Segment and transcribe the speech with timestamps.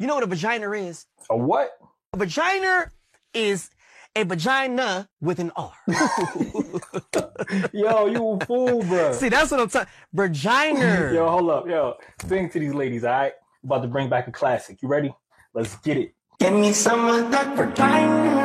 [0.00, 1.04] You know what a vagina is?
[1.28, 1.72] A what?
[2.14, 2.90] A vagina
[3.34, 3.68] is
[4.16, 5.72] a vagina with an R.
[7.74, 9.12] Yo, you a fool, bro.
[9.20, 9.92] See, that's what I'm talking.
[10.14, 11.12] Vagina.
[11.14, 11.68] Yo, hold up.
[11.68, 13.34] Yo, sing to these ladies, all right?
[13.62, 14.80] About to bring back a classic.
[14.80, 15.14] You ready?
[15.52, 16.14] Let's get it.
[16.38, 18.40] Give me some of that vagina.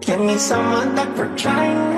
[0.00, 1.97] Give me some of that vagina.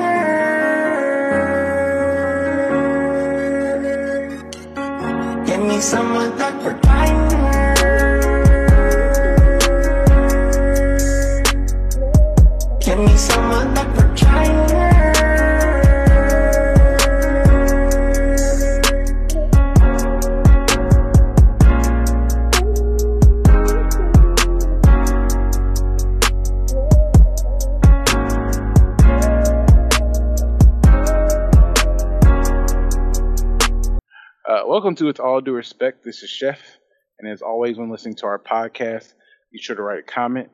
[5.81, 7.75] Give me some of that vagina.
[12.81, 14.77] Give me some of that vagina.
[14.77, 14.80] Uh,
[34.81, 36.03] welcome to With All Due Respect.
[36.07, 36.59] This is Chef,
[37.19, 39.13] and as always, when listening to our podcast,
[39.53, 40.49] be sure to write a comment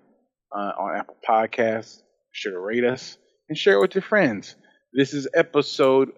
[0.50, 1.98] uh, on Apple Podcasts.
[1.98, 3.18] Be sure to rate us
[3.48, 4.56] and share it with your friends.
[4.92, 6.10] This is episode,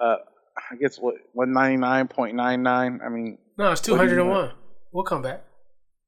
[0.00, 0.18] uh,
[0.56, 3.00] I guess what one ninety nine point nine nine.
[3.04, 4.52] I mean, No, it's What do you 201.
[4.92, 5.42] We'll come back.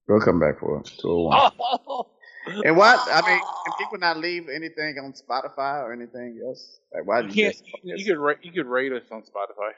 [0.06, 0.92] We'll come back for it.
[1.02, 2.04] 201.
[2.64, 2.94] And why?
[2.94, 6.78] I mean, can people not leave anything on Spotify or anything else?
[6.94, 7.54] Like, why you you can't.
[7.54, 7.64] just?
[7.82, 8.38] You could rate.
[8.42, 9.72] You could rate us on Spotify.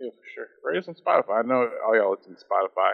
[0.00, 0.46] Yeah, for sure.
[0.64, 1.44] Rate us on Spotify.
[1.44, 2.92] I know all y'all listen to Spotify.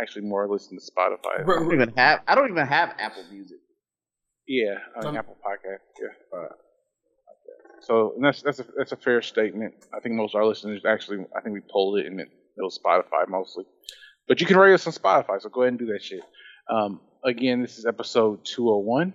[0.00, 1.42] Actually, more listen to Spotify.
[1.42, 2.20] I don't even have.
[2.26, 3.58] I don't even have Apple Music.
[4.46, 5.80] Yeah, on Um, Apple Podcast.
[6.00, 6.38] Yeah.
[6.38, 6.48] Uh,
[7.80, 9.74] so and that's that's a that's a fair statement.
[9.96, 12.60] I think most of our listeners actually, I think we polled it and it, it
[12.62, 13.64] was Spotify mostly.
[14.28, 16.20] But you can rate us on Spotify, so go ahead and do that shit.
[16.70, 19.14] Um, again, this is episode two hundred one.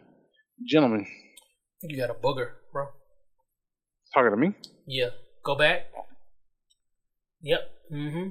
[0.67, 1.06] Gentlemen,
[1.84, 2.88] You got a booger, bro.
[4.14, 4.54] talking to me.
[4.88, 5.10] Yeah.
[5.44, 5.88] Go back.
[7.42, 7.59] Yep.
[7.94, 8.30] Mm-hmm.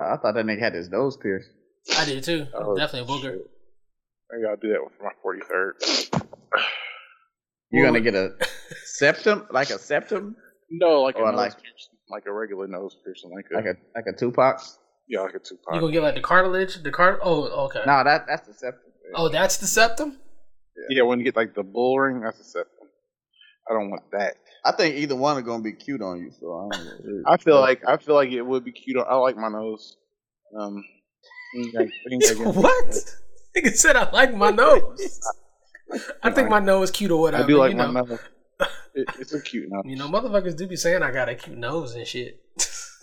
[0.00, 1.48] I thought that nigga had his nose pierced.
[1.98, 2.46] I did too.
[2.54, 3.32] Oh, Definitely a booger.
[3.38, 3.50] shit.
[4.30, 5.74] Maybe I'll do that for my forty third.
[7.70, 8.34] You're gonna get a
[8.84, 10.36] septum, like a septum,
[10.70, 13.64] No, like a Or nose like- piercing, like a regular nose piercing, like a, like
[13.66, 14.60] a like a Tupac.
[15.08, 15.74] yeah, like a Tupac.
[15.74, 16.82] You gonna get like the cartilage?
[16.82, 17.20] The cart?
[17.22, 17.80] Oh, okay.
[17.86, 18.92] No, that that's the septum.
[19.14, 20.18] Oh, that's the septum.
[20.90, 22.70] yeah, when you get like the bull ring, that's the septum.
[23.68, 24.34] I don't want that.
[24.64, 26.30] I think either one are gonna be cute on you.
[26.38, 27.22] So I don't know.
[27.26, 28.96] I feel like I feel like it would be cute.
[28.96, 29.96] On, I like my nose.
[30.58, 30.84] Um,
[31.54, 33.14] you gotta- you what?
[33.56, 35.20] Nigga said I like my nose.
[36.22, 37.44] I think my nose is cute or whatever.
[37.44, 38.02] I do like you my know.
[38.02, 38.18] nose.
[38.96, 39.82] It, it's a cute nose.
[39.86, 42.40] You know, motherfuckers do be saying I got a cute nose and shit.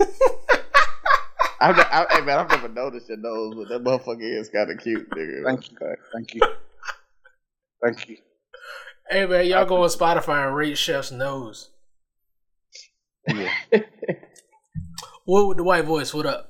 [1.59, 4.71] I've, ne- I, hey man, I've never noticed your nose, but that motherfucker is kind
[4.71, 5.43] of cute, nigga.
[5.43, 5.77] Thank you,
[6.13, 6.41] thank you,
[7.83, 8.17] thank you.
[9.11, 11.69] Hey man, y'all go on Spotify and rate Chef's nose.
[13.27, 13.51] Yeah.
[15.23, 16.15] What with the white voice?
[16.15, 16.49] What up?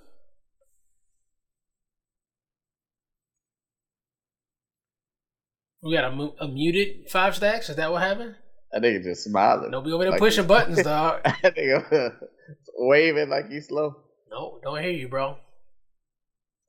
[5.83, 7.69] We got a, a muted five stacks.
[7.69, 8.35] Is that what happened?
[8.71, 9.71] That nigga just smiling.
[9.71, 11.23] Don't be over there Like- pushing buttons, dog.
[11.23, 12.13] that nigga
[12.77, 13.95] waving like you slow.
[14.29, 15.37] No, don't hear you, bro.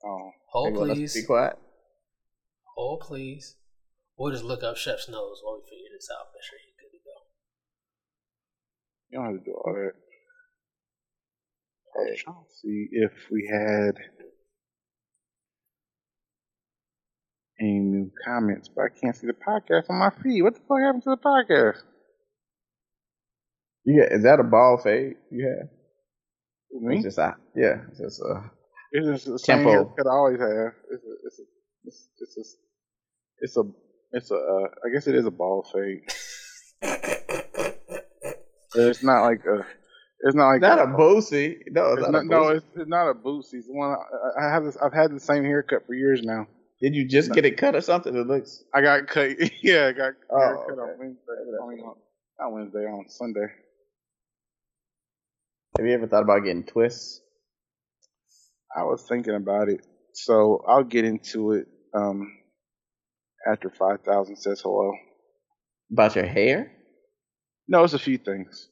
[0.04, 1.14] Oh, Hold Nigga want us to please.
[1.14, 1.56] Be quiet.
[2.75, 3.54] Hold please.
[4.17, 6.33] We'll just look up Chef's nose while we figure this out.
[6.34, 7.17] Make sure he's good to go.
[9.11, 9.95] you don't have to do all that.
[11.95, 13.95] I was see if we had
[17.61, 20.43] any new comments, but I can't see the podcast on my feed.
[20.43, 21.83] What the fuck happened to the podcast?
[23.84, 25.69] Yeah, is that a ball fade you have?
[26.83, 26.97] Me?
[26.97, 28.41] It's just a, yeah, it's just uh
[28.93, 29.71] It's just the same Tempo.
[29.71, 30.73] haircut I always have.
[30.91, 31.43] It's a, it's a,
[31.84, 32.43] it's, it's a,
[33.41, 33.62] it's a,
[34.12, 36.03] it's a, uh, I guess it is a ball fade.
[38.75, 39.67] It's not like a,
[40.21, 41.59] it's not like not a boosie.
[41.69, 43.55] No, it's It's not, not, a no, it's, it's not a boosie.
[43.55, 44.65] It's the one I, I have.
[44.65, 46.47] This, I've had the same haircut for years now.
[46.81, 48.15] Did you just get it cut or something?
[48.17, 48.65] It looks.
[48.75, 49.31] I got cut.
[49.62, 50.81] Yeah, I got Oh, haircut okay.
[50.93, 51.23] on Wednesday.
[51.62, 51.97] I mean, on-
[52.41, 53.47] not Wednesday, on Sunday.
[55.79, 57.21] Have you ever thought about getting twists?
[58.75, 62.32] I was thinking about it, so I'll get into it um,
[63.50, 64.93] after five thousand says hello.
[65.93, 66.73] About your hair?
[67.69, 68.69] No, it's a few things.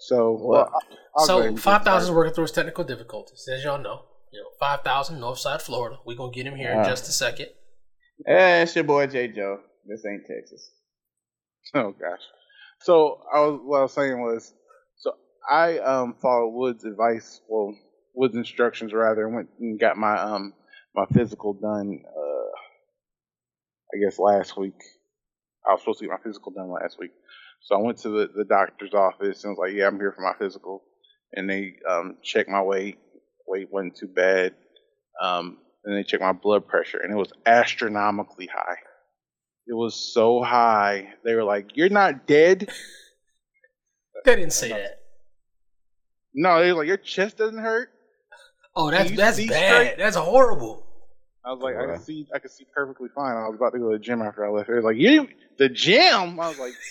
[0.00, 0.80] So, well, I'll-
[1.16, 4.04] I'll so five thousand is working through his technical difficulties, as y'all know.
[4.32, 5.98] You know, five thousand Northside Florida.
[6.06, 6.84] We're gonna get him here in Ah.
[6.84, 7.48] just a second.
[8.26, 9.28] Hey, it's your boy J.
[9.28, 9.60] Joe.
[9.86, 10.70] This ain't Texas.
[11.74, 12.20] Oh gosh.
[12.80, 14.52] So I was what I was saying was
[14.96, 15.12] so
[15.50, 17.74] I um followed Wood's advice, well
[18.14, 20.52] Wood's instructions rather, and went and got my um
[20.94, 22.27] my physical done uh
[23.94, 24.80] I guess last week.
[25.66, 27.10] I was supposed to get my physical done last week.
[27.60, 30.22] So I went to the, the doctor's office and was like, Yeah, I'm here for
[30.22, 30.82] my physical
[31.32, 32.98] and they um, checked my weight.
[33.46, 34.54] Weight wasn't too bad.
[35.20, 38.76] Um, and they checked my blood pressure, and it was astronomically high.
[39.66, 41.14] It was so high.
[41.24, 42.70] They were like, "You're not dead."
[44.24, 44.98] They didn't say that.
[46.34, 47.88] No, they were like, "Your chest doesn't hurt."
[48.74, 49.46] Oh, that's that's bad.
[49.46, 49.94] straight?
[49.96, 50.84] That's horrible.
[51.48, 53.34] I was like, I can see, I can see perfectly fine.
[53.34, 54.68] I was about to go to the gym after I left.
[54.68, 56.38] It was like, you, the gym.
[56.38, 56.74] I was like,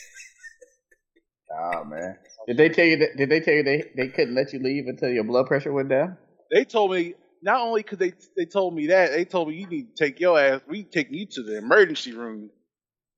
[1.51, 2.17] Oh man.
[2.47, 3.17] Did they tell you that?
[3.17, 5.89] Did they tell you they, they couldn't let you leave until your blood pressure went
[5.89, 6.17] down?
[6.51, 7.13] they told me
[7.43, 10.19] not only could they they told me that they told me you need to take
[10.19, 10.61] your ass.
[10.67, 12.49] We taking you to the emergency room.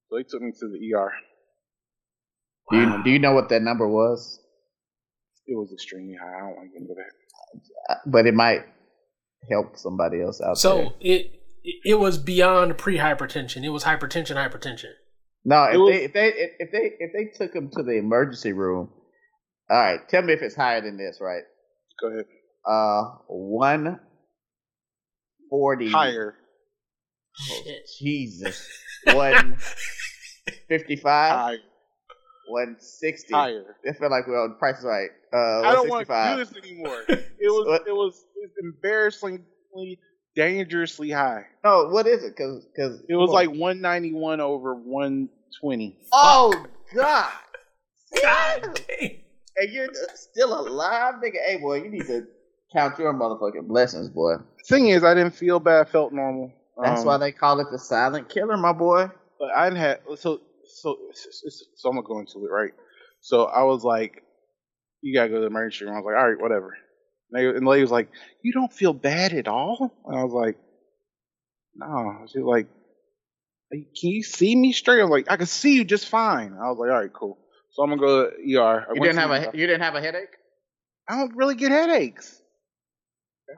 [0.09, 1.11] So they took me to the ER.
[2.71, 4.39] Do you, do you know what that number was?
[5.47, 6.37] It was extremely high.
[6.37, 7.93] I don't want to get into that.
[7.93, 8.65] Uh, But it might
[9.51, 10.87] help somebody else out So there.
[11.01, 11.31] it
[11.83, 13.63] it was beyond pre-hypertension.
[13.63, 14.91] It was hypertension, hypertension.
[15.45, 16.27] No, if was- they if they
[16.59, 18.89] if they if they took him to the emergency room,
[19.69, 19.99] all right.
[20.09, 21.43] Tell me if it's higher than this, right?
[22.01, 22.25] Go ahead.
[22.65, 23.99] Uh, one
[25.49, 25.89] forty.
[25.89, 26.35] Higher.
[27.35, 27.87] Shit.
[27.99, 28.67] Jesus.
[29.13, 29.55] One
[30.67, 31.31] fifty-five.
[31.31, 31.57] Higher.
[32.49, 33.33] One sixty.
[33.33, 33.77] Higher.
[33.87, 35.09] I feel like we're on Price is Right.
[35.33, 36.37] Uh, I don't want to 165.
[36.37, 37.01] do this anymore.
[37.07, 39.99] It was it was it was embarrassingly
[40.35, 41.45] dangerously high.
[41.63, 42.35] No, what is it?
[42.35, 45.97] Because because It was like 191 over 120.
[46.13, 47.31] oh god,
[48.21, 49.09] God damn.
[49.57, 51.37] and you're still alive, nigga.
[51.45, 52.27] Hey boy, you need to
[52.73, 54.35] count your motherfucking blessings, boy.
[54.65, 55.87] thing is, I didn't feel bad.
[55.87, 56.51] I felt normal.
[56.81, 59.09] That's Um, why they call it the silent killer, my boy.
[59.39, 62.71] But I didn't have so so so, so I'm gonna go into it right.
[63.21, 64.23] So I was like,
[65.01, 66.77] "You gotta go to the emergency room." I was like, "All right, whatever."
[67.31, 68.09] And, they, and the lady was like,
[68.41, 70.57] "You don't feel bad at all?" And I was like,
[71.75, 72.67] "No." She was like,
[73.71, 76.69] "Can you see me straight?" I was like, "I can see you just fine." I
[76.69, 77.37] was like, "All right, cool."
[77.71, 78.87] So I'm gonna go to ER.
[78.89, 80.35] I You didn't have a the- you didn't have a headache,
[81.07, 82.41] I don't really get headaches.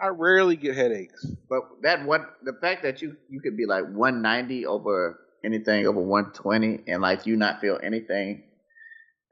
[0.01, 1.25] I rarely get headaches.
[1.49, 5.99] but that one the fact that you you could be like 190 over anything over
[5.99, 8.43] 120 and like you not feel anything.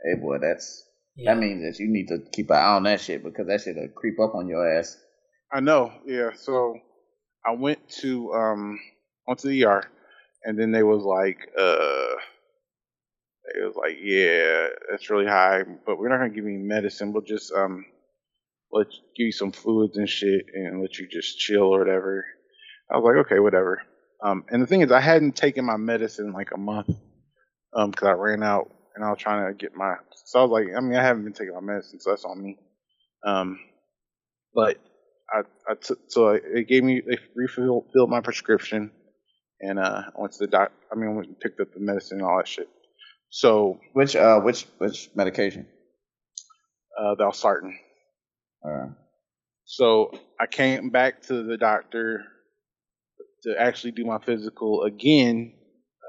[0.03, 0.88] Hey boy, that's
[1.19, 1.33] Yeah.
[1.33, 3.89] that means that you need to keep an eye on that shit because that shit'll
[3.89, 4.97] creep up on your ass.
[5.53, 6.31] I know, yeah.
[6.35, 6.77] So
[7.45, 8.79] I went to um
[9.27, 9.83] went to the ER
[10.43, 12.15] and then they was like, uh
[13.55, 17.13] it was like, yeah, it's really high, but we're not gonna give you medicine.
[17.13, 17.85] We'll just um
[18.71, 22.25] let you, give you some fluids and shit and let you just chill or whatever.
[22.91, 23.81] I was like, okay, whatever.
[24.23, 26.89] Um, and the thing is, I hadn't taken my medicine in like a month
[27.73, 29.95] um because I ran out and I was trying to get my.
[30.25, 32.41] So I was like, I mean, I haven't been taking my medicine, so that's on
[32.41, 32.57] me.
[33.25, 33.59] Um,
[34.53, 34.77] but
[35.31, 38.91] I, I took so it gave me they refilled filled my prescription,
[39.61, 40.71] and uh, I went to the doc.
[40.91, 42.69] I mean, I went and picked up the medicine and all that shit.
[43.29, 45.67] So Which uh which which medication?
[46.99, 47.73] uh, Valsartan.
[48.65, 48.87] Uh,
[49.65, 52.23] So I came back to the doctor
[53.43, 55.53] to actually do my physical again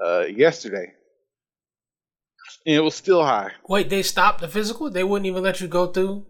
[0.03, 0.93] uh, yesterday,
[2.65, 3.51] and it was still high.
[3.67, 4.89] Wait, they stopped the physical?
[4.89, 6.25] They wouldn't even let you go through?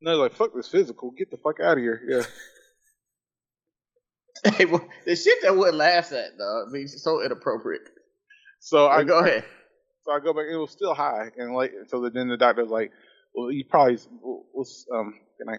[0.00, 1.10] And I was like, "Fuck this physical!
[1.10, 2.22] Get the fuck out of here!" Yeah.
[4.52, 7.82] hey, boy, the shit that would last at though, I mean, it's so inappropriate.
[8.60, 9.44] So I I go ahead.
[10.04, 10.46] So I go back.
[10.50, 12.08] It was still high, and like so.
[12.08, 12.92] Then the doctor was like,
[13.34, 15.58] "Well, you probably we'll, we'll, um, can I?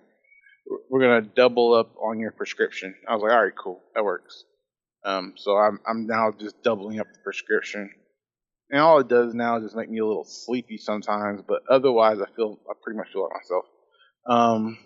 [0.89, 4.43] We're gonna double up on your prescription." I was like, "All right, cool, that works."
[5.03, 7.89] Um, so I'm I'm now just doubling up the prescription,
[8.71, 12.19] and all it does now is just make me a little sleepy sometimes, but otherwise
[12.21, 13.65] I feel I pretty much feel like myself.
[14.27, 14.77] Um,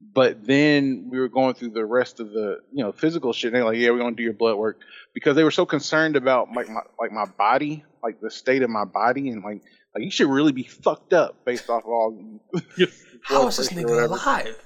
[0.00, 3.48] but then we were going through the rest of the you know physical shit.
[3.48, 4.78] And they're like, "Yeah, we're gonna do your blood work,"
[5.14, 8.70] because they were so concerned about like my like my body, like the state of
[8.70, 9.62] my body, and like
[9.94, 12.40] like you should really be fucked up based off of all.
[13.22, 14.56] How is this nigga alive?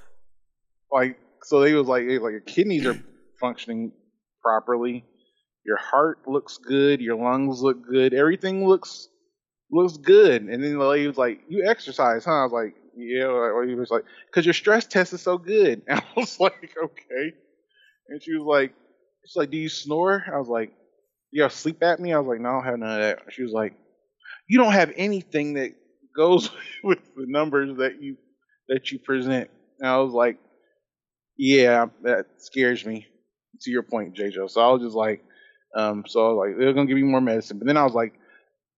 [0.90, 2.98] Like so, they was like they was like your kidneys are
[3.38, 3.92] functioning
[4.42, 5.04] properly,
[5.64, 9.08] your heart looks good, your lungs look good, everything looks
[9.70, 10.42] looks good.
[10.42, 13.74] And then the lady was like, "You exercise, huh?" I was like, "Yeah." Or he
[13.74, 17.34] was like, "Cause your stress test is so good." And I was like, "Okay."
[18.08, 18.74] And she was like,
[19.26, 20.72] "She's like, do you snore?" I was like,
[21.32, 23.42] "You have sleep apnea?" I was like, "No, I don't have none of that." She
[23.42, 23.74] was like,
[24.48, 25.72] "You don't have anything that
[26.16, 26.50] goes
[26.84, 28.16] with the numbers that you
[28.68, 29.50] that you present."
[29.80, 30.38] And I was like,
[31.36, 33.06] "Yeah, that scares me."
[33.62, 34.48] To your point, JJ.
[34.48, 35.22] So I was just like,
[35.76, 37.58] um, so I was like, they're gonna give me more medicine.
[37.58, 38.14] But then I was like,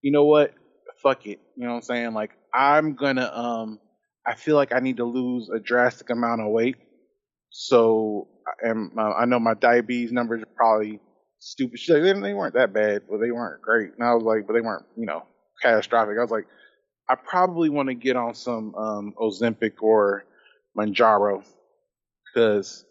[0.01, 0.53] you know what?
[1.01, 1.39] Fuck it.
[1.55, 2.13] You know what I'm saying?
[2.13, 3.79] Like, I'm gonna um,
[4.25, 6.77] I feel like I need to lose a drastic amount of weight.
[7.49, 8.27] So,
[8.61, 10.99] and uh, I know my diabetes numbers are probably
[11.39, 11.79] stupid.
[11.79, 13.91] She's like, they, weren't that bad, but they weren't great.
[13.97, 15.23] And I was like, but they weren't, you know,
[15.61, 16.17] catastrophic.
[16.17, 16.47] I was like,
[17.09, 20.23] I probably want to get on some um, Ozempic or
[20.77, 21.43] Mounjaro
[22.33, 22.85] because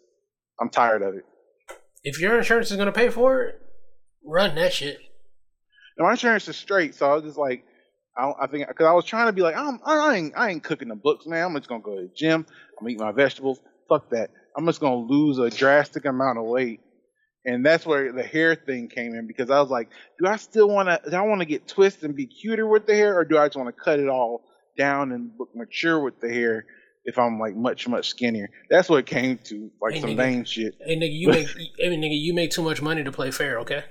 [0.61, 1.25] I'm tired of it.
[2.03, 3.59] If your insurance is gonna pay for it,
[4.25, 4.99] run that shit.
[5.97, 7.65] And my insurance is straight, so I was just like,
[8.17, 10.63] I, I think because I was trying to be like, I'm, I ain't, I ain't
[10.63, 11.43] cooking the books, man.
[11.45, 12.45] I'm just gonna go to the gym.
[12.79, 13.59] I'm eat my vegetables.
[13.89, 14.31] Fuck that.
[14.57, 16.79] I'm just gonna lose a drastic amount of weight,
[17.45, 19.89] and that's where the hair thing came in because I was like,
[20.19, 21.09] do I still want to?
[21.09, 23.47] Do I want to get twisted and be cuter with the hair, or do I
[23.47, 24.43] just want to cut it all
[24.77, 26.65] down and look mature with the hair?
[27.05, 30.17] If I'm like much much skinnier, that's what it came to, like Hey, some nigga.
[30.17, 30.73] vain shit.
[30.85, 33.83] Hey nigga, you make hey nigga, you make too much money to play fair, okay?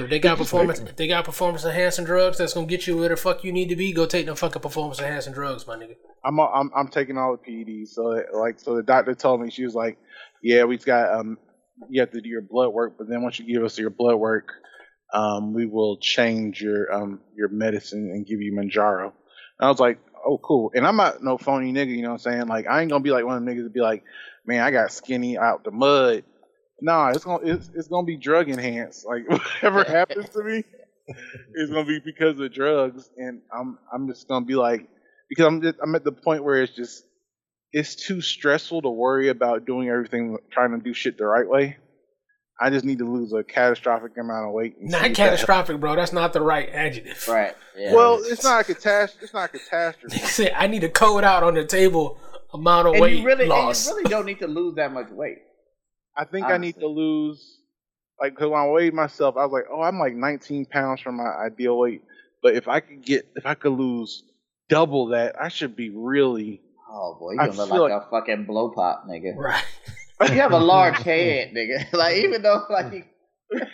[0.00, 3.08] If they got performance if they got performance enhancing drugs that's gonna get you where
[3.08, 5.96] the fuck you need to be, go take them fucking performance enhancing drugs, my nigga.
[6.24, 7.88] I'm I'm I'm taking all the PEDs.
[7.88, 9.98] So like so the doctor told me she was like,
[10.42, 11.38] yeah, we've got um
[11.88, 14.16] you have to do your blood work, but then once you give us your blood
[14.16, 14.52] work,
[15.12, 19.12] um we will change your um your medicine and give you Mounjaro.
[19.58, 20.72] And I was like, oh cool.
[20.74, 22.46] And I'm not no phony nigga, you know what I'm saying?
[22.46, 24.04] Like I ain't gonna be like one of them niggas to be like,
[24.46, 26.24] man, I got skinny out the mud.
[26.80, 29.06] Nah, it's gonna it's, it's gonna be drug enhanced.
[29.06, 29.28] Like
[29.62, 30.64] whatever happens to me,
[31.54, 34.88] it's gonna be because of drugs, and I'm I'm just gonna be like
[35.28, 37.04] because I'm just, I'm at the point where it's just
[37.72, 41.76] it's too stressful to worry about doing everything trying to do shit the right way.
[42.60, 44.76] I just need to lose a catastrophic amount of weight.
[44.80, 45.96] Not if that catastrophic, bro.
[45.96, 47.26] That's not the right adjective.
[47.28, 47.54] Right.
[47.76, 47.92] Yeah.
[47.92, 49.24] Well, it's not a catastrophe.
[49.24, 50.16] It's not a catastrophe.
[50.16, 52.20] Nigga said I need to code out on the table
[52.52, 53.88] amount of and weight you really, and loss.
[53.88, 55.38] you really don't need to lose that much weight.
[56.16, 57.58] I think I need to lose,
[58.20, 61.16] like, because when I weighed myself, I was like, oh, I'm like 19 pounds from
[61.16, 62.02] my ideal weight.
[62.42, 64.22] But if I could get, if I could lose
[64.68, 66.60] double that, I should be really.
[66.90, 69.34] Oh boy, you I gonna look feel like, a fucking blow pop, nigga.
[69.36, 69.64] right.
[70.22, 71.92] You have a large head, nigga.
[71.92, 73.04] Like even though like you,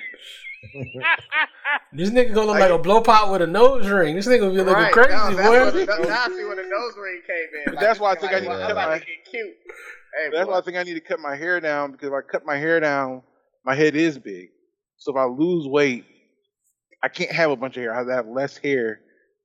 [1.93, 4.15] This nigga gonna look like a blow pot with a nose ring.
[4.17, 5.65] This nigga gonna be looking right, crazy, now, that's boy.
[5.65, 7.75] what the- now I see where the nose ring came in.
[7.75, 9.55] But that's why I think I need to cut my- to get cute.
[10.17, 10.53] Hey, That's boy.
[10.53, 12.57] why I think I need to cut my hair down because if I cut my
[12.57, 13.23] hair down,
[13.65, 14.49] my head is big.
[14.97, 16.05] So if I lose weight,
[17.03, 17.95] I can't have a bunch of hair.
[17.95, 19.01] I have to have less hair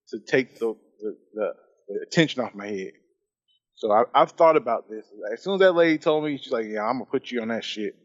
[0.09, 1.53] to take the the, the,
[1.87, 2.91] the attention off my head.
[3.75, 5.05] So I, I've thought about this.
[5.31, 7.49] As soon as that lady told me, she's like, "Yeah, I'm gonna put you on
[7.49, 7.95] that shit,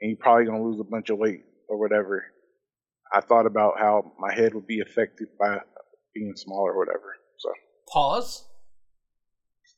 [0.00, 2.24] and you're probably gonna lose a bunch of weight or whatever."
[3.12, 5.58] I thought about how my head would be affected by
[6.14, 7.14] being smaller or whatever.
[7.38, 7.50] So
[7.88, 8.44] Pause.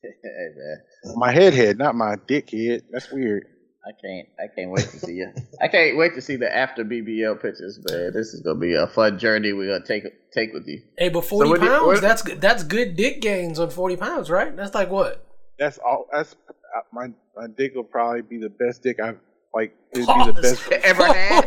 [0.03, 0.11] Hey,
[0.57, 1.15] man.
[1.17, 2.83] my head head, not my dick head.
[2.91, 3.47] That's weird.
[3.87, 4.29] I can't.
[4.41, 5.33] I can't wait to see you.
[5.63, 8.13] I can't wait to see the after BBL pictures, man.
[8.13, 10.83] This is gonna be a fun journey we're gonna take take with you.
[10.99, 13.71] Hey, but forty what do you- pounds, what- that's good that's good dick gains on
[13.71, 14.57] forty pounds, right?
[14.57, 15.25] That's like what?
[15.59, 16.07] That's all.
[16.13, 16.35] That's
[16.77, 19.19] uh, my my dick will probably be the best dick I've
[19.57, 19.75] like.
[19.93, 20.71] It'd be the best.
[20.73, 21.47] Ever had?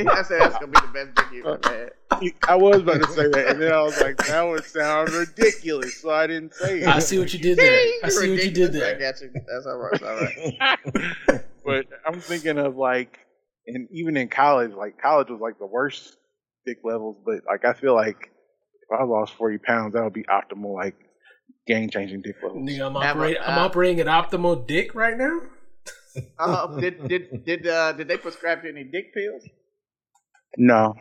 [0.00, 1.92] Nigga, I said that's gonna be the best dick you ever had.
[2.48, 6.00] I was about to say that, and then I was like, that would sound ridiculous,
[6.00, 6.88] so I didn't say it.
[6.88, 7.72] I see what you did there.
[7.72, 8.96] I You're see what you did there.
[8.96, 9.30] I got you.
[9.32, 10.02] That's all right.
[10.02, 11.44] All right.
[11.64, 13.18] but I'm thinking of like,
[13.66, 16.16] and even in college, like college was like the worst
[16.66, 20.24] dick levels, but like I feel like if I lost 40 pounds, that would be
[20.24, 20.96] optimal, like
[21.66, 22.68] game changing dick levels.
[22.68, 23.42] Nigga, I'm Never, operating.
[23.42, 25.40] I'm operating at optimal dick right now.
[26.38, 29.44] Uh, did did did uh, did they prescribe you any dick pills?
[30.56, 30.94] No,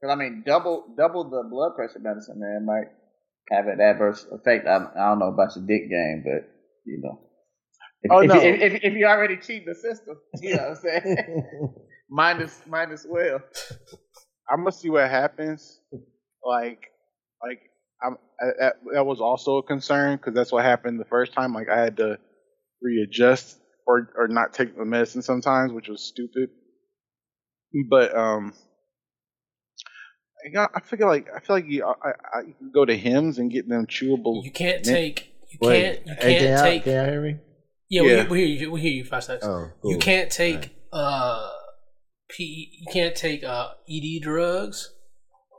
[0.00, 2.88] Because I mean, double double the blood pressure medicine, man, might
[3.50, 4.66] have an adverse effect.
[4.66, 6.48] I, I don't know about your dick game, but
[6.84, 7.20] you know,
[8.02, 8.34] if, Oh, if, no.
[8.40, 11.74] if, if, if you already cheat the system, you know what I'm saying.
[12.08, 13.40] Mine is mine as well.
[14.48, 15.80] I'm gonna see what happens.
[16.44, 16.86] Like,
[17.42, 17.60] like
[18.02, 21.52] I'm, I, that, that was also a concern because that's what happened the first time.
[21.52, 22.18] Like I had to
[22.80, 26.50] readjust or or not take the medicine sometimes, which was stupid.
[27.90, 28.52] But um,
[30.44, 32.96] I, got, I feel like I feel like you, I, I, you can go to
[32.96, 34.44] Hims and get them chewable.
[34.44, 34.92] You can't Yeah.
[34.92, 35.32] take.
[35.50, 36.06] You Wait, can't.
[36.06, 36.84] You hey, can't can y'all- take.
[36.84, 37.36] Can y'all hear me?
[37.88, 38.28] Yeah, we, Yeah.
[38.28, 38.70] we hear you.
[38.72, 39.04] We hear you.
[39.04, 39.44] Five seconds.
[39.48, 41.50] Oh, You can't take uh,
[42.28, 42.70] P.
[42.80, 44.92] You can't take uh ED drugs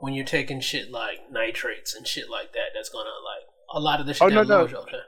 [0.00, 2.70] when you're taking shit like nitrates and shit like that.
[2.74, 3.44] That's gonna like
[3.74, 4.22] a lot of the shit.
[4.22, 4.56] Oh, no, that no.
[4.58, 4.98] lowers your- okay.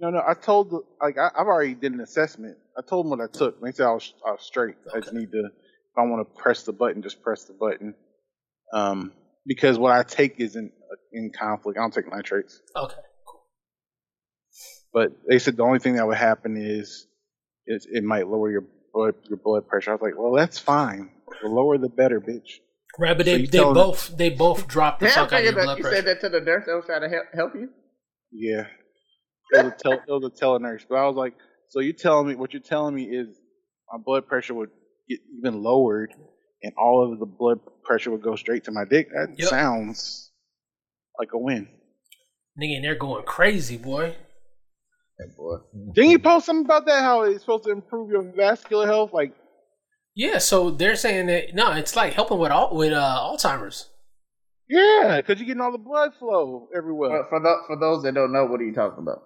[0.00, 2.56] No, no, I told like I, I've already did an assessment.
[2.76, 3.60] I told them what I took.
[3.60, 4.76] They said I was, I was straight.
[4.94, 7.94] I just need to, if I want to press the button, just press the button.
[8.72, 9.12] Um,
[9.46, 11.78] because what I take isn't uh, in conflict.
[11.78, 12.60] I don't take nitrates.
[12.76, 12.94] Okay.
[13.26, 13.40] Cool.
[14.92, 17.06] But they said the only thing that would happen is,
[17.66, 18.64] is it might lower your
[18.94, 19.90] blood your blood pressure.
[19.90, 21.10] I was like, well, that's fine.
[21.42, 22.58] The lower the better, bitch.
[23.00, 25.44] Right, but they you they telling- both they both drop the Damn, fuck out of
[25.44, 25.96] your that- blood you pressure.
[25.96, 27.68] said that to the nurse that was trying to help, help you.
[28.32, 28.66] Yeah.
[29.52, 30.84] It was, a tele, it was a telenurse.
[30.88, 31.34] But I was like,
[31.68, 33.28] so you're telling me, what you're telling me is
[33.92, 34.70] my blood pressure would
[35.08, 36.12] get even lowered
[36.62, 39.08] and all of the blood pressure would go straight to my dick.
[39.10, 39.48] That Yep.
[39.48, 40.30] sounds
[41.18, 41.68] like a win.
[42.60, 44.16] Nigga, and they're going crazy, boy.
[45.18, 45.58] Hey, boy.
[45.94, 47.02] Didn't you post something about that?
[47.02, 49.12] How it's supposed to improve your vascular health?
[49.12, 49.32] Like,
[50.14, 53.88] Yeah, so they're saying that no, it's like helping with all with uh, Alzheimer's.
[54.68, 57.24] yeah, because you're getting all the blood flow everywhere.
[57.24, 59.22] For, for, tho- for those that don't know, what are you talking about?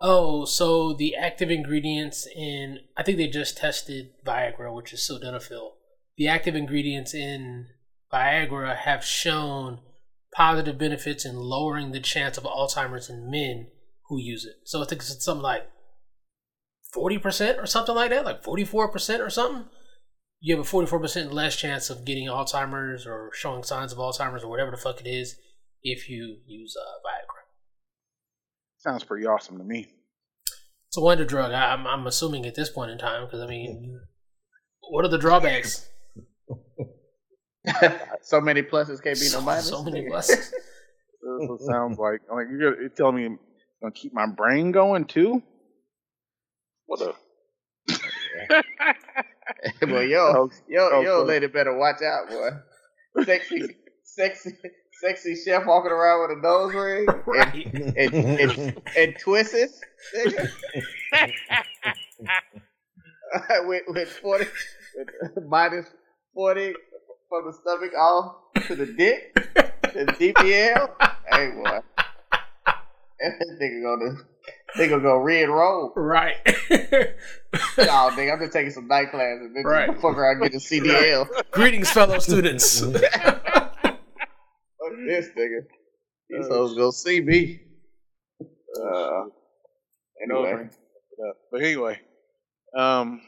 [0.00, 5.72] Oh, so the active ingredients in I think they just tested Viagra, which is sildenafil.
[6.16, 7.66] The active ingredients in
[8.12, 9.80] Viagra have shown
[10.34, 13.66] positive benefits in lowering the chance of Alzheimer's in men
[14.08, 14.56] who use it.
[14.64, 15.68] So I think it's something like
[16.94, 19.66] forty percent or something like that, like forty four percent or something.
[20.40, 23.98] You have a forty four percent less chance of getting Alzheimer's or showing signs of
[23.98, 25.36] Alzheimer's or whatever the fuck it is
[25.82, 27.19] if you use uh, Viagra.
[28.80, 29.88] Sounds pretty awesome to me.
[30.88, 31.52] It's a wonder drug.
[31.52, 34.00] I, I'm, I'm assuming at this point in time, because I mean,
[34.88, 35.86] what are the drawbacks?
[38.22, 39.68] so many pluses can't be no So, minus.
[39.68, 40.28] so many pluses.
[41.20, 42.22] That's it sounds like.
[42.32, 45.42] Like you're, you're telling me it's gonna keep my brain going too.
[46.86, 47.14] What a
[49.86, 52.50] well, yo, yo, oh, yo, lady, better watch out, boy.
[53.24, 54.50] Sexy, sexy,
[55.00, 57.66] sexy chef walking around with a nose ring and, Right.
[57.96, 58.16] and,
[58.50, 59.80] and, and twists
[60.16, 60.48] nigga.
[63.66, 64.46] with with forty,
[64.96, 65.86] with minus
[66.34, 66.74] forty
[67.28, 70.90] from the stomach off to the dick, to the DPL.
[71.30, 71.80] Hey, boy,
[72.66, 74.16] that nigga gonna,
[74.76, 75.92] nigga gonna re-enroll.
[75.96, 76.36] right.
[77.78, 79.46] Oh, nigga, I'm just taking some night classes.
[79.46, 79.88] and then Right.
[79.90, 81.26] just fuck around get a CDL.
[81.50, 82.80] Greetings, fellow students.
[85.00, 85.60] Fuck this nigga.
[86.28, 87.60] These hoes gonna see me.
[88.40, 89.24] Uh,
[90.22, 90.68] anyway.
[91.50, 91.98] But anyway,
[92.76, 93.20] um,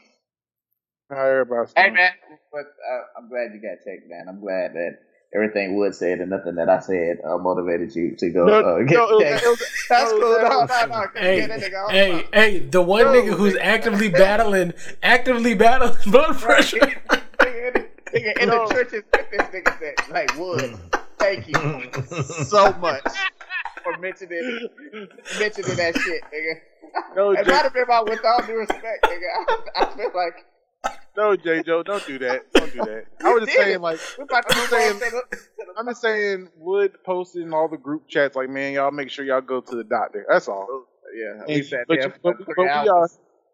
[1.11, 1.93] how everybody's Hey doing?
[1.95, 2.11] man,
[2.51, 4.25] but uh, I'm glad you got checked, man.
[4.29, 4.97] I'm glad that
[5.35, 8.77] everything Wood said and nothing that I said uh, motivated you to go No, uh,
[8.83, 9.43] get no, it was- checked.
[9.43, 10.33] it was- That's no, cool.
[10.33, 11.05] that No, was- no, no.
[11.21, 13.61] hey, Get that nigga off hey, hey, the one No, nigga who's nigga.
[13.61, 14.73] actively battling,
[15.03, 16.77] actively battling blood pressure.
[17.43, 18.67] Nigga, in the- nigga in No.
[18.67, 20.79] the churches with this nigga said, like Wood,
[21.23, 23.03] thank you so much
[23.83, 24.67] for mentioning
[25.39, 27.15] mentioning that shit, nigga.
[27.15, 29.19] No, It Jay, might have been about with all due respect, nigga.
[29.47, 30.45] I, I feel like
[31.15, 31.61] no, J.
[31.63, 32.51] Joe, don't do that.
[32.53, 33.05] Don't do that.
[33.23, 35.87] I was just saying, like, we're about to I'm just saying- on to the, I'm
[35.87, 39.41] just saying, Wood posted in all the group chats, like, man, y'all make sure y'all
[39.41, 40.25] go to the doctor.
[40.27, 40.67] That's all.
[40.69, 43.07] Oh, yeah, we And- sat but, there but, but we are,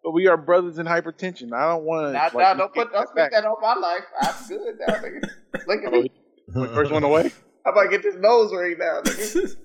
[0.04, 1.54] but we are brothers in hypertension.
[1.54, 2.14] I don't want to.
[2.14, 4.06] Nah, nah, don't put don't speak that on my life.
[4.22, 5.30] I'm good now, nigga.
[5.68, 6.12] Look at oh, me.
[6.74, 7.32] First one away.
[7.70, 9.56] How about get this nose ring now, nigga?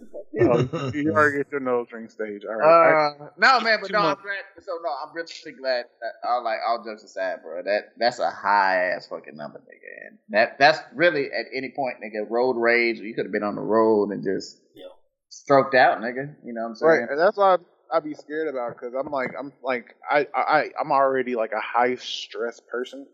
[0.42, 2.42] Oh, you already get your nose ring stage.
[2.46, 2.92] All right.
[2.92, 4.44] Uh, no, man, but Two no, I'm glad.
[4.62, 5.86] So no, I'm really glad.
[6.02, 7.62] That, all like all jokes aside, bro.
[7.62, 10.08] That that's a high ass fucking number, nigga.
[10.08, 12.28] And that that's really at any point, nigga.
[12.28, 12.98] Road rage.
[12.98, 14.88] You could have been on the road and just Yeah.
[15.30, 16.34] stroked out, nigga.
[16.44, 16.90] You know what I'm saying?
[16.90, 17.56] Right, and that's why
[17.90, 21.60] I'd be scared about because I'm like I'm like I I I'm already like a
[21.60, 23.06] high stress person,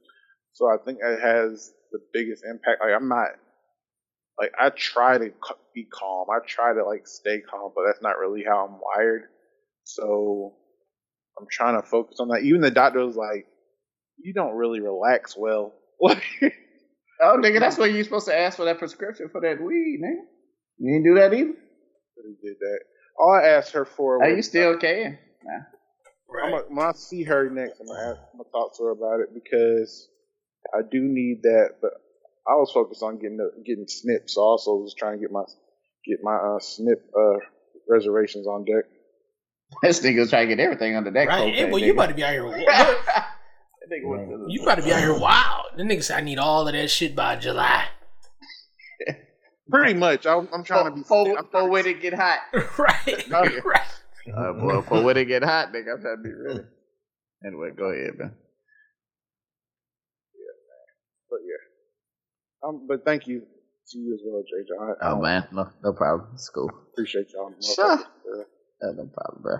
[0.52, 2.80] so I think it has the biggest impact.
[2.82, 3.28] Like I'm not
[4.40, 5.30] like I try to
[5.74, 9.24] be calm, I try to like stay calm, but that's not really how I'm wired.
[9.84, 10.54] So
[11.38, 12.42] I'm trying to focus on that.
[12.42, 13.46] Even the doctor was like,
[14.18, 15.74] "You don't really relax well."
[17.22, 20.24] Oh, nigga, that's why you're supposed to ask for that prescription for that weed, nigga.
[20.78, 21.52] You didn't do that either.
[22.16, 22.78] he did that.
[23.18, 25.18] All I asked her for Hey, was you still can.
[25.44, 25.52] Nah.
[25.52, 25.62] I'm
[26.32, 26.50] Right.
[26.52, 29.20] gonna, when I see her next, I'm gonna, ask, I'm gonna talk to her about
[29.20, 30.08] it because
[30.72, 31.72] I do need that.
[31.82, 31.90] But
[32.50, 35.30] I was focused on getting the, getting SNP, so I also was trying to get
[35.30, 35.44] my
[36.04, 37.38] get my uh, SNP uh,
[37.88, 38.84] reservations on deck.
[39.82, 41.54] This nigga's trying to get everything under that Right.
[41.54, 41.94] Hey, well, you nigga.
[41.94, 42.42] about to be out here.
[42.66, 43.26] that
[43.88, 45.66] nigga went to the- You about to be out here wild.
[45.76, 47.86] The nigga said, I need all of that shit by July.
[49.70, 51.02] Pretty much, I'm, I'm trying to be.
[51.02, 52.38] for, I'm for, trying to when it get hot.
[52.78, 53.06] right.
[53.06, 53.60] Okay.
[53.64, 53.80] right.
[54.36, 56.60] Uh, boy, for when it get hot, nigga, I'm trying to be ready.
[57.46, 58.34] Anyway, go ahead, man.
[61.30, 61.62] but yeah.
[62.66, 63.42] Um, but thank you
[63.90, 64.96] to you as well, JJ.
[65.02, 66.28] I, I Oh man, no, no problem.
[66.34, 66.70] It's cool.
[66.92, 67.52] appreciate y'all.
[67.60, 67.92] Sure.
[67.92, 68.42] Uh,
[68.82, 69.56] Uh, no problem, bro.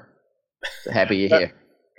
[0.85, 1.53] So happy you're here.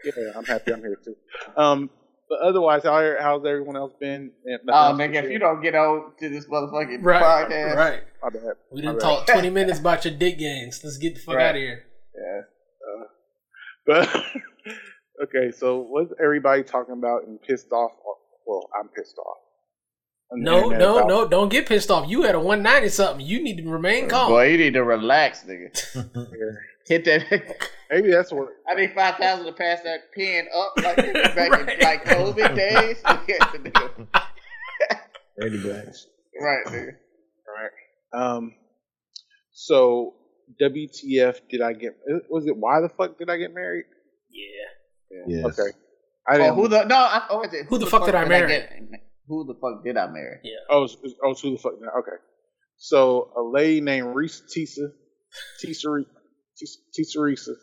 [0.04, 1.16] Yeah, I'm happy I'm here too.
[1.58, 1.90] Um,
[2.30, 4.32] but otherwise, how how's everyone else been?
[4.46, 7.22] And Oh, nothing nigga, if you don't get on to this motherfucking Right.
[7.50, 8.04] podcast, Right.
[8.24, 8.54] my bad.
[8.72, 10.82] We didn't talk 20 minutes about your dick games.
[10.84, 11.50] Let's get the fuck Right.
[11.50, 11.84] out of here.
[12.16, 12.42] yeah.
[13.86, 14.08] But
[15.24, 17.92] okay, so what's everybody talking about and pissed off?
[18.46, 19.38] Well, I'm pissed off.
[20.32, 21.28] On the No, no, about- no.
[21.28, 22.10] Don't get pissed off.
[22.10, 23.26] You had a 190 something.
[23.26, 24.30] You need to remain calm.
[24.32, 25.76] Boy, you need to relax, nigga.
[26.88, 27.68] Hit that.
[27.92, 28.50] Maybe that's what.
[28.70, 30.96] I need five thousand to pass that pen up like
[31.36, 31.70] back Right.
[31.70, 33.02] in like COVID days.
[35.42, 36.08] Eddie Blacks.
[36.42, 36.92] Right, nigga.
[37.48, 37.72] Right.
[38.14, 38.54] Um.
[39.54, 40.16] So
[40.62, 41.42] WTF?
[41.50, 41.98] Did I get?
[42.30, 43.86] Was it why the fuck did I get married?
[44.30, 45.20] Yeah.
[45.28, 45.46] Yes.
[45.60, 45.70] Okay.
[46.28, 46.56] I Oh, didn't.
[46.56, 46.96] who the no?
[46.96, 48.48] I, oh, is it, Who the fuck did I marry?
[48.48, 48.72] get-
[49.32, 50.40] who the fuck did I marry?
[50.44, 50.58] Yeah.
[50.70, 51.74] Oh, it's- it's- oh, it's who the fuck?
[52.00, 52.18] Okay.
[52.78, 54.92] So a lady named Reesa Teesa,
[55.64, 56.06] Teesa, Re-
[56.58, 57.56] Teesa, Teesa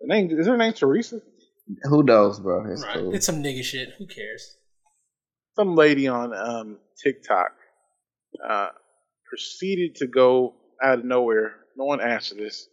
[0.00, 1.20] The name is her name Teresa?
[1.84, 2.70] Who knows, bro?
[2.70, 2.96] It's Right.
[2.96, 3.14] cool.
[3.14, 3.90] It's some nigga shit.
[3.98, 4.56] Who cares?
[5.56, 7.52] Some lady on um, TikTok
[8.48, 8.70] uh,
[9.28, 11.54] proceeded to go out of nowhere.
[11.76, 12.68] No one asked for this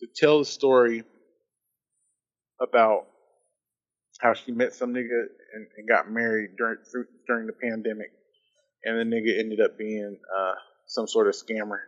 [0.00, 1.04] to tell the story
[2.60, 3.06] about
[4.20, 5.22] how she met some nigga
[5.54, 8.10] and, and got married during through, during the pandemic,
[8.84, 10.52] and the nigga ended up being uh,
[10.86, 11.78] some sort of scammer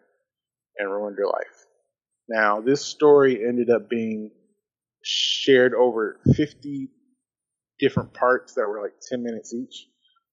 [0.79, 1.67] and ruined her life.
[2.29, 4.31] Now, this story ended up being
[5.03, 6.89] shared over 50
[7.81, 9.87] different parts that were like 10 minutes each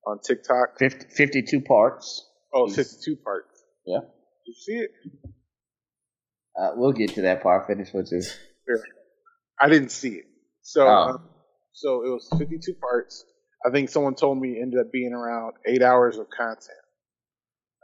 [0.05, 0.77] on TikTok.
[0.77, 2.23] 50, 52 parts.
[2.53, 2.75] Oh, Jeez.
[2.75, 3.63] 52 parts.
[3.85, 3.99] Yeah.
[4.45, 4.91] You see it?
[6.59, 7.67] Uh, we'll get to that part.
[7.67, 8.21] Finish with you.
[9.59, 10.25] I didn't see it.
[10.61, 10.91] So, Oh.
[10.91, 11.29] um,
[11.77, 13.23] so it was 52 parts.
[13.65, 16.77] I think someone told me it ended up being around eight hours of content,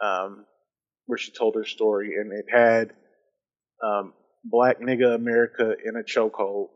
[0.01, 0.45] um,
[1.05, 2.93] where she told her story, and it had
[3.83, 6.69] um, Black nigga America in a chokehold.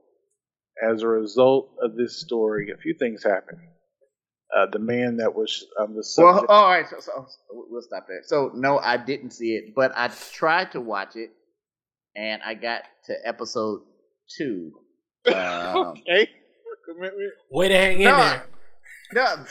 [0.79, 3.61] As a result of this story, a few things happened.
[4.55, 6.87] Uh, the man that was um, the Well, all right.
[6.87, 8.21] So, so we'll stop there.
[8.23, 11.31] So no, I didn't see it, but I tried to watch it,
[12.15, 13.81] and I got to episode
[14.37, 14.73] two.
[15.27, 16.29] Um, okay.
[17.51, 18.43] Way to hang in there.
[19.13, 19.45] No,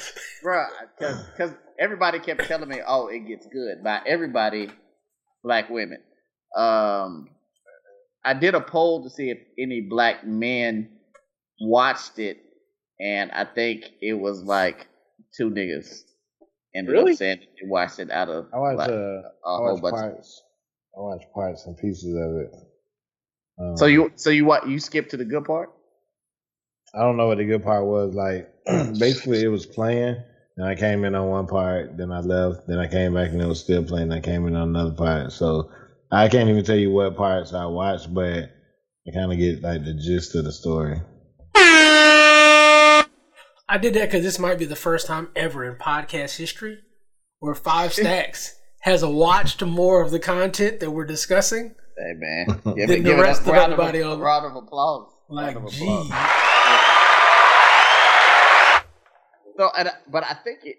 [0.44, 0.68] bruh,
[0.98, 4.68] because everybody kept telling me, "Oh, it gets good." By everybody,
[5.42, 6.02] black women.
[6.54, 7.30] Um,
[8.24, 10.98] I did a poll to see if any black men
[11.60, 12.38] watched it,
[13.00, 14.86] and I think it was like
[15.36, 16.02] two niggas
[16.74, 17.12] ended Really?
[17.12, 19.94] up saying they watched it out of I watched like, uh, a I whole bunch.
[19.94, 20.42] parts.
[20.96, 22.54] I watched parts and pieces of it.
[23.58, 24.68] Um, So you, so you what?
[24.68, 25.70] You skipped to the good part?
[26.96, 28.14] I don't know what the good part was.
[28.14, 28.48] Like,
[28.98, 30.16] basically, it was playing,
[30.56, 33.42] and I came in on one part, then I left, then I came back and
[33.42, 34.10] it was still playing.
[34.12, 35.70] I came in on another part, so
[36.10, 38.50] I can't even tell you what parts I watched, but
[39.06, 41.02] I kind of get like the gist of the story.
[43.68, 46.78] I did that because this might be the first time ever in podcast history
[47.40, 51.74] where Five Stacks has watched more of the content that we're discussing.
[51.98, 55.12] Hey man, give, Than the rest a of round everybody of, round of applause.
[55.28, 56.10] Like, Round of gee.
[59.56, 60.76] So, and, but I think it,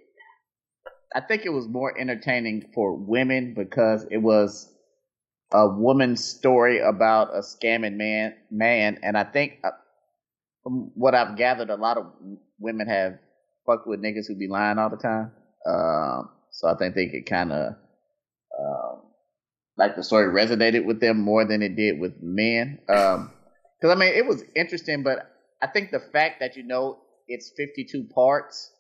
[1.16, 4.72] I think it was more entertaining for women because it was
[5.52, 8.36] a woman's story about a scamming man.
[8.52, 9.72] Man, and I think uh,
[10.64, 12.08] from what I've gathered, a lot of
[12.60, 13.20] women have
[13.66, 15.32] fucked with niggas who be lying all the time.
[15.66, 17.74] Um, so I think they could kind of,
[18.60, 19.02] um,
[19.78, 22.80] like the story resonated with them more than it did with men.
[22.90, 23.32] Um,
[23.80, 27.52] because I mean, it was interesting, but I think the fact that you know it's
[27.58, 28.72] 52 parts,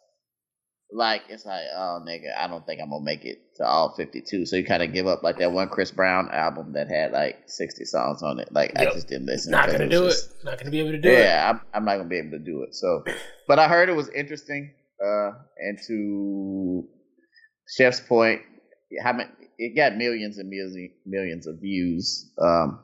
[0.91, 4.45] like it's like, oh nigga, I don't think I'm gonna make it to all 52.
[4.45, 7.39] So you kind of give up, like that one Chris Brown album that had like
[7.47, 8.49] 60 songs on it.
[8.53, 9.51] Like I just didn't listen.
[9.51, 10.11] Not gonna do it.
[10.11, 11.19] just- Not gonna be able to do it.
[11.19, 12.73] yeah, I'm, I'm not gonna be able to do it.
[12.73, 13.03] So,
[13.47, 14.73] but I heard it was interesting.
[15.05, 16.87] Uh, and to
[17.75, 18.41] Chef's point,
[19.03, 19.29] how many?
[19.59, 22.31] It got millions and millions millions of views.
[22.41, 22.79] Um,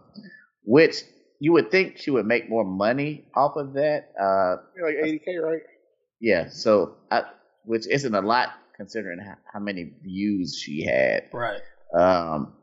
[0.66, 1.04] which
[1.44, 4.02] you would think she would make more money off of that.
[4.18, 5.62] Uh, Like 80k, right?
[6.22, 6.48] yeah.
[6.50, 7.24] So, I,
[7.66, 11.24] which isn't a lot considering how, how many views she had.
[11.34, 11.60] Right.
[11.94, 12.54] Um,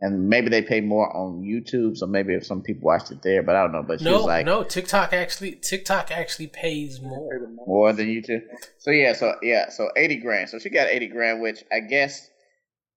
[0.00, 3.44] and maybe they pay more on YouTube, so maybe if some people watched it there,
[3.44, 3.84] but I don't know.
[3.84, 4.64] But she was No, like, no.
[4.64, 7.30] TikTok actually, TikTok actually pays more.
[7.68, 8.42] More than YouTube.
[8.78, 10.48] So yeah, so yeah, so eighty grand.
[10.48, 12.28] So she got eighty grand, which I guess.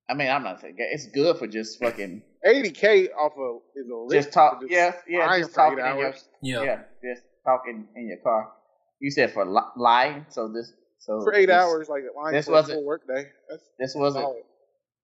[0.09, 3.95] I mean, I'm not saying it's good for just fucking 80k off of is a
[3.95, 4.61] lift just talk.
[4.61, 6.13] for Yeah, yeah, just talking in your.
[6.41, 6.63] Yeah.
[6.63, 8.51] yeah, just talking in your car.
[8.99, 12.45] You said for li- lying, so this so for eight this, hours, like lying this
[12.45, 13.25] for a wasn't- full work day.
[13.49, 14.43] That's This wasn't solid.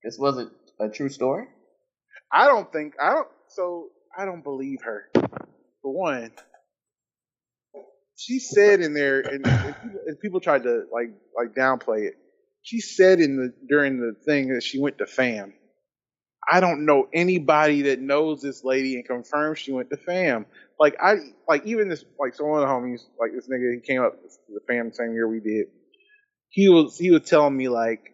[0.03, 1.47] this wasn't a true story.
[2.31, 3.27] I don't think I don't.
[3.47, 5.09] So I don't believe her.
[5.81, 6.31] For one,
[8.15, 12.13] she said in there, and, and people, and people tried to like like downplay it.
[12.63, 15.53] She said in the during the thing that she went to FAM.
[16.51, 20.45] I don't know anybody that knows this lady and confirms she went to FAM.
[20.79, 21.15] Like I
[21.47, 24.13] like even this like so one of the homies like this nigga he came up
[24.21, 25.67] to the FAM the same year we did.
[26.49, 28.13] He was he was telling me like,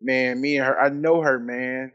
[0.00, 1.92] man, me and her I know her man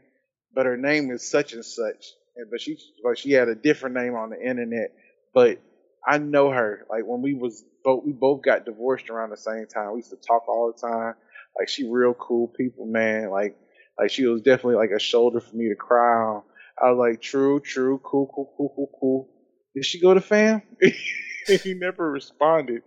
[0.54, 2.06] but her name is such and such.
[2.36, 4.92] And but she but she had a different name on the internet.
[5.34, 5.60] But
[6.06, 6.86] I know her.
[6.90, 9.92] Like when we was both we both got divorced around the same time.
[9.92, 11.14] We used to talk all the time.
[11.56, 13.30] Like she real cool people, man.
[13.30, 13.56] Like
[13.98, 16.42] like she was definitely like a shoulder for me to cry on.
[16.80, 19.28] I was like, true, true, cool, cool, cool, cool, cool.
[19.74, 20.62] Did she go to fam?
[21.46, 22.82] he never responded.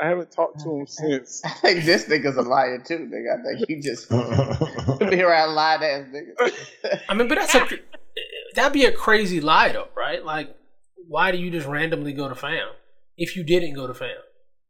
[0.00, 1.42] I haven't talked to him since.
[1.44, 3.38] I think this nigga's a liar too, nigga.
[3.38, 4.08] I think he just
[5.10, 7.00] be around lying ass nigga.
[7.08, 7.66] I mean, but that's a
[8.54, 10.24] that'd be a crazy lie though, right?
[10.24, 10.56] Like,
[11.08, 12.68] why do you just randomly go to fam
[13.16, 14.16] if you didn't go to fam?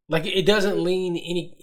[0.08, 1.56] Like, it doesn't lean any.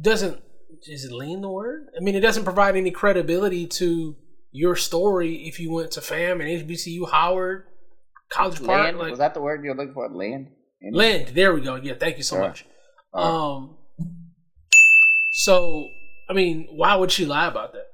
[0.00, 0.42] Doesn't
[0.86, 1.86] is it lean the word?
[1.96, 4.16] I mean, it doesn't provide any credibility to
[4.52, 7.64] your story if you went to fam and HBCU Howard
[8.30, 8.68] College Park.
[8.84, 8.98] Land?
[8.98, 10.08] Like, Was that the word you're looking for?
[10.08, 10.48] Land?
[10.92, 11.28] Land.
[11.28, 11.74] There we go.
[11.76, 12.42] Yeah, thank you so Sure.
[12.48, 12.64] much.
[13.12, 13.76] Um.
[15.32, 15.88] So,
[16.28, 17.86] I mean, why would she lie about that?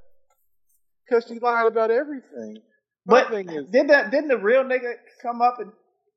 [1.08, 2.58] Because she lied about everything.
[3.06, 4.10] My But thing is, did that?
[4.10, 5.70] Didn't the real nigga come up and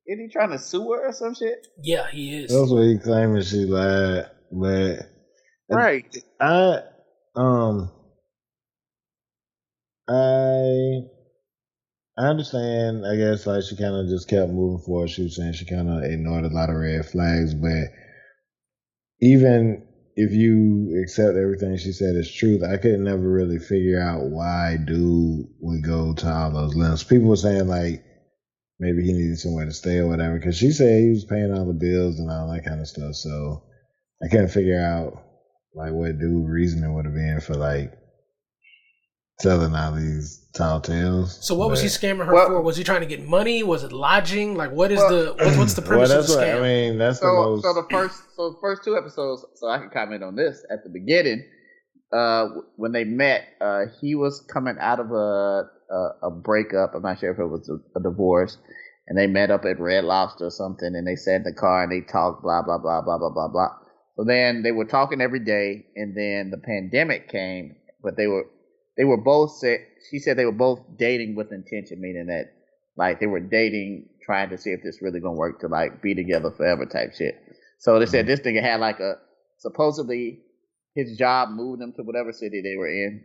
[0.05, 1.67] is he trying to sue her or some shit?
[1.81, 2.51] Yeah, he is.
[2.51, 4.99] That's what he claiming she lied, but
[5.69, 6.05] right.
[6.39, 6.81] I
[7.35, 7.91] um
[10.07, 11.01] I
[12.17, 13.05] I understand.
[13.05, 15.09] I guess like she kind of just kept moving forward.
[15.09, 17.89] She was saying she kind of ignored a lot of red flags, but
[19.21, 19.83] even
[20.15, 24.77] if you accept everything she said is truth, I could never really figure out why
[24.83, 27.03] dude would go to all those lengths.
[27.03, 28.01] People were saying like
[28.79, 31.65] maybe he needed somewhere to stay or whatever, because she said he was paying all
[31.67, 33.15] the bills and all that kind of stuff.
[33.15, 33.63] So
[34.23, 35.26] I couldn't figure out
[35.77, 37.93] like what dude reasoning would have been for like
[39.39, 41.37] telling all these tall tales.
[41.45, 42.61] So what was he scamming her Well- for?
[42.61, 43.61] Was he trying to get money?
[43.63, 44.55] Was it lodging?
[44.55, 46.57] Like what is Well- the what's, what's the well, premise that's of the what scam?
[46.57, 46.97] I mean.
[46.97, 47.63] That's the So, most.
[47.63, 49.45] so the first, so the first two episodes.
[49.55, 51.43] So I can comment on this at the beginning.
[52.11, 56.93] Uh, when they met, uh, he was coming out of a a, a breakup.
[56.95, 58.57] I'm not sure if it was a, a divorce,
[59.07, 61.83] and they met up at Red Lobster or something, and they sat in the car
[61.83, 63.69] and they talked, blah blah blah blah blah blah blah.
[64.17, 68.47] So then they were talking every day, and then the pandemic came, but they were
[68.97, 72.51] they were both said she said they were both dating with intention, meaning that
[72.97, 76.15] like they were dating, trying to see if this really gonna work to like be
[76.15, 77.35] together forever type shit.
[77.77, 79.17] So they said this nigga had like a
[79.59, 80.39] supposedly
[80.95, 83.23] his job moved him to whatever city they were in.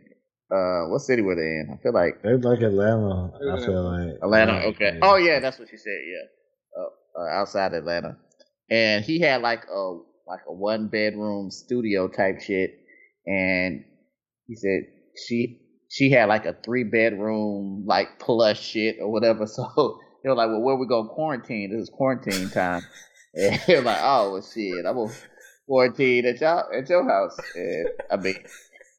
[0.51, 1.69] Uh, what city were they in?
[1.73, 3.31] I feel like It's like Atlanta.
[3.51, 4.67] I feel like Atlanta.
[4.67, 4.99] Okay.
[5.01, 5.99] Oh yeah, that's what she said.
[6.05, 8.17] Yeah, uh, uh, outside Atlanta,
[8.69, 12.71] and he had like a like a one bedroom studio type shit,
[13.25, 13.83] and
[14.47, 14.81] he said
[15.27, 15.59] she
[15.89, 19.45] she had like a three bedroom like plush shit or whatever.
[19.47, 21.71] So they were like, well, where we gonna quarantine?
[21.71, 22.81] This is quarantine time.
[23.33, 25.13] and they were like, oh well, shit, I'm gonna
[25.67, 27.37] quarantine at your at your house.
[27.55, 28.35] And, I mean,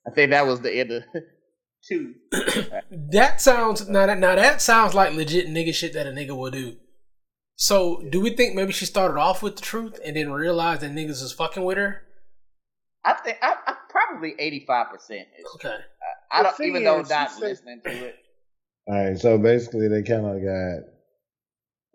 [0.07, 1.03] I think that was the end of
[1.89, 2.15] two.
[3.13, 6.53] That sounds now that now that sounds like legit nigga shit that a nigga would
[6.53, 6.77] do.
[7.57, 10.91] So do we think maybe she started off with the truth and then realized that
[10.93, 12.03] niggas was fucking with her?
[13.05, 15.29] I think I, I probably eighty five percent.
[15.57, 15.75] Okay.
[16.33, 18.17] I The don't thing even though is, not she said- listening to it.
[18.87, 20.91] All right, so basically they kind of got.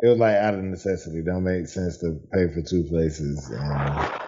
[0.02, 1.22] It was like out of necessity.
[1.24, 3.60] Don't make sense to pay for two places and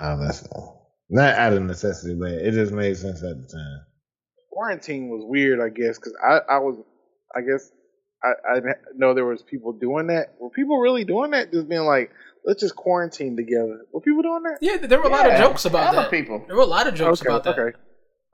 [0.02, 0.76] all that stuff.
[1.10, 3.80] Not out of necessity, but it just made sense at the time.
[4.52, 6.76] quarantine was weird, I guess, because I, I was,
[7.36, 7.72] I guess,
[8.23, 8.60] I, I
[8.95, 10.36] know there was people doing that.
[10.39, 11.51] Were people really doing that?
[11.51, 12.12] Just being like,
[12.45, 13.81] let's just quarantine together.
[13.91, 14.57] Were people doing that?
[14.62, 16.12] Yeah, there were a lot of jokes about hella that.
[16.12, 16.43] people.
[16.47, 17.57] There were a lot of jokes okay, about that.
[17.57, 17.77] okay,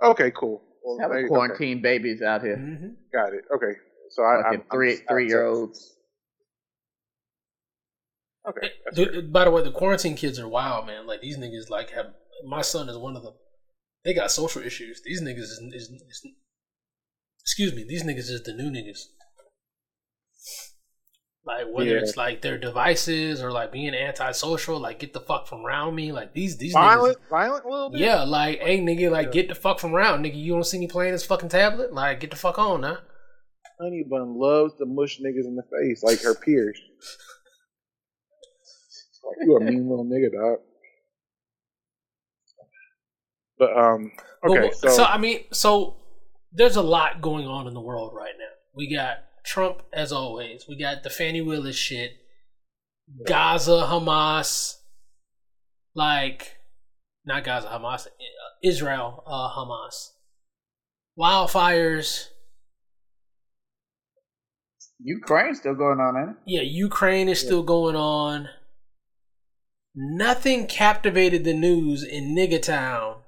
[0.04, 0.62] okay, cool.
[0.84, 2.58] Well, Have maybe- quarantine babies out here.
[2.58, 3.44] hmm got it.
[3.56, 3.78] Okay,
[4.12, 5.94] so I, Fucking I'm, three I'm, three year olds.
[8.48, 11.06] Okay, that's Dude, by the way, the quarantine kids are wild, man.
[11.06, 12.08] Like these niggas, like have
[12.46, 13.34] my son is one of them.
[14.06, 15.02] They got social issues.
[15.04, 16.28] These niggas is, is, is
[17.42, 17.84] excuse me.
[17.88, 19.00] These niggas is the new niggas.
[21.48, 22.00] Like whether Yeah.
[22.02, 26.12] it's like their devices or like being antisocial, like get the fuck from around me.
[26.12, 27.94] Like these these violent, violent little niggas.
[27.94, 28.02] bit.
[28.02, 29.32] Yeah, like hey nigga, like Yeah.
[29.32, 30.36] get the fuck from around, nigga.
[30.36, 31.94] You don't see me playing this fucking tablet?
[31.94, 32.98] Like get the fuck on, huh?
[33.80, 36.80] Honey Bun loves to mush niggas in the face like her peers.
[39.24, 40.60] like you a mean little nigga, dog.
[43.60, 44.12] But um,
[44.48, 45.96] okay, wh- so, so I mean, so
[46.52, 48.46] there's a lot going on in the world right now.
[48.76, 50.66] We got Trump as always.
[50.68, 52.18] We got the Fani Willis shit,
[53.26, 54.76] Gaza, Hamas,
[55.96, 56.58] like
[57.26, 58.08] not Gaza, Hamas,
[58.62, 60.12] Israel, uh, Hamas,
[61.18, 62.28] wildfires.
[65.00, 66.36] Ukraine's still going on, ain't it?
[66.46, 68.50] Yeah, Ukraine is still going on.
[69.96, 73.22] Nothing captivated the news in Nigga Town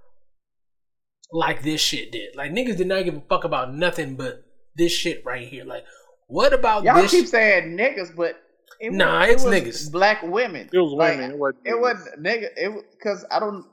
[1.32, 2.36] like this shit did.
[2.36, 4.44] Like niggas did not give a fuck about nothing but
[4.76, 5.64] this shit right here.
[5.64, 5.86] Like,
[6.30, 7.12] what about Y'all this?
[7.12, 8.42] keep saying niggas, but
[8.80, 9.92] it, Nah, was, it's it was niggas.
[9.92, 10.70] Black women.
[10.72, 11.32] it was Like, women.
[11.32, 11.68] it wasn't.
[11.68, 12.48] It wasn't nigga.
[12.56, 13.66] It because I don't.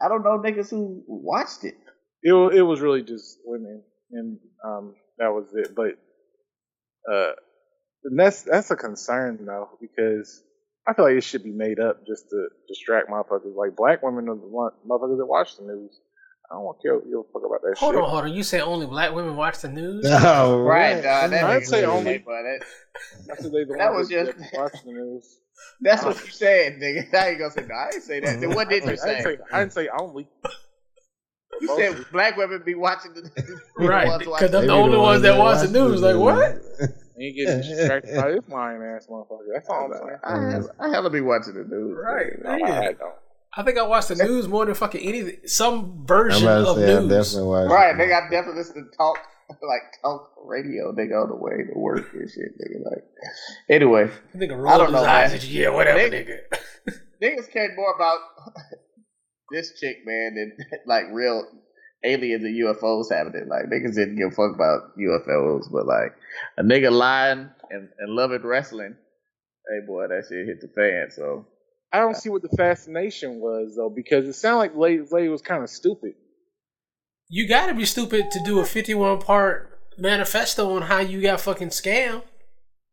[0.00, 1.74] I don't know niggas who watched it.
[2.22, 5.74] It it was really just women, and um, that was it.
[5.74, 5.98] But
[7.12, 7.32] uh,
[8.04, 10.42] and that's that's a concern though because
[10.86, 13.54] I feel like it should be made up just to distract motherfuckers.
[13.56, 15.98] Like black women are the one, motherfuckers that watch the news.
[16.50, 16.98] I don't want to care.
[17.00, 18.02] Give a fuck about that Hold shit.
[18.02, 18.32] on, hold on.
[18.32, 20.06] You say only black women watch the news?
[20.08, 21.30] Oh, Right, dog.
[21.30, 22.64] That I'd makes say sense, only- but that,
[23.32, 25.40] I said they the That was just- that watch the news.
[25.80, 27.12] that's what you said, nigga.
[27.12, 27.74] Now you gonna say no?
[27.74, 28.40] I didn't say that.
[28.40, 29.22] Then what did I you didn't say?
[29.22, 30.28] say I didn't say only.
[31.60, 33.60] You said black women be watching the news.
[33.76, 36.00] Right, because watching they're They the be only ones that watch the news.
[36.00, 36.58] Like, what?
[37.16, 39.38] You get distracted by this lying ass motherfucker.
[39.52, 40.18] That's all oh, I'm saying.
[40.22, 41.98] I, have, I hella be watching the news.
[42.00, 42.32] Right.
[42.46, 42.54] I,
[42.88, 43.14] I don't.
[43.58, 45.38] I think I watch the news more than fucking anything.
[45.46, 47.08] Some version of say news.
[47.32, 47.66] definitely.
[47.66, 49.18] Right, they got definitely listen to talk
[49.50, 52.84] like talk radio, nigga, on the way to work and shit, nigga.
[52.84, 53.04] Like,
[53.68, 55.40] anyway, I I don't know, eyes man.
[55.44, 56.38] yeah, whatever, Nigga.
[56.86, 56.98] nigga.
[57.22, 58.18] niggas cared more about
[59.50, 61.44] this chick, man, than like real
[62.04, 63.48] aliens and UFOs happening.
[63.48, 66.14] Like niggas didn't give a fuck about UFOs, but like
[66.58, 68.94] a nigga lying and, and loving wrestling,
[69.68, 71.08] hey boy, that shit hit the fan.
[71.10, 71.44] So
[71.92, 75.42] I don't see what the fascination was though, because it sounded like Lady, Lady was
[75.42, 76.14] kind of stupid.
[77.28, 81.68] You gotta be stupid to do a 51 part manifesto on how you got fucking
[81.68, 82.22] scammed.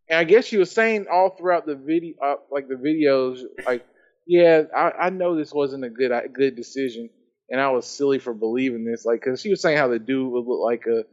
[0.10, 3.86] And I guess she was saying all throughout the video, uh, like the videos, like,
[4.28, 7.10] yeah, I, I know this wasn't a good a good decision,
[7.50, 10.32] and I was silly for believing this, like, because she was saying how the dude
[10.32, 11.06] would look like a,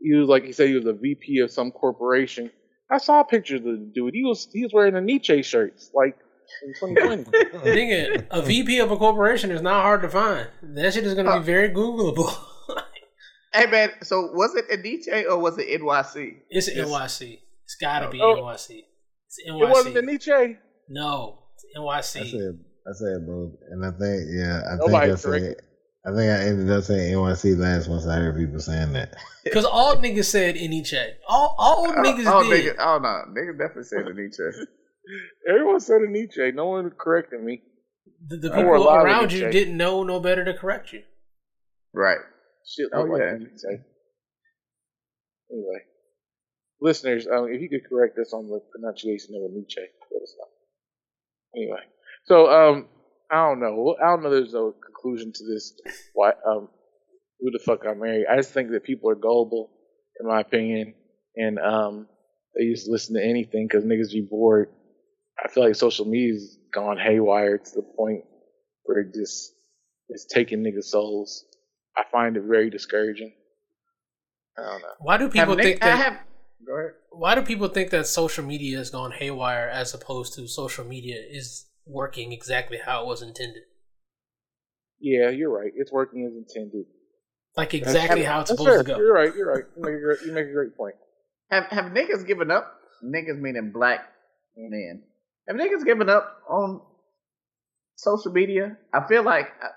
[0.00, 2.50] he was like he said he was a VP of some corporation.
[2.90, 4.14] I saw pictures of the dude.
[4.14, 6.16] He was he was wearing a Nietzsche shirts, like
[6.62, 7.24] in 2020.
[7.64, 10.48] Nigga, a VP of a corporation is not hard to find.
[10.62, 12.34] That shit is gonna be uh, very Googleable.
[13.54, 16.36] hey man, so was it Adiche or was it NYC?
[16.50, 17.38] it's NYC.
[17.64, 18.36] It's gotta be Oh.
[18.36, 18.82] NYC.
[19.26, 19.62] It's NYC.
[19.62, 20.56] it wasn't the Nietzsche.
[20.88, 25.14] No, it's I said, I said both, and I think, yeah, I Nobody think I
[25.16, 25.60] said, corrected.
[26.06, 29.14] I think I ended up saying NYC last once I heard people saying that.
[29.44, 30.82] Because all niggas said any.
[31.28, 32.64] All all niggas oh, did.
[32.64, 34.66] nigga, oh no, nigga definitely said Adiche.
[35.48, 36.50] Everyone said a Nietzsche.
[36.52, 37.62] No one corrected me.
[38.26, 39.38] The, the I wore a people around Nietzsche.
[39.40, 41.02] you didn't know no better to correct you.
[41.92, 42.18] right.
[42.66, 43.32] Shit Oh, look yeah.
[43.32, 43.68] like Nietzsche.
[45.52, 45.80] Anyway,
[46.80, 50.34] listeners, um, if you could correct us on the pronunciation of a Nietzsche, let us
[50.38, 51.60] know.
[51.62, 51.80] Anyway,
[52.24, 52.88] so um,
[53.30, 53.96] I don't know.
[54.02, 54.30] I don't know.
[54.30, 55.74] There's no conclusion to this.
[56.14, 56.30] Why?
[56.48, 56.68] Um,
[57.40, 58.24] who the fuck got married?
[58.30, 59.70] I just think that people are gullible,
[60.18, 60.94] in my opinion,
[61.36, 62.08] and um,
[62.56, 64.70] they just listen to anything because niggas be bored.
[65.42, 68.24] I feel like social media's gone haywire to the point
[68.84, 69.52] where it just
[70.08, 71.44] it's taking niggas' souls.
[71.96, 73.32] I find it very discouraging.
[74.58, 74.88] I don't know.
[75.00, 75.96] Why do people Have think nigg- I that?
[76.04, 76.18] have.
[76.66, 76.90] Go ahead.
[77.10, 81.16] Why do people think that social media has gone haywire as opposed to social media
[81.28, 83.62] is working exactly how it was intended?
[85.00, 85.72] Yeah, you're right.
[85.74, 86.86] It's working as intended.
[87.56, 88.96] Like exactly how it's That's supposed to fair.
[88.96, 89.02] go.
[89.02, 89.34] You're right.
[89.36, 89.64] You're right.
[89.76, 90.94] You make a great, you make a great point.
[91.50, 92.74] Have have niggas given up?
[93.04, 94.00] Niggas meaning black
[94.56, 95.02] men.
[95.48, 96.80] Have niggas given up on
[97.96, 98.76] social media?
[98.92, 99.68] I feel like I,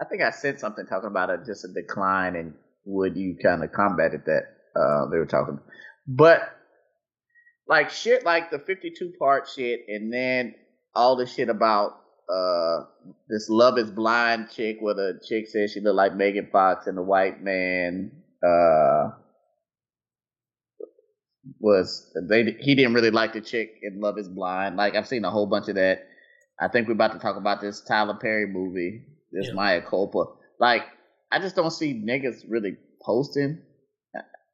[0.00, 3.64] I think I said something talking about a, just a decline and would you kind
[3.64, 4.42] of combated that?
[4.78, 5.58] Uh, they were talking,
[6.06, 6.40] but
[7.66, 10.54] like shit, like the fifty-two part shit, and then
[10.94, 11.92] all the shit about
[12.28, 12.84] uh
[13.28, 16.96] this Love Is Blind chick, where the chick says she looked like Megan Fox and
[16.98, 18.12] the white man.
[18.46, 19.12] Uh,
[21.66, 24.76] was they he didn't really like the chick in Love Is Blind.
[24.76, 26.06] Like I've seen a whole bunch of that.
[26.60, 29.02] I think we're about to talk about this Tyler Perry movie,
[29.32, 29.54] this Yeah.
[29.54, 30.24] Maya Culpa.
[30.58, 30.82] Like
[31.32, 33.62] I just don't see niggas really posting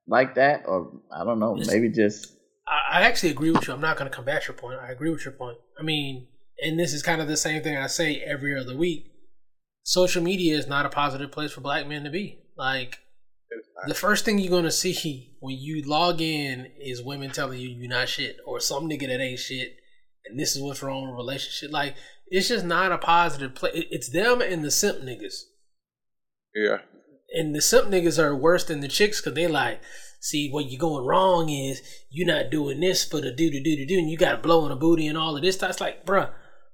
[0.09, 2.35] like that, or I don't know, It's- maybe just
[2.67, 3.75] I, I actually agree with you.
[3.75, 4.79] I'm not going to combat your point.
[4.81, 5.59] I agree with your point.
[5.79, 6.29] I mean,
[6.63, 9.07] and this is kind of the same thing I say every other week.
[9.85, 12.39] Social media is not a positive place for black men to be.
[12.57, 12.99] Like,
[13.89, 14.93] the first thing you're going to see
[15.43, 19.21] when you log in is women telling you you're not shit or some nigga that
[19.21, 19.77] ain't shit
[20.25, 21.73] and this is what's wrong with relationship.
[21.73, 21.97] Like,
[22.29, 23.85] it's just not a positive place.
[23.91, 25.43] It's them and the simp niggas.
[26.55, 26.79] Yeah.
[27.35, 29.81] And the simp niggas are worse than the chicks because they like,
[30.21, 33.77] see, what you're going wrong is you're not doing this for the do do do
[33.77, 35.57] do do, and you got to blow in a booty and all of this.
[35.57, 36.31] That's like, bruh,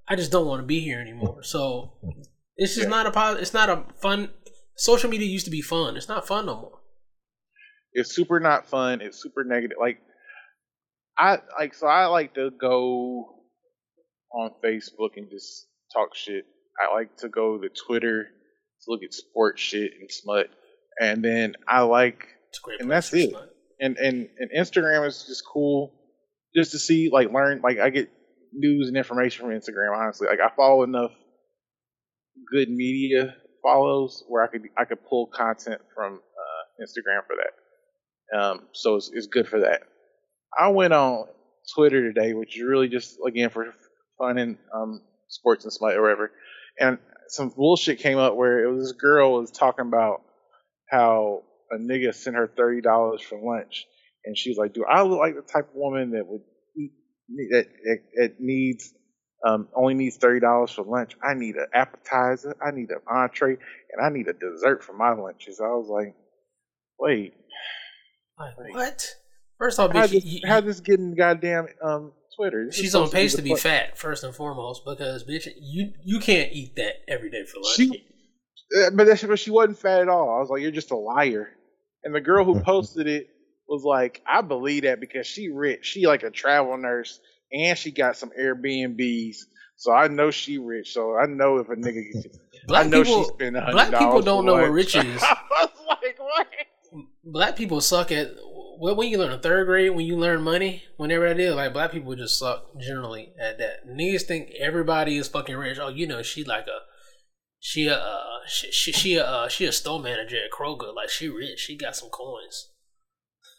[0.06, 1.42] I just don't want to be here anymore.
[1.42, 1.94] So
[2.56, 3.42] it's just not a positive.
[3.42, 4.28] It's not a fun.
[4.76, 5.96] Social media used to be fun.
[5.96, 6.77] It's not fun no more.
[7.98, 9.00] It's super not fun.
[9.00, 9.78] It's super negative.
[9.80, 9.98] Like
[11.18, 13.34] I like so I like to go
[14.32, 16.44] on Facebook and just talk shit.
[16.80, 20.46] I like to go to Twitter to look at sports shit and smut.
[21.00, 22.26] And then I like.
[22.80, 23.30] And that's it.
[23.30, 23.50] smut.
[23.80, 25.92] and, and and Instagram is just cool
[26.54, 28.10] just to see like learn like I get
[28.52, 30.28] news and information from Instagram honestly.
[30.28, 31.10] Like I follow enough
[32.52, 37.52] good media follows where I could I could pull content from uh, Instagram for that.
[38.36, 39.82] Um, so it's, it's good for that.
[40.58, 41.26] I went on
[41.74, 43.72] Twitter today, which is really just again for
[44.18, 46.32] fun and um, sports and smut or whatever,
[46.80, 46.98] and
[47.28, 50.22] some bullshit came up where it was this girl was talking about
[50.90, 53.86] how a nigga sent her thirty dollars for lunch,
[54.24, 56.42] and she's like, "Do I look like the type of woman that would
[56.76, 56.92] eat
[57.50, 58.92] that that, that needs
[59.46, 61.16] um, only needs thirty dollars for lunch?
[61.22, 63.58] I need an appetizer, I need an entree,
[63.92, 66.14] and I need a dessert for my lunches." I was like,
[66.98, 67.34] "Wait,
[68.38, 69.14] Like, what?
[69.58, 72.66] First off, how bitch, this, you- how this getting goddamn um Twitter?
[72.66, 75.92] This she's on supposed pace be to be fat first and foremost because bitch, you
[76.04, 77.76] you can't eat that every day for lunch.
[77.76, 78.04] She-
[78.94, 80.36] but that's but she wasn't fat at all.
[80.36, 81.48] I was like, you're just a liar.
[82.04, 83.28] And the girl who posted it
[83.68, 85.84] was like, I believe that because she rich.
[85.86, 87.18] She like a travel nurse
[87.52, 89.36] and she got some Airbnbs.
[89.76, 90.92] So I know she rich.
[90.92, 92.02] So I know if a nigga,
[92.66, 94.94] black I know people, she spent a hundred black people don't for know what rich
[94.96, 95.22] is.
[95.22, 95.70] I was
[96.02, 96.46] like, what?
[97.32, 98.30] Black people suck at
[98.78, 101.72] when when you learn in third grade when you learn money whenever that is like
[101.72, 106.06] black people just suck generally at that niggas think everybody is fucking rich oh you
[106.06, 106.80] know she like a
[107.60, 111.08] she a uh, she she she a uh, she a store manager at Kroger like
[111.08, 112.70] she rich she got some coins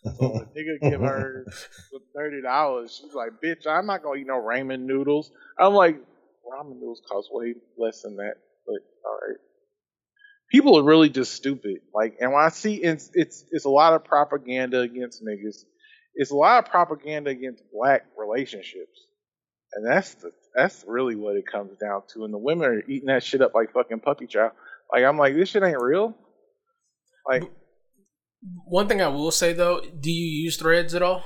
[0.03, 1.45] So the nigga give her
[2.15, 3.01] thirty dollars.
[3.01, 5.31] She's like, bitch, I'm not gonna eat no ramen noodles.
[5.59, 5.97] I'm like,
[6.49, 8.35] ramen noodles cost way less than that.
[8.65, 9.37] But all right.
[10.51, 11.81] People are really just stupid.
[11.93, 15.63] Like, and when I see it's it's it's a lot of propaganda against niggas.
[16.15, 18.99] It's a lot of propaganda against black relationships,
[19.73, 22.25] and that's the that's really what it comes down to.
[22.25, 24.51] And the women are eating that shit up like fucking puppy chow.
[24.91, 26.15] Like, I'm like, this shit ain't real.
[27.27, 27.43] Like,
[28.65, 31.23] one thing I will say though do you use threads at all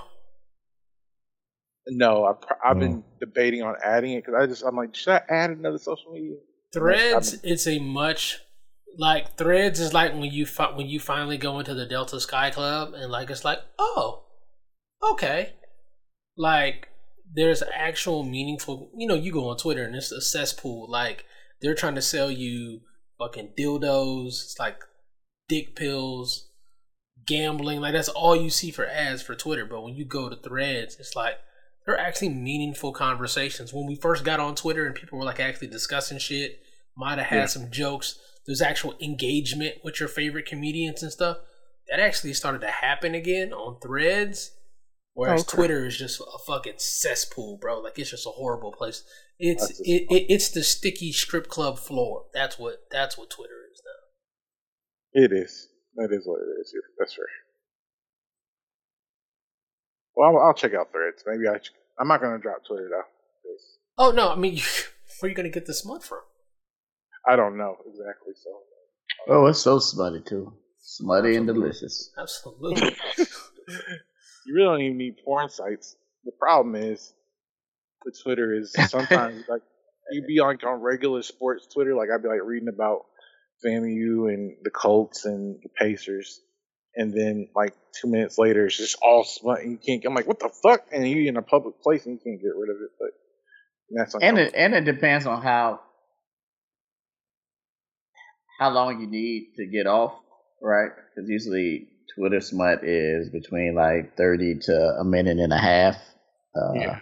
[1.87, 5.13] No, I pr- I've been debating on adding it because I just I'm like, should
[5.13, 6.37] I add another social media?
[6.73, 8.39] Threads, it's a much
[8.97, 12.49] like Threads is like when you fi- when you finally go into the Delta Sky
[12.49, 14.23] Club and like it's like oh
[15.11, 15.53] okay
[16.37, 16.87] like
[17.35, 21.25] there's actual meaningful you know you go on Twitter and it's a cesspool like
[21.61, 22.81] they're trying to sell you
[23.19, 24.79] fucking dildos it's like
[25.47, 26.49] dick pills
[27.27, 30.35] gambling like that's all you see for ads for Twitter but when you go to
[30.35, 31.35] Threads it's like
[31.85, 33.73] they're actually meaningful conversations.
[33.73, 36.61] When we first got on Twitter and people were like actually discussing shit,
[36.95, 37.45] might have had Yeah.
[37.47, 38.17] some jokes.
[38.45, 41.37] There's actual engagement with your favorite comedians and stuff.
[41.89, 44.51] That actually started to happen again on Threads.
[45.13, 45.55] Whereas Okay.
[45.57, 47.79] Twitter is just a fucking cesspool, bro.
[47.79, 49.03] Like it's just a horrible place.
[49.37, 52.25] It's it, it, it's the sticky strip club floor.
[52.33, 55.23] That's what that's what Twitter is now.
[55.23, 55.67] It is.
[55.95, 56.73] That is what it is.
[56.97, 57.25] That's fair.
[60.15, 61.23] Well, I'll, I'll check out Threads.
[61.27, 61.59] Maybe I.
[61.99, 63.03] I'm not gonna drop Twitter though.
[63.97, 64.55] Oh no, I mean,
[65.19, 66.21] where are you gonna get this smut from?
[67.27, 68.33] I don't know exactly.
[68.35, 68.49] So
[69.27, 70.53] Oh, it's so smutty too.
[70.79, 72.11] Smutty and delicious.
[72.17, 72.95] Absolutely.
[73.17, 75.95] you really don't even need porn sites.
[76.25, 77.13] The problem is
[78.05, 79.61] the Twitter is sometimes like
[80.11, 81.95] you be on on regular sports Twitter.
[81.95, 83.05] Like I'd be like reading about
[83.65, 86.41] FAMU and the Colts and the Pacers,
[86.95, 89.61] and then like two minutes later it's just all smut.
[89.61, 90.03] And you can't.
[90.05, 90.85] I'm like, what the fuck?
[90.91, 92.91] And you in a public place and you can't get rid of it.
[92.99, 93.09] But
[93.91, 95.79] that's And it and it depends on how
[98.59, 100.13] how long you need to get off,
[100.61, 100.89] right?
[101.15, 105.95] Because usually Twitter smut is between like thirty to a minute and a half.
[106.55, 106.99] Uh, Yeah.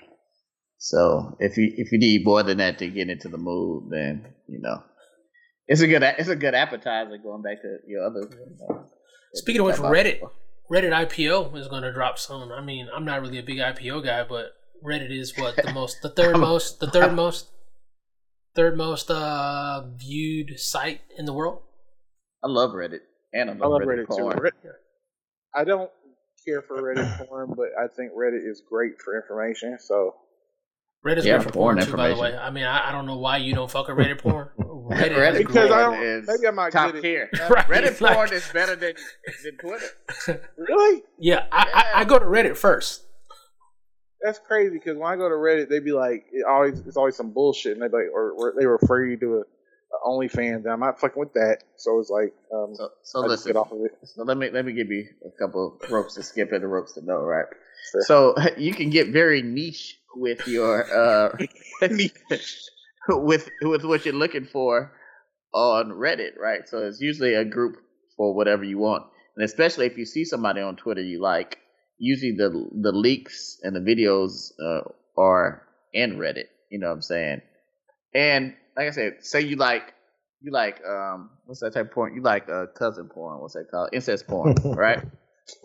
[0.78, 4.26] So if you if you need more than that to get into the mood, then
[4.47, 4.82] you know
[5.68, 7.18] it's a good it's a good appetizer.
[7.18, 8.28] Going back to your other.
[8.70, 8.84] Uh,
[9.34, 10.22] Speaking of which, Reddit
[10.72, 12.52] Reddit IPO is going to drop soon.
[12.52, 16.02] I mean, I'm not really a big IPO guy, but Reddit is what the most,
[16.02, 17.47] the third most, the third most,
[18.56, 21.62] third most uh, viewed site in the world.
[22.43, 22.99] I love Reddit,
[23.34, 24.24] and I love, I love Reddit, Reddit, too.
[24.24, 24.38] porn.
[24.39, 24.54] Red-
[25.56, 25.89] I don't
[26.47, 29.78] care for Reddit porn, but I think Reddit is great for information.
[29.80, 30.16] So
[31.06, 32.36] Reddit's Yeah, great for porn porn, too, by the way.
[32.36, 34.49] I mean, I, I don't know why you don't fuck with Reddit porn.
[34.60, 35.72] Reddit, Reddit is because great.
[35.72, 37.02] I porn don't- maybe I might top get it.
[37.02, 37.30] tier.
[37.49, 38.93] Right, Reddit like- porn is better than
[39.43, 40.49] than Twitter.
[40.58, 43.04] really, Yeah, I, I, I go to Reddit first.
[44.24, 44.74] That's crazy.
[44.74, 47.74] Because when I go to Reddit, they'd be like, it always it's always some bullshit,
[47.74, 50.57] and they like, or, or they refer you to a, a OnlyFans.
[50.63, 51.59] And I'm not fucking with that.
[51.78, 53.53] So it's like, um, So, so I listen.
[53.53, 53.97] get off of it.
[54.03, 56.93] So let me let me give you a couple ropes to skip and the ropes
[56.93, 57.45] to know, right?
[57.91, 58.01] Sure.
[58.01, 61.38] So you can get very niche with your uh
[63.09, 64.91] with with what you're looking for
[65.53, 66.67] on Reddit, right?
[66.67, 67.78] So it's usually a group
[68.17, 69.03] for whatever you want,
[69.36, 71.57] and especially if you see somebody on Twitter you like,
[72.02, 74.82] usually the the leaks and the videos uh,
[75.18, 75.62] are
[75.93, 76.47] in Reddit.
[76.70, 77.41] You know what I'm saying?
[78.14, 79.93] And like I said, say you like
[80.41, 82.16] you like um what's that type of porn?
[82.16, 83.39] You like uh cousin porn?
[83.39, 83.89] What's that called?
[83.93, 85.04] Incest porn, right?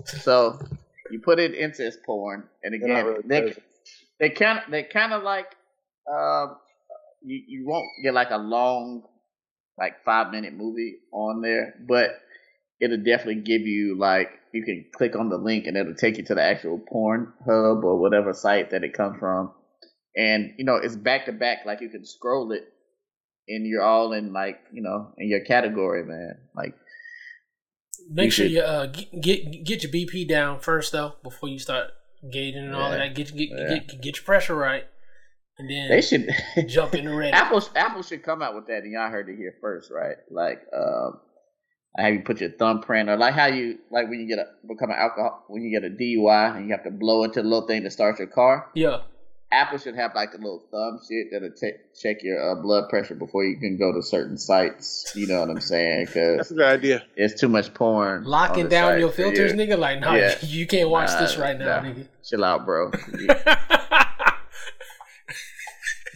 [0.04, 0.60] So
[1.10, 3.54] you put in incest porn, and again, really they
[4.20, 5.56] they kind of they kind of like
[6.12, 6.56] um
[7.22, 9.04] you you won't get like a long
[9.78, 12.10] like five minute movie on there, but
[12.80, 16.24] it'll definitely give you like you can click on the link and it'll take you
[16.24, 19.52] to the actual porn hub or whatever site that it comes from.
[20.16, 22.64] And you know, it's back to back, like you can scroll it
[23.48, 26.36] and you're all in like, you know, in your category, man.
[26.54, 26.74] Like
[28.10, 31.48] Make You sure should- you uh, get, get get your BP down first though before
[31.48, 31.90] you start
[32.32, 33.14] gauging and all that.
[33.14, 33.68] Get get, Yeah.
[33.78, 34.84] get get your pressure right,
[35.58, 36.28] and then they should
[36.68, 37.32] jump in the ready.
[37.32, 40.16] Apple Apple should come out with that, and y'all heard it here first, right?
[40.30, 41.20] Like, um,
[41.98, 44.90] have you put your thumbprint, or like how you like when you get a become
[44.90, 47.66] an alcohol when you get a DUI and you have to blow into the little
[47.66, 48.68] thing to start your car.
[48.74, 48.98] Yeah,
[49.50, 53.14] Apple should have like the little thumb shit that'll ta- check your uh, blood pressure
[53.14, 55.10] before you can go to certain sites.
[55.14, 56.06] You know what I'm saying?
[56.06, 57.02] That's Because a good idea.
[57.16, 58.24] it's too much porn.
[58.24, 59.58] locking down site your filters, you.
[59.58, 59.78] nigga.
[59.78, 60.34] Like, no, Yeah.
[60.42, 61.88] you can't watch Nah, this right now, nah.
[61.88, 62.06] nigga.
[62.24, 62.90] Chill out, bro.
[63.18, 63.28] You-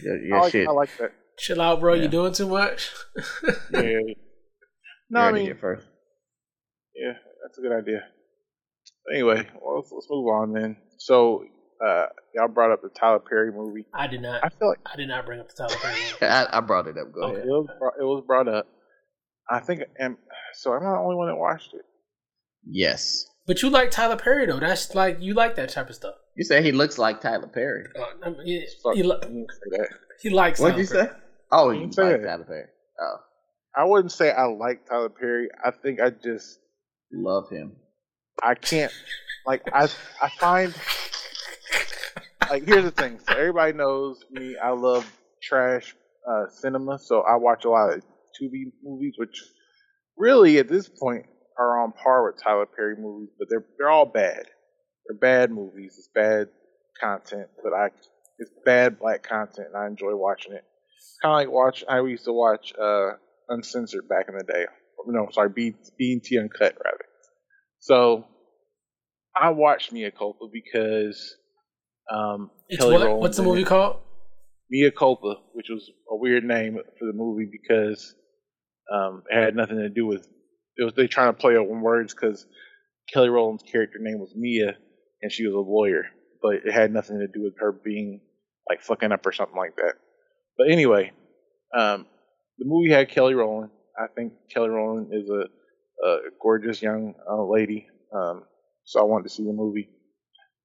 [0.03, 0.67] your your I like, shit.
[0.67, 1.11] I like that.
[1.37, 1.93] Chill out, bro.
[1.93, 2.03] Yeah.
[2.03, 2.91] You doing too much.
[3.73, 3.99] Yeah.
[5.11, 5.85] You No, I heard it mean, here first.
[6.95, 8.01] yeah, that's a good idea.
[9.11, 10.77] Anyway, well, let's, let's move on then.
[10.99, 11.43] So,
[11.85, 13.85] uh, y'all brought up the Tyler Perry movie.
[13.93, 14.43] I did not.
[14.45, 15.95] I feel like I did not bring up the Tyler Perry.
[16.21, 16.25] movie.
[16.33, 17.11] I, I brought it up.
[17.11, 17.33] Go Okay.
[17.37, 17.45] ahead.
[17.47, 18.67] it was brought, it was brought up.
[19.49, 20.15] I think, and
[20.53, 21.81] so I'm not the only one that watched it.
[22.65, 23.25] Yes.
[23.47, 24.59] But you like Tyler Perry though.
[24.59, 26.15] That's like you like that type of stuff.
[26.37, 27.85] You say he looks like Tyler Perry.
[27.99, 29.87] Uh, I mean, he, Fuck, he, li- I didn't say that.
[30.21, 30.59] he likes.
[30.59, 31.07] What'd Tyler you Perry.
[31.07, 31.13] say?
[31.51, 32.27] Oh, You you didn't like that.
[32.27, 32.65] Tyler Perry.
[33.01, 33.15] Oh,
[33.75, 35.49] I wouldn't say I like Tyler Perry.
[35.63, 36.59] I think I just
[37.11, 37.73] love him.
[38.43, 38.91] I can't
[39.45, 39.87] like I
[40.21, 40.73] I find
[42.49, 43.19] like here's the thing.
[43.27, 44.57] So everybody knows me.
[44.57, 45.09] I love
[45.41, 45.95] trash
[46.29, 48.03] uh, cinema, so I watch a lot of
[48.39, 49.41] Tubi movies, which
[50.17, 51.25] really at this point
[51.57, 54.43] are on par with Tyler Perry movies, but they're they're all bad.
[55.05, 55.95] They're bad movies.
[55.97, 56.49] It's bad
[56.99, 57.89] content, but I
[58.37, 60.63] it's bad black content, and I enjoy watching it.
[61.21, 61.83] Kind of like watch.
[61.87, 63.11] I used to watch uh,
[63.49, 64.65] Uncensored back in the day.
[65.07, 67.05] No, sorry, B BET Uncut rather.
[67.79, 68.25] So
[69.35, 71.35] I watched Mea Culpa because
[72.11, 73.19] um, It's Kelly what?
[73.19, 73.97] What's the movie called?
[74.69, 78.15] Mea Culpa, which was a weird name for the movie because
[78.93, 80.27] um, it had nothing to do with
[80.77, 82.45] it was they trying to play on words because
[83.11, 84.75] Kelly Rowland's character name was Mia
[85.21, 86.05] and she was a lawyer,
[86.41, 88.21] but it had nothing to do with her being
[88.69, 89.95] like fucking up or something like that.
[90.57, 91.11] But anyway,
[91.77, 92.05] um,
[92.61, 93.71] the movie had Kelly Rowland.
[93.97, 95.45] I think Kelly Rowland is a,
[96.07, 98.43] a gorgeous young uh, lady, um,
[98.85, 99.89] so I wanted to see the movie.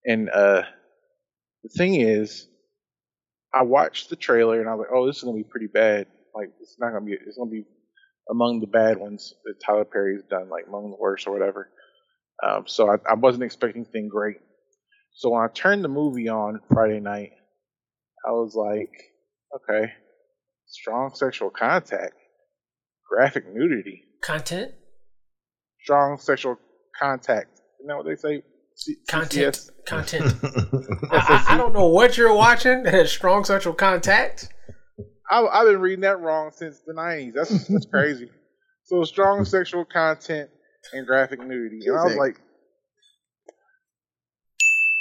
[0.04, 0.62] And uh,
[1.62, 2.48] the thing is,
[3.54, 6.06] I watched the trailer and I was like, "Oh, this is gonna be pretty bad.
[6.34, 7.14] Like, it's not gonna be.
[7.14, 7.64] It's gonna be
[8.30, 11.70] among the bad ones that Tyler Perry's done, like among the worst or whatever."
[12.46, 14.36] Um, so I, I wasn't expecting anything great.
[15.14, 17.32] So when I turned the movie on Friday night,
[18.26, 18.92] I was like,
[19.54, 19.92] "Okay,
[20.66, 22.14] strong sexual contact,
[23.10, 24.72] graphic nudity, Content.
[25.82, 26.58] strong sexual
[26.98, 28.42] contact." Isn't that what they say?
[28.74, 29.54] C- Content.
[29.54, 29.70] CCS?
[29.86, 30.34] Content.
[31.10, 34.48] I, I, I don't know what you're watching that has strong sexual contact.
[35.30, 37.32] I, I've been reading that wrong since the nineties.
[37.34, 38.30] That's that's crazy.
[38.84, 40.50] So strong sexual content
[40.92, 42.38] and graphic nudity, and I was like,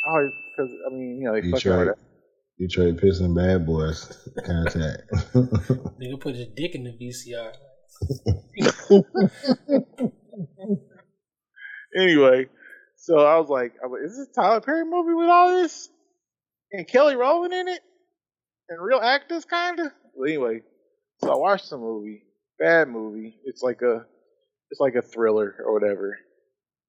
[0.07, 1.97] oh, because I mean, you know, they fuck
[2.60, 2.93] Detroit.
[2.93, 5.03] with Detroit Pistons bad boys contact.
[6.01, 7.53] Nigga put his dick in the VCR.
[11.97, 12.49] Anyway,
[12.97, 15.62] so I was like, I was like, is this a Tyler Perry movie with all
[15.62, 15.88] this
[16.72, 17.80] and Kelly Rowland in it
[18.68, 19.93] and real actors, kinda?
[20.14, 20.62] Well, anyway,
[21.24, 22.24] so I watched the movie.
[22.60, 23.39] Bad movie.
[23.45, 24.06] It's like a,
[24.72, 26.18] it's like a thriller or whatever.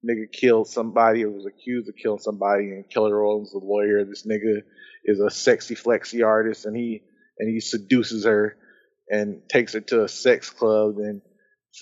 [0.05, 4.05] Nigga killed somebody or was accused of killing somebody, and Kelly Rowland's the lawyer.
[4.05, 4.63] This nigga
[5.05, 7.03] is a sexy flexy artist, and he
[7.39, 8.57] and he seduces her
[9.11, 11.23] and takes her to a sex club and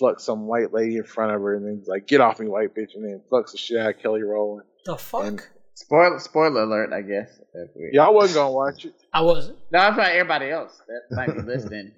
[0.01, 2.49] fucks some white lady in front of her, and then he's like, "Get off me,
[2.49, 4.67] white bitch," and then fucks the shit out of Kelly Rowland.
[4.87, 5.25] The fuck?
[5.25, 5.43] And-
[5.77, 7.37] Spoiler, spoiler alert, I guess.
[7.53, 8.95] If we- Yeah, I wasn't gonna watch it.
[9.13, 9.59] I wasn't.
[9.73, 11.91] No, I'm talking everybody else that might be listening.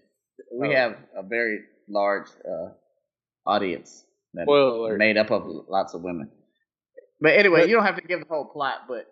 [0.50, 0.76] We Oh.
[0.76, 2.70] have a very large uh,
[3.46, 4.05] audience
[4.36, 6.30] that Spoiler made up of lots of women.
[7.20, 9.06] But anyway, But- you don't have to give the whole plot, but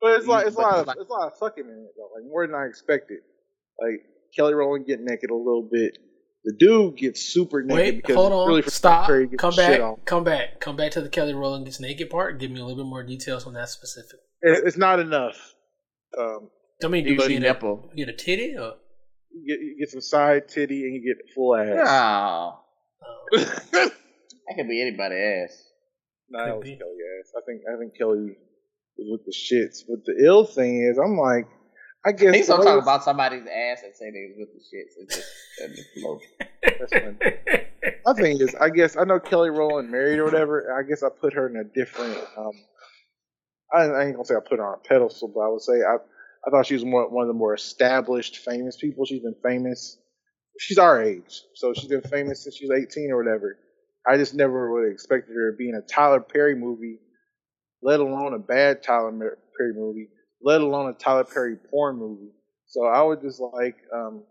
[0.00, 1.64] But it's like it's a But lot it's of like- it's a lot of fucking
[1.64, 3.20] in it though, like more than I expected.
[3.80, 4.02] Like
[4.36, 5.96] Kelly Rowland getting naked a little bit.
[6.44, 8.46] The dude gets super naked Wait, because hold on.
[8.48, 9.08] really Stop.
[9.38, 10.04] Come back.
[10.04, 10.60] Come back.
[10.60, 12.38] Come back to the Kelly Rowland gets naked part.
[12.38, 14.20] Give me a little bit more details on that specific.
[14.42, 15.54] It- It's not enough.
[16.18, 16.50] Um,
[16.84, 17.90] I mean, do do you see you get a, nipple?
[17.94, 18.74] you get a titty or
[19.32, 22.58] You get, you get some side titty and you get full ass.
[23.32, 23.90] No, Um,
[24.48, 25.64] that could be anybody's ass.
[26.30, 26.76] no, that Could was be.
[26.76, 27.32] Kelly ass.
[27.36, 28.36] I think I think Kelly
[28.98, 29.84] was with the shits.
[29.88, 31.46] But the ill thing is, I'm like,
[32.06, 34.60] I guess He's the gonna talk about somebody's ass and say they was with the
[34.60, 34.92] shits.
[35.02, 35.28] It's just
[35.58, 36.20] doesn't flow.
[36.62, 36.92] That's.
[38.06, 40.76] My thing is, I guess I know Kelly Rowland married or whatever.
[40.78, 42.16] I guess I put her in a different.
[42.36, 42.52] Um,
[43.72, 45.82] I, I ain't gonna say I put her on a pedestal, but I would say
[45.82, 45.96] I
[46.46, 49.06] I thought she was more, one of the more established, famous people.
[49.06, 49.96] She's been famous.
[50.58, 53.58] She's our age, so she's been famous since she was 18 or whatever.
[54.06, 56.98] I just never would have expected her to be in a Tyler Perry movie,
[57.82, 60.08] let alone a bad Tyler Perry movie,
[60.42, 62.32] let alone a Tyler Perry porn movie.
[62.66, 64.24] So I would just like, um,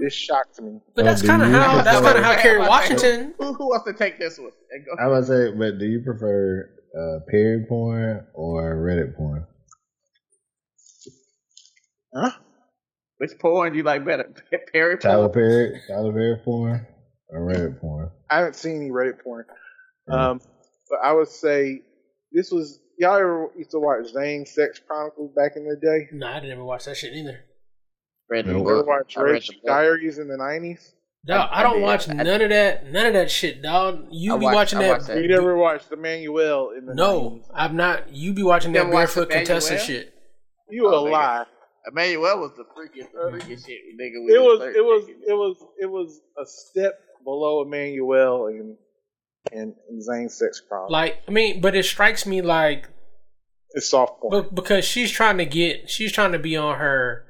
[0.00, 0.80] this shocked me.
[0.94, 3.34] but that's kind of how that's kind of how Kerry Washington.
[3.38, 4.52] Who, who wants to take this one?
[4.70, 9.46] And go- I would say, but do you prefer uh, period porn or Reddit porn?
[12.14, 12.30] Huh?
[13.18, 14.32] Which porn do you like better?
[14.72, 15.32] Perry Tyler porn?
[15.32, 16.86] Perry, Tyler Perry porn
[17.28, 18.10] or Reddit porn?
[18.30, 19.44] I haven't seen any Reddit porn.
[20.10, 20.40] Um,
[20.88, 21.82] but I would say
[22.32, 26.08] this was y'all ever used to watch Zane Sex Chronicles back in the day?
[26.12, 27.40] Nah, I didn't ever watch that shit either.
[28.28, 28.66] Read the Nope.
[28.66, 29.50] You ever watch I read Rage.
[29.66, 30.92] Diaries in the nineties?
[31.26, 31.82] Dog, I- I, I don't did.
[31.82, 32.92] watch I- none of that.
[32.92, 34.06] None of that shit, dog.
[34.10, 35.06] You I be watched- watching I that.
[35.06, 35.22] that.
[35.22, 37.50] You never watched Emmanuel in the No, 90s?
[37.54, 38.12] I'm not.
[38.14, 39.46] You be watching that barefoot Emmanuel?
[39.46, 40.12] contestant shit.
[40.70, 41.12] You Oh, a nigga.
[41.12, 41.44] lie.
[41.88, 44.28] Emmanuel was the freakiest, freakiest shit, nigga.
[44.28, 48.76] It was it was it was it was a step below Emmanuel and
[49.52, 50.90] and, and Zane Sex Chronicles.
[50.90, 52.88] Like, I mean, but it strikes me like
[53.70, 54.48] it's soft porn.
[54.54, 57.26] Because she's trying to get, she's trying to be on her,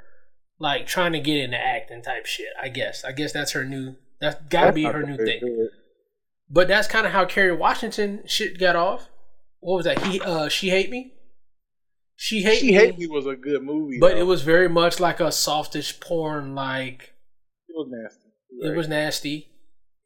[0.61, 2.49] like trying to get into acting type shit.
[2.63, 3.05] I guess.
[3.05, 3.97] I guess that's her new.
[4.21, 5.69] That's got to be her new thing.
[6.49, 9.09] But that's kind of how Kerry Washington shit got off.
[9.61, 9.99] What was that?
[10.05, 11.13] He, uh, she hate me.
[12.15, 12.73] She hate She me.
[12.75, 14.21] Hate Me was a good movie, but though.
[14.21, 16.55] it was very much like a softish porn.
[16.55, 17.13] Like
[17.69, 18.71] it was nasty.
[18.73, 19.49] it was nasty,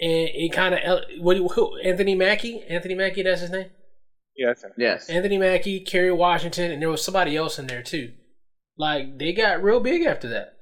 [0.01, 2.63] and it kind of what who, Anthony Mackie.
[2.69, 3.71] Anthony Mackie, that's his name.
[4.37, 4.55] yeah.
[4.77, 5.09] Yes.
[5.11, 8.13] Anthony Mackie, Kerry Washington, and there was somebody else in there too.
[8.79, 10.55] Like they got real big after that.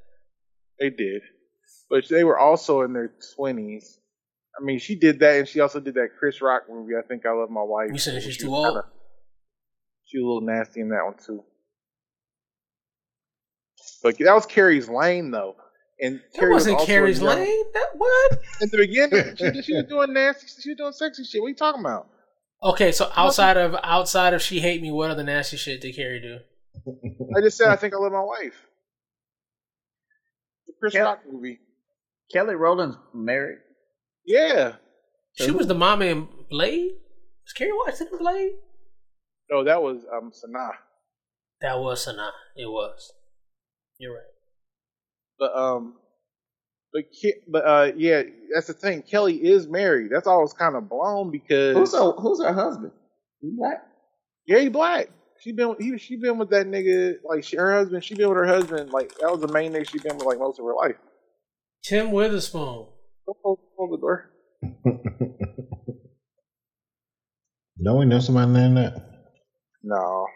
[0.80, 1.22] They did,
[1.90, 3.98] but they were also in their twenties.
[4.60, 6.94] I mean, she did that, and she also did that Chris Rock movie.
[6.98, 7.90] I think I love my wife.
[7.92, 8.66] You saying where she's she too old?
[8.66, 8.84] kinda-
[10.06, 11.44] she was a little nasty in that one too.
[14.02, 15.56] But that was Kerry's lane, though.
[16.00, 17.64] And That Kerry was wasn't also Kerry's a young- lane.
[17.74, 18.38] That what?
[18.60, 20.46] In the beginning, she, she was doing nasty.
[20.62, 21.40] She was doing sexy shit.
[21.40, 22.08] What are you talking about?
[22.62, 26.20] Okay, so outside of outside of she hate me, what other nasty shit did Carrie
[26.20, 26.38] do?
[27.36, 28.66] I just said I think I love my wife.
[30.66, 31.02] The Chris Yeah.
[31.02, 31.58] Rock movie.
[32.32, 33.58] Kelly Rowland's married.
[34.24, 34.74] Yeah.
[35.34, 36.92] She was the mama in Blade.
[37.44, 38.52] Was Kerry Washington in Blade?
[39.50, 40.72] No, that was um Sanaa.
[41.60, 42.30] That was Sanaa.
[42.56, 43.12] It was.
[43.98, 44.22] You're right.
[45.38, 45.94] But um,
[46.92, 48.22] but Ke- but uh, yeah,
[48.52, 49.02] that's the thing.
[49.02, 50.10] Kelly is married.
[50.10, 52.92] That's always kind of blown because Who's her, who's her husband?
[53.40, 53.86] He black?
[54.46, 55.10] yeah, he black.
[55.40, 58.02] She been he she been with that nigga like she, her husband.
[58.02, 60.38] She been with her husband like that was the main nigga she been with like
[60.38, 60.96] most of her life.
[61.84, 62.88] Tim Weatherspoon.
[63.26, 64.30] Don't hold, hold the door.
[67.82, 68.96] Don't we know somebody named that?
[69.84, 70.26] No,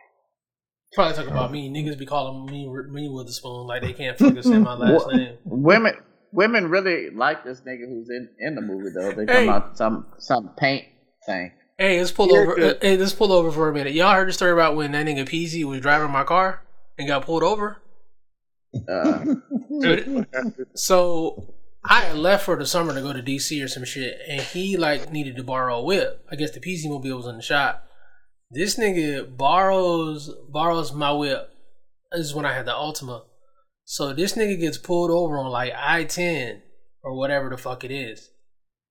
[0.94, 1.70] Probably talking about me.
[1.70, 5.38] Niggas be calling me me Witherspoon like they can't fucking say my last name.
[5.44, 5.96] Women
[6.32, 9.12] women really like this nigga who's in, in the movie though.
[9.12, 9.46] They Hey.
[9.46, 10.84] come out some some paint
[11.26, 11.52] thing.
[11.78, 12.54] Hey, let's pull Yeah, over.
[12.54, 12.78] good.
[12.82, 13.94] Hey, let's pull over for a minute.
[13.94, 16.62] Y'all heard the story about when that nigga Peasy was driving my car
[16.98, 17.78] and got pulled over?
[18.88, 19.24] Uh,
[20.74, 24.40] So I had left for the summer to go to DC or some shit, and
[24.40, 26.24] he like needed to borrow a whip.
[26.30, 27.86] I guess the PC mobile was in the shop.
[28.54, 31.48] This nigga borrows borrows my whip.
[32.12, 33.22] This is when I had the Altima.
[33.84, 36.60] So this nigga gets pulled over on like I ten
[37.02, 38.30] or whatever the fuck it is,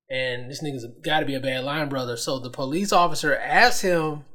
[0.10, 2.18] and this nigga's got to be a bad line brother.
[2.18, 4.26] So the police officer asks him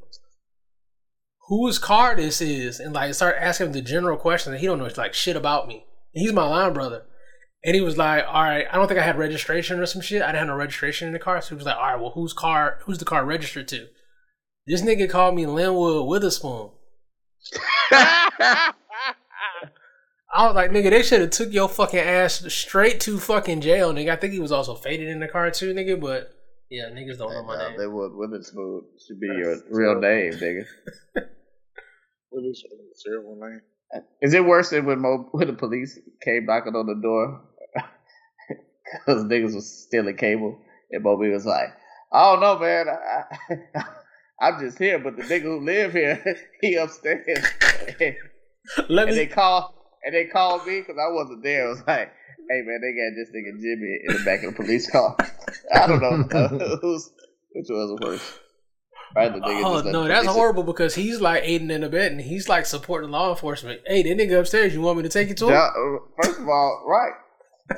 [1.49, 4.79] whose car this is, and like start asking him the general question, and he don't
[4.79, 5.85] know like shit about me.
[6.13, 7.03] He's my line brother.
[7.65, 10.23] And he was like, "All right, I don't think I had registration or some shit.
[10.23, 12.13] I didn't have no registration in the car." So he was like, "All right, well,
[12.13, 12.79] whose car?
[12.83, 13.89] Who's the car registered to?"
[14.67, 16.71] This nigga called me Linwood Witherspoon.
[17.93, 18.73] I
[20.39, 24.11] was like, "Nigga, they should have took your fucking ass straight to fucking jail, nigga."
[24.11, 26.01] I think he was also faded in the car too, nigga.
[26.01, 26.35] But
[26.69, 27.79] yeah, niggas don't know my name.
[27.79, 30.65] they would Witherspoon should be your real name, nigga.
[32.31, 32.77] what is her
[33.09, 33.61] terrible name?
[34.21, 37.41] Is it worse than when Mo, when the police came knocking on the door
[38.49, 40.59] because niggas was stealing cable
[40.91, 41.69] and Moby was like,
[42.13, 42.87] "I don't know, man.
[42.89, 43.23] I,
[43.77, 43.85] I,
[44.41, 46.23] I'm just here, but the nigga who live here,
[46.61, 47.47] he upstairs."
[48.89, 49.75] Let and me they call
[50.05, 51.67] and they called me because I wasn't there.
[51.67, 52.13] It was like,
[52.49, 55.17] Hey man, they got this nigga Jimmy in the back of the police car.
[55.75, 57.11] I don't know uh, who's
[57.53, 58.39] which was worse.
[59.15, 62.19] Right, the nigga Oh no, that's horrible because he's like aiding and abetting.
[62.19, 63.81] He's like supporting law enforcement.
[63.87, 65.53] Hey, that nigga upstairs, you want me to take you to him?
[66.23, 67.13] First of all, right.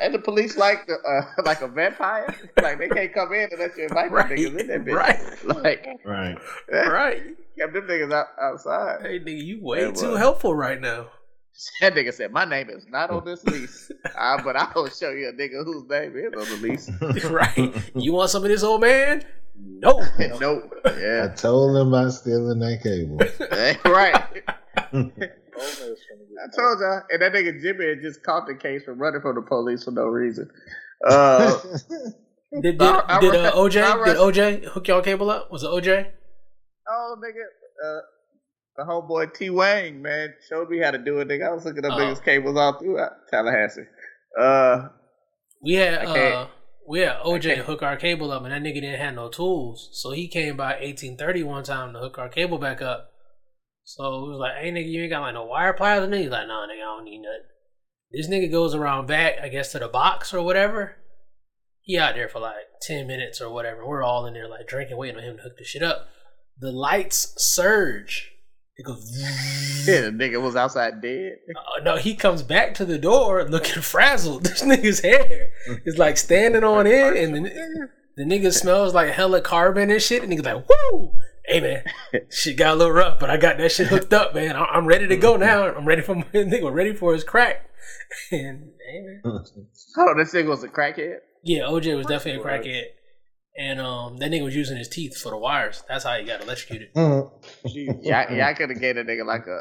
[0.01, 2.35] And the police like the, uh, like a vampire.
[2.61, 4.95] Like they can't come in unless you invite Right, them niggas in that bitch.
[4.95, 5.19] right.
[5.65, 6.39] Like Right.
[6.71, 7.23] Right.
[7.59, 9.01] kept them niggas out, outside.
[9.03, 10.17] Hey, nigga, you way Yeah, too well.
[10.17, 11.07] helpful right now.
[11.81, 15.11] That nigga said, "My name is not on this lease, uh, but I will show
[15.11, 16.89] you a nigga whose name is on the lease."
[17.31, 17.75] right.
[17.97, 19.25] You want some of this old man?
[19.61, 20.01] No.
[20.39, 20.73] nope.
[20.85, 21.29] I Yeah.
[21.35, 23.19] told him about stealing that cable.
[23.91, 24.45] right.
[25.59, 28.85] Gomez from the- I told y'all, and that nigga Jimmy had just caught the case
[28.85, 30.49] for running from the police for no reason.
[31.07, 31.59] Uh,
[32.63, 35.51] Did did, I- I did uh, OJ I did OJ hook y'all cable up?
[35.53, 36.11] Was it OJ?
[36.89, 37.45] oh, nigga,
[37.87, 38.01] uh,
[38.79, 41.29] the homeboy T Wang man showed me how to do it.
[41.29, 41.97] Nigga, I was looking up Oh.
[41.99, 42.99] niggas cables all through
[43.31, 43.83] Tallahassee.
[44.41, 44.89] Uh,
[45.63, 46.47] We had uh
[46.89, 49.91] we had OJ hook our cable up and that nigga didn't have no tools.
[49.93, 53.11] So he came by eighteen thirty one time to hook our cable back up.
[53.89, 56.29] So it was like, hey nigga, you ain't got like no wire pliers and he's
[56.29, 57.49] like, nah nigga, I don't need nothing.
[58.13, 60.97] This nigga goes around back, I guess, to the box or whatever.
[61.81, 63.87] He out there for like ten minutes or whatever.
[63.87, 66.07] We're all in there like drinking, waiting on him to hook the shit up.
[66.59, 68.31] The lights surge.
[68.77, 69.11] It goes
[69.89, 71.37] yeah, the nigga was outside dead.
[71.57, 74.45] Oh, no, he comes back to the door looking frazzled.
[74.45, 75.49] This nigga's hair
[75.87, 80.23] is like standing on end, and the, the nigga smells like hella carbon and shit.
[80.23, 81.13] And nigga's like, "Woo,
[81.47, 81.85] hey man,
[82.31, 84.55] shit got a little rough, but I got that shit hooked up, man.
[84.57, 85.65] I- I'm ready to go now.
[85.65, 87.65] I'm ready for my nigga, ready for his crack."
[88.33, 89.21] And hey, man.
[89.25, 91.19] Oh, this nigga was a crackhead.
[91.43, 92.85] yeah, OJ was definitely a crackhead,
[93.57, 95.85] and um, that nigga was using his teeth for the wires.
[95.89, 96.89] That's how he got electrocuted.
[96.95, 99.59] Yeah, yeah, I could have gave that nigga like a,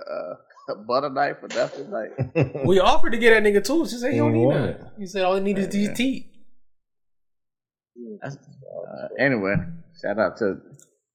[0.71, 1.91] a, a butter knife or nothing.
[1.91, 3.91] Like, We offered to get that nigga tools.
[3.91, 4.55] He said he don't need What?
[4.55, 4.91] that.
[4.97, 6.25] He said all he needs is these teeth.
[8.23, 9.55] Uh, anyway,
[10.01, 10.57] shout out to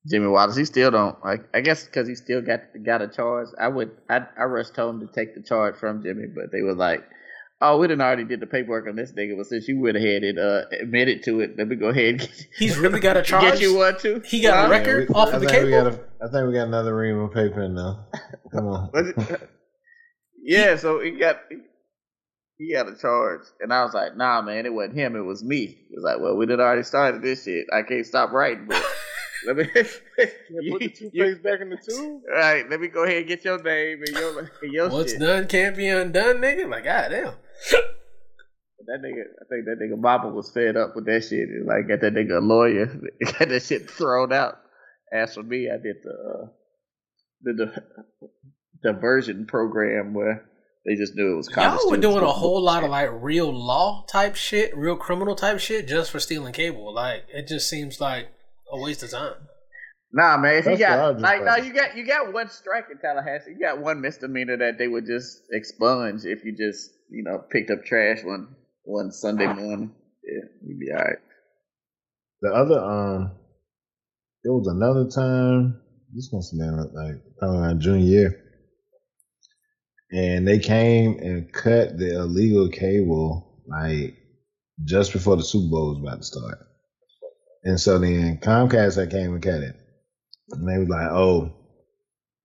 [0.09, 0.57] Jimmy Wallace.
[0.57, 1.45] He still don't like.
[1.55, 3.49] I guess because he still got got a charge.
[3.61, 3.91] I would.
[4.11, 7.05] I I rushed home to take the charge from Jimmy, but they were like,
[7.61, 10.23] "Oh, we done already did the paperwork on this nigga, but since you went ahead
[10.25, 13.23] and uh, admitted to it, let me go ahead and get, He's really got a
[13.23, 13.45] charge.
[13.53, 15.71] get you one too." He got a record we- off I of the think we
[15.71, 15.91] cable.
[15.91, 18.07] got a- I think we got another ream of paper in now.
[18.53, 18.91] Come on.
[18.95, 19.49] Was it-
[20.43, 21.37] yeah, so he got
[22.67, 25.17] he had a charge, and I was like, "Nah, man, it wasn't him.
[25.17, 27.67] It was me." He was like, "Well, we done already started this shit.
[27.73, 28.83] I can't stop writing, but
[29.47, 32.23] let me Yeah, put the you- toothpaste back in the tube.
[32.33, 32.69] right.
[32.71, 35.47] Let me go ahead and get your name and your and your What's shit." done
[35.49, 36.69] can't be undone, nigga.
[36.71, 37.35] Like, goddamn.
[38.87, 41.87] That nigga, I think that nigga Mama was fed up with that shit, and like
[41.89, 42.87] got that nigga a lawyer,
[43.39, 44.59] got that shit thrown out.
[45.13, 46.47] As for me, I did the uh,
[47.43, 47.83] the, the
[48.93, 50.45] diversion program where
[50.85, 51.67] they just knew it was college.
[51.67, 52.15] Y'all were students.
[52.15, 56.11] doing a whole lot of like real law type shit, real criminal type shit, just
[56.11, 56.93] for stealing cable.
[56.93, 58.29] Like, it just seems like
[58.73, 59.35] a waste of time.
[60.13, 60.59] Nah, man.
[60.59, 61.65] If you That's what got like, no, thought.
[61.65, 63.53] you got you got one strike in Tallahassee.
[63.53, 67.71] You got one misdemeanor that they would just expunge if you just you know picked
[67.71, 68.55] up trash one
[68.85, 69.93] one Sunday morning.
[70.23, 71.19] Yeah, you'd be all right.
[72.43, 73.31] The other um,
[74.45, 75.81] it was another time.
[76.15, 78.42] This must have been like probably my junior year,
[80.13, 84.15] and they came and cut the illegal cable like
[84.85, 86.59] just before the Super Bowl was about to start.
[87.65, 89.77] And so then Comcast that came and cut it,
[90.51, 91.47] and they was like, "Oh,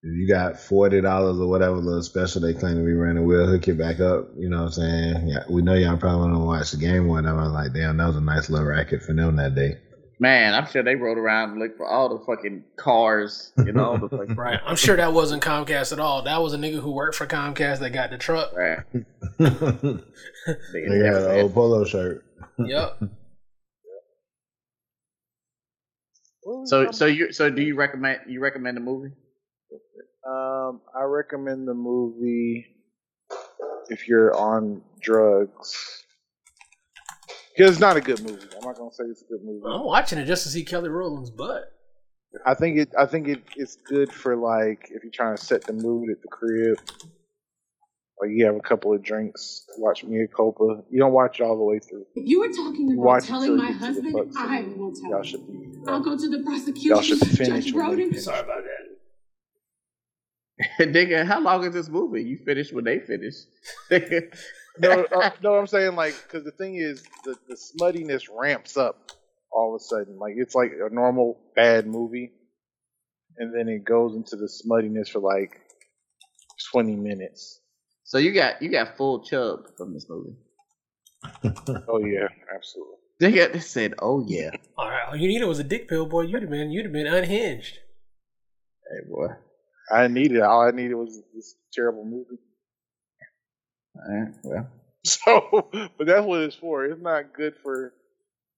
[0.03, 3.47] if you got forty dollars or whatever little special they claim to be running, we'll
[3.47, 5.27] hook it back up." You know what I'm saying?
[5.27, 7.39] Yeah, we know y'all probably don't watch the game whatever.
[7.39, 9.75] I was like, "Damn, that was a nice little racket for them that day."
[10.19, 13.97] Man, I'm sure they rode around and looked for all the fucking cars, you know,
[13.97, 14.59] the fucking Right.
[14.65, 16.23] I'm sure that wasn't Comcast at all.
[16.23, 18.55] That was a nigga who worked for Comcast that got the truck.
[18.55, 18.79] Right.
[18.93, 22.25] they Nigga had never an old polo shirt.
[22.57, 23.03] Yep.
[26.65, 29.11] So, so you, so do you recommend you recommend the movie?
[30.27, 32.65] Um, I recommend the movie
[33.89, 36.05] if you're on drugs.
[37.57, 38.45] Because it's not a good movie.
[38.55, 39.63] I'm not gonna say it's a good movie.
[39.65, 41.71] I'm watching it just to see Kelly Rowland's butt.
[42.45, 42.89] I think it.
[42.97, 46.21] I think it, it's good for like if you're trying to set the mood at
[46.21, 46.77] the crib.
[48.19, 50.83] Like you have a couple of drinks, watch Mea Culpa.
[50.89, 52.05] You don't watch it all the way through.
[52.15, 54.35] You were talking about Watch telling my you get to the husband.
[54.37, 55.77] I will tell Y'all should be.
[55.87, 56.89] I'll go to the prosecution.
[56.89, 58.19] Y'all should finish Judge when Broden.
[58.19, 58.63] Sorry about
[60.79, 60.79] that.
[60.91, 62.23] Nigga, how long is this movie?
[62.23, 63.45] You finished when they finished.
[64.79, 65.11] Nigga.
[65.11, 69.11] no, uh, no, I'm saying like because the thing is the the smuttiness ramps up
[69.51, 70.17] all of a sudden.
[70.17, 72.31] Like it's like a normal bad movie,
[73.37, 75.59] and then it goes into the smuttiness for like
[76.71, 77.59] 20 minutes.
[78.03, 80.35] So you got you got full chub from this movie.
[81.89, 82.95] Oh yeah, absolutely.
[83.19, 86.05] They got they said, "Oh yeah, All right, all you needed was a dick pill,
[86.05, 86.21] boy.
[86.21, 87.79] You'd have been, you'd have been unhinged.
[88.89, 89.27] hey boy."
[89.91, 90.41] I needed it.
[90.43, 92.41] all I needed was this terrible movie.
[94.07, 94.67] All right, well,
[95.05, 96.85] So, but that's what it's for.
[96.85, 97.93] It's not good for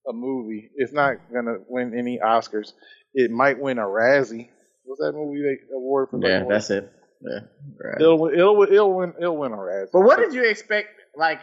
[0.08, 0.70] a movie.
[0.76, 2.74] It's not gonna win any Oscars.
[3.14, 4.50] It might win a Razzie.
[4.86, 6.20] What's that movie they award for?
[6.26, 6.92] yeah, that's it.
[7.22, 7.40] Yeah,
[7.84, 8.00] right.
[8.02, 9.14] It'll, win- it'll, win- it'll win.
[9.20, 9.90] It'll win a Razzie.
[9.94, 11.42] But what did you expect, like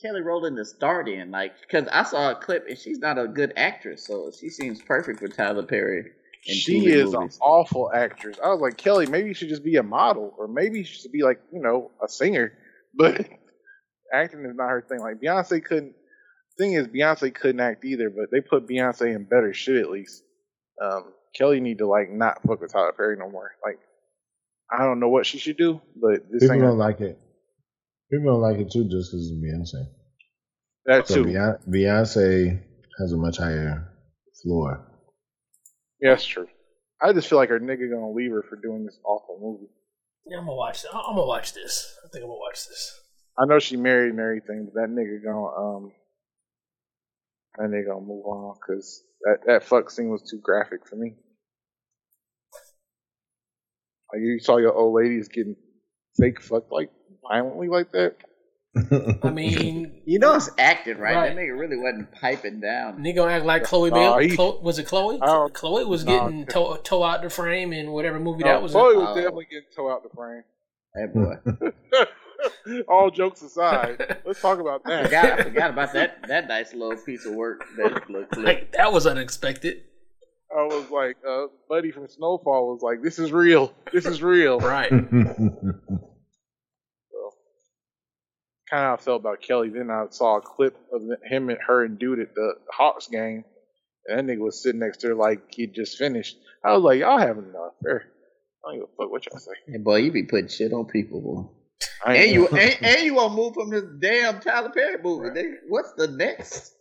[0.00, 1.30] Kelly Rowland to start in?
[1.30, 4.80] Like, because I saw a clip and she's not a good actress, so she seems
[4.82, 6.10] perfect for Tyler Perry.
[6.46, 8.38] in She TV is an awful actress.
[8.42, 11.12] I was like, Kelly, maybe you should just be a model, or maybe you should
[11.12, 12.54] be like, you know, a singer.
[12.94, 13.26] But
[14.12, 15.00] acting is not her thing.
[15.00, 15.94] Like Beyonce couldn't.
[16.58, 20.22] Thing is, Beyonce couldn't act either, but they put Beyonce in better shit at least.
[20.82, 23.52] Um, Kelly need to like not fuck with Tyler Perry no more.
[23.64, 23.78] Like,
[24.70, 27.18] I don't know what she should do, but this People ain't don't like it.
[28.10, 29.86] People don't like it too just because it's Beyonce.
[30.86, 31.24] that So too.
[31.24, 32.62] Beyonce, Beyonce
[32.98, 33.88] has a much higher
[34.42, 34.86] floor.
[36.00, 36.48] Yeah, that's true.
[37.00, 39.72] I just feel like her nigga gonna leave her for doing this awful movie.
[40.26, 40.84] Yeah, I'm gonna watch.
[40.92, 41.96] I'm gonna watch this.
[42.04, 43.00] I think I'm gonna watch this.
[43.38, 45.92] I know she married and everything, but that nigga gonna um,
[47.58, 51.14] that nigga gonna move on because that that fuck scene was too graphic for me.
[54.12, 55.56] Like you saw your old ladies getting
[56.20, 56.90] fake fucked like
[57.28, 58.16] violently like that.
[58.74, 61.14] I mean, You know it's acting, right?
[61.14, 61.34] Right.
[61.34, 62.98] That nigga really wasn't piping down.
[62.98, 64.28] nigga gonna act like Chloe Nah, Bailey.
[64.30, 65.18] he- Chloe, was it Chloe?
[65.20, 66.24] I Chloe was nah.
[66.24, 68.72] getting toe, toe out the frame in whatever movie No, that was.
[68.72, 69.00] Chloe in.
[69.00, 69.14] was Oh.
[69.14, 70.42] definitely getting toe out the frame.
[70.94, 72.04] Hey boy,
[72.88, 75.04] All jokes aside, let's talk about I that.
[75.04, 77.64] forgot, I forgot about that that nice little piece of work.
[77.76, 78.44] That little clip.
[78.44, 79.82] Like that was unexpected.
[80.50, 83.72] I was like, uh, Buddy from Snowfall was like, "This is real.
[83.92, 84.90] This is real." Right.
[88.72, 89.68] Kind of how I felt about Kelly.
[89.68, 93.44] Then I saw a clip of him and her and dude at the Hawks game,
[94.06, 96.36] and that nigga was sitting next to her like he just finished.
[96.64, 97.72] I was like, y'all having enough.
[97.82, 98.04] Fair.
[98.64, 99.52] I don't give a fuck what y'all say.
[99.66, 101.50] Hey boy, you be putting shit on people, boy.
[102.04, 105.28] I And you and, and you won't move from this damn Tyler Perry movie.
[105.28, 105.36] Right.
[105.36, 105.54] nigga.
[105.68, 106.74] What's the next?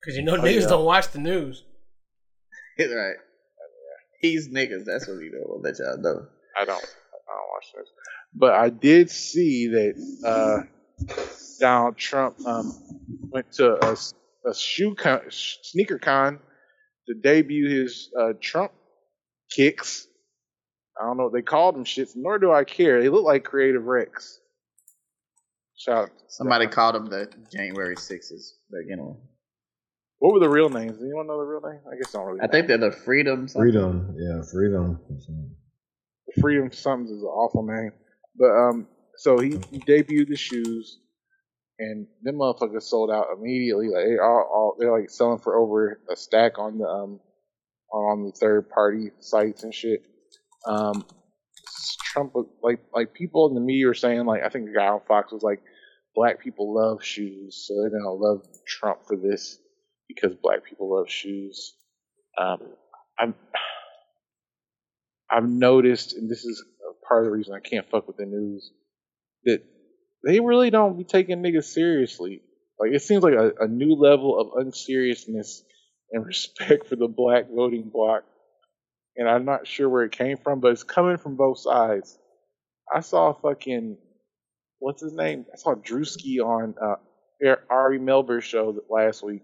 [0.00, 0.68] Because you know Oh, niggas yeah.
[0.68, 1.62] don't watch the news.
[2.78, 3.14] right.
[4.20, 4.84] He's niggas.
[4.86, 5.54] That's what he know.
[5.54, 6.26] I'll let y'all know.
[6.58, 6.76] I don't.
[6.76, 7.88] I don't watch this.
[8.34, 9.94] But I did see that
[10.26, 10.62] uh,
[11.60, 12.72] Donald Trump um,
[13.30, 13.96] went to
[14.46, 16.38] a shoe con, sneaker con
[17.08, 18.72] to debut his uh, Trump
[19.50, 20.06] kicks.
[21.00, 23.00] I don't know what they called them shits, nor do I care.
[23.02, 24.40] They look like Creative Rex.
[25.76, 26.10] Shout out.
[26.28, 29.16] Somebody called them the January sixes, but you know,
[30.18, 30.98] What were the real names?
[30.98, 31.80] Do anyone know the real name?
[31.90, 33.48] I guess I don't really I think they're the Freedom.
[33.48, 33.72] something.
[33.72, 35.00] freedom, yeah, freedom.
[36.40, 37.92] Freedom Somethings is an awful name.
[38.38, 38.86] But um,
[39.16, 40.98] so he, he debuted the shoes,
[41.78, 43.88] and them motherfuckers sold out immediately.
[43.88, 47.20] Like they all, all they're like selling for over a stack on the um
[47.92, 50.02] on the third party sites and shit.
[50.66, 51.04] Um,
[52.04, 55.00] Trump like like people in the media are saying like I think the guy on
[55.06, 55.62] Fox was like
[56.14, 59.58] black people love shoes, so they're gonna love Trump for this
[60.08, 61.74] because black people love shoes.
[62.38, 62.58] Um,
[63.18, 63.34] I'm
[65.30, 66.62] I've noticed, and this is
[67.08, 68.70] part of the reason I can't fuck with the news,
[69.44, 69.62] that
[70.24, 72.42] they really don't be taking niggas seriously.
[72.78, 75.62] Like it seems like a, a new level of unseriousness
[76.10, 78.24] and respect for the black voting bloc.
[79.16, 82.18] And I'm not sure where it came from, but it's coming from both sides.
[82.92, 83.98] I saw fucking
[84.78, 85.46] what's his name?
[85.52, 89.42] I saw Drewski on uh, Ari Melber's show last week,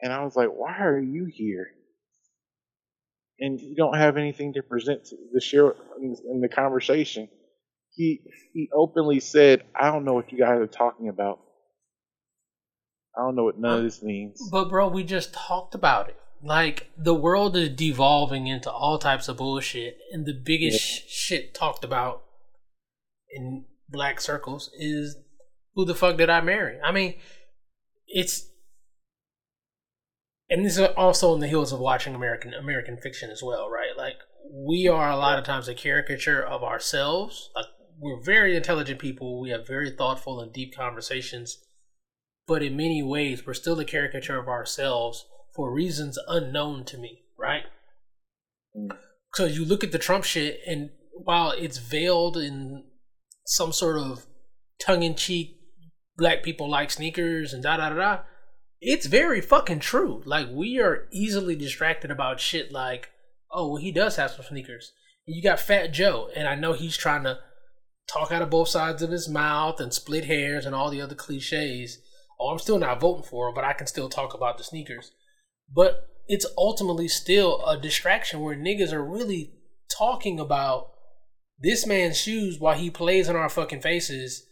[0.00, 1.70] and I was like, "Why are you here?"
[3.40, 7.28] and you don't have anything to present to, to share in the conversation.
[7.94, 8.20] He
[8.52, 11.40] he openly said, "I don't know what you guys are talking about.
[13.16, 16.16] I don't know what none of this means." But bro, we just talked about it.
[16.42, 21.54] Like the world is devolving into all types of bullshit, and the biggest sh- shit
[21.54, 22.24] talked about
[23.30, 25.16] in black circles is
[25.74, 26.78] who the fuck did I marry?
[26.80, 27.14] I mean,
[28.06, 28.48] it's
[30.50, 33.96] and this is also on the heels of watching American American fiction as well, right?
[33.96, 34.18] Like
[34.52, 37.50] we are a lot of times a caricature of ourselves.
[37.54, 37.66] Like
[38.04, 39.40] we're very intelligent people.
[39.40, 41.56] We have very thoughtful and deep conversations,
[42.46, 45.24] but in many ways, we're still a caricature of ourselves
[45.56, 47.62] for reasons unknown to me, right?
[48.76, 48.94] Mm.
[49.34, 52.84] So you look at the Trump shit, and while it's veiled in
[53.46, 54.26] some sort of
[54.78, 55.56] tongue-in-cheek,
[56.18, 58.18] black people like sneakers and da da da da,
[58.82, 60.22] it's very fucking true.
[60.26, 63.08] Like we are easily distracted about shit like,
[63.50, 64.92] oh, well, he does have some sneakers.
[65.26, 67.38] And You got Fat Joe, and I know he's trying to
[68.06, 71.14] talk out of both sides of his mouth and split hairs and all the other
[71.14, 71.98] cliches.
[72.38, 75.12] Oh, I'm still not voting for him, but I can still talk about the sneakers.
[75.72, 79.52] But it's ultimately still a distraction where niggas are really
[79.96, 80.90] talking about
[81.58, 84.46] this man's shoes while he plays in our fucking faces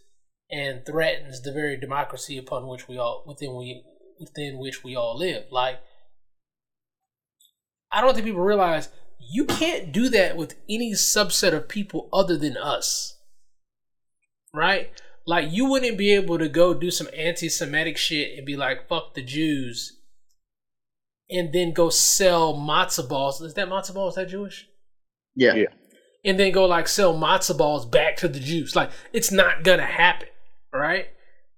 [0.50, 3.82] and threatens the very democracy upon which we all within we
[4.20, 5.44] within which we all live.
[5.50, 5.80] Like
[7.90, 8.88] I don't think people realize
[9.18, 13.18] you can't do that with any subset of people other than us.
[14.54, 14.90] Right?
[15.26, 19.14] Like you wouldn't be able to go do some anti-Semitic shit and be like, fuck
[19.14, 19.98] the Jews.
[21.30, 23.40] And then go sell matzo balls.
[23.40, 24.12] Is that matzo balls?
[24.12, 24.68] Is that Jewish?
[25.34, 25.54] Yeah.
[25.54, 25.68] Yeah.
[26.24, 28.76] And then go like sell matzo balls back to the Jews.
[28.76, 30.28] Like it's not gonna happen,
[30.72, 31.06] right?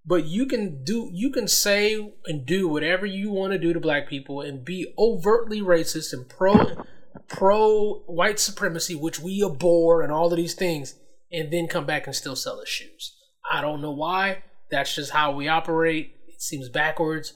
[0.07, 3.81] But you can do you can say and do whatever you want to do to
[3.81, 6.85] black people and be overtly racist and pro
[7.29, 10.95] pro white supremacy, which we abhor and all of these things,
[11.35, 13.17] and then come back and still sell us shoes.
[13.51, 14.45] I don't know why.
[14.71, 16.15] That's just how we operate.
[16.29, 17.35] It seems backwards,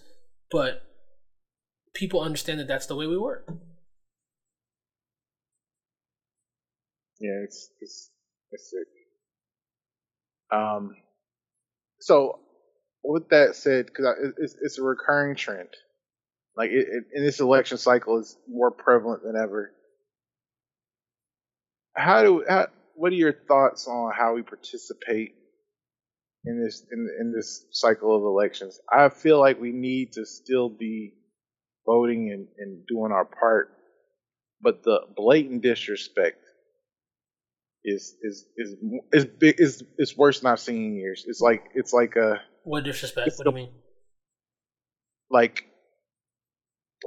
[0.50, 0.82] but
[1.94, 3.48] people understand that that's the way we work.
[7.20, 8.10] Yeah, it's it's
[8.52, 10.56] it's sick.
[10.56, 10.94] Um,
[12.00, 12.38] so
[13.02, 14.06] with that said, because
[14.38, 15.68] it's it's a recurring trend,
[16.56, 19.72] like it, it, in this election cycle is more prevalent than ever.
[21.94, 22.68] How do how,
[22.98, 25.34] what are your thoughts on how we participate
[26.44, 28.78] in this in in this cycle of elections?
[28.92, 31.14] I feel like we need to still be
[31.86, 33.70] voting and, and doing our part,
[34.60, 36.44] but the blatant disrespect
[37.84, 38.74] is is is
[39.12, 41.24] is big is is worse than I've seen in years.
[41.26, 43.30] It's like it's like a What disrespect?
[43.36, 43.70] What do you mean?
[45.30, 45.64] like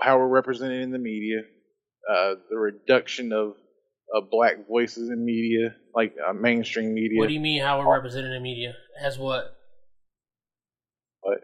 [0.02, 1.42] how we're represented in the media,
[2.10, 3.56] uh, the reduction of
[4.14, 7.20] of black voices in media, like uh, mainstream media.
[7.20, 8.74] What do you mean how we're represented in media?
[9.02, 9.56] As what?
[11.22, 11.40] What?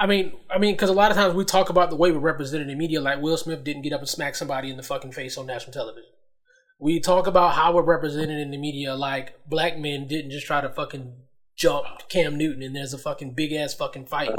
[0.00, 2.18] I mean, I mean, because a lot of times we talk about the way we're
[2.18, 5.12] represented in media, like Will Smith didn't get up and smack somebody in the fucking
[5.12, 6.10] face on national television.
[6.80, 10.60] We talk about how we're represented in the media, like black men didn't just try
[10.60, 11.14] to fucking
[11.56, 14.30] jump Cam Newton and there's a fucking big ass fucking fight.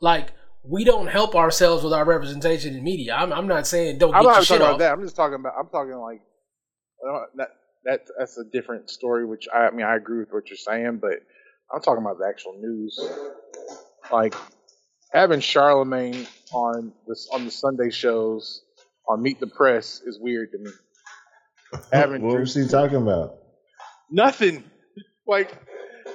[0.00, 0.30] Like
[0.62, 3.14] we don't help ourselves with our representation in media.
[3.14, 4.78] I'm, I'm not saying don't I'm not talking shit about off.
[4.78, 4.92] that.
[4.92, 5.54] I'm just talking about.
[5.58, 6.20] I'm talking like
[7.36, 7.48] that.
[7.84, 9.24] That that's a different story.
[9.24, 11.14] Which I, I mean, I agree with what you're saying, but
[11.74, 13.00] I'm talking about the actual news.
[14.12, 14.34] Like
[15.12, 18.62] having Charlemagne on this on the Sunday shows
[19.08, 20.70] on Meet the Press is weird to me.
[21.92, 23.36] Having what Drew- was he talking about?
[24.10, 24.64] Nothing.
[25.26, 25.50] Like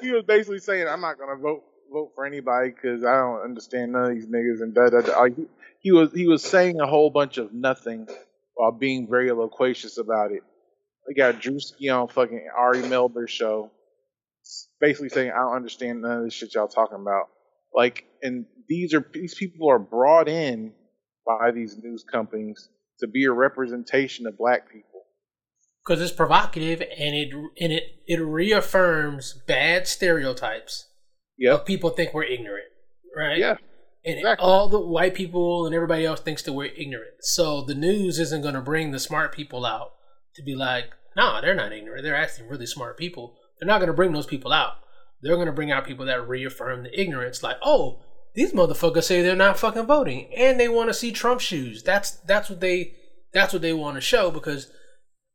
[0.01, 3.93] he was basically saying, "I'm not gonna vote vote for anybody because I don't understand
[3.93, 5.19] none of these niggas." And da da da.
[5.19, 5.47] Like, he-
[5.79, 8.07] he was he was saying a whole bunch of nothing
[8.55, 10.43] while being very loquacious about it.
[11.07, 13.71] We got Drewski on fucking Ari Melber's show,
[14.79, 17.27] basically saying, "I don't understand none of this shit y'all talking about."
[17.73, 20.73] Like, and these are these people are brought in
[21.25, 25.03] by these news companies to be a representation of black people.
[25.85, 27.31] because it's provocative and it
[27.61, 30.87] and it it reaffirms bad stereotypes
[31.37, 32.65] Yeah, people think we're ignorant,
[33.15, 33.37] right?
[33.37, 33.57] Yeah.
[34.03, 34.43] And exactly.
[34.43, 37.15] all the white people and everybody else thinks that we're ignorant.
[37.21, 39.91] So the news isn't going to bring the smart people out
[40.35, 42.03] to be like, nah, they're not ignorant.
[42.03, 43.35] They're actually really smart people.
[43.59, 44.73] They're not going to bring those people out.
[45.21, 47.41] They're going to bring out people that reaffirm the ignorance.
[47.41, 48.01] Like, oh,
[48.35, 51.81] these motherfuckers say they're not fucking voting, and they want to see Trump shoes.
[51.83, 52.93] That's that's what they
[53.33, 54.69] that's what they want to show because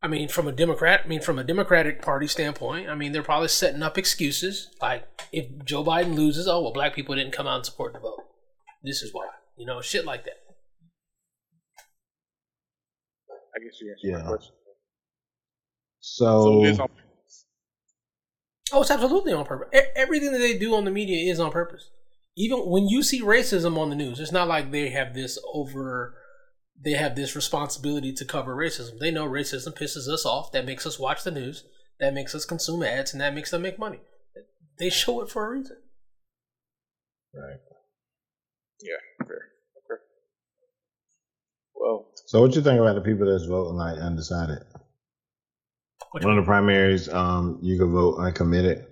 [0.02, 3.22] I mean, from a Democrat, I mean, from a Democratic Party standpoint, I mean, they're
[3.22, 7.46] probably setting up excuses like if Joe Biden loses, oh well, black people didn't come
[7.46, 8.24] out and support the vote.
[8.82, 9.26] This is why,
[9.56, 10.38] you know, shit like that.
[13.54, 14.26] I guess you answered my Yeah.
[14.28, 14.54] question.
[16.00, 16.88] So, So it is on
[18.72, 19.68] Oh, it's absolutely on purpose.
[19.74, 21.90] E- everything that they do on the media is on purpose.
[22.36, 26.14] Even when you see racism on the news, it's not like they have this over.
[26.82, 28.98] They have this responsibility to cover racism.
[29.00, 30.52] They know racism pisses us off.
[30.52, 31.64] That makes us watch the news.
[31.98, 33.98] That makes us consume ads, and that makes them make money.
[34.78, 35.76] They show it for a reason.
[37.34, 37.58] right.
[38.80, 39.48] Yeah, fair.
[39.76, 40.02] Okay.
[41.74, 44.62] Well, So, what you think about the people that's voting like undecided?
[46.12, 48.84] Which One of the primaries, um, you could vote uncommitted,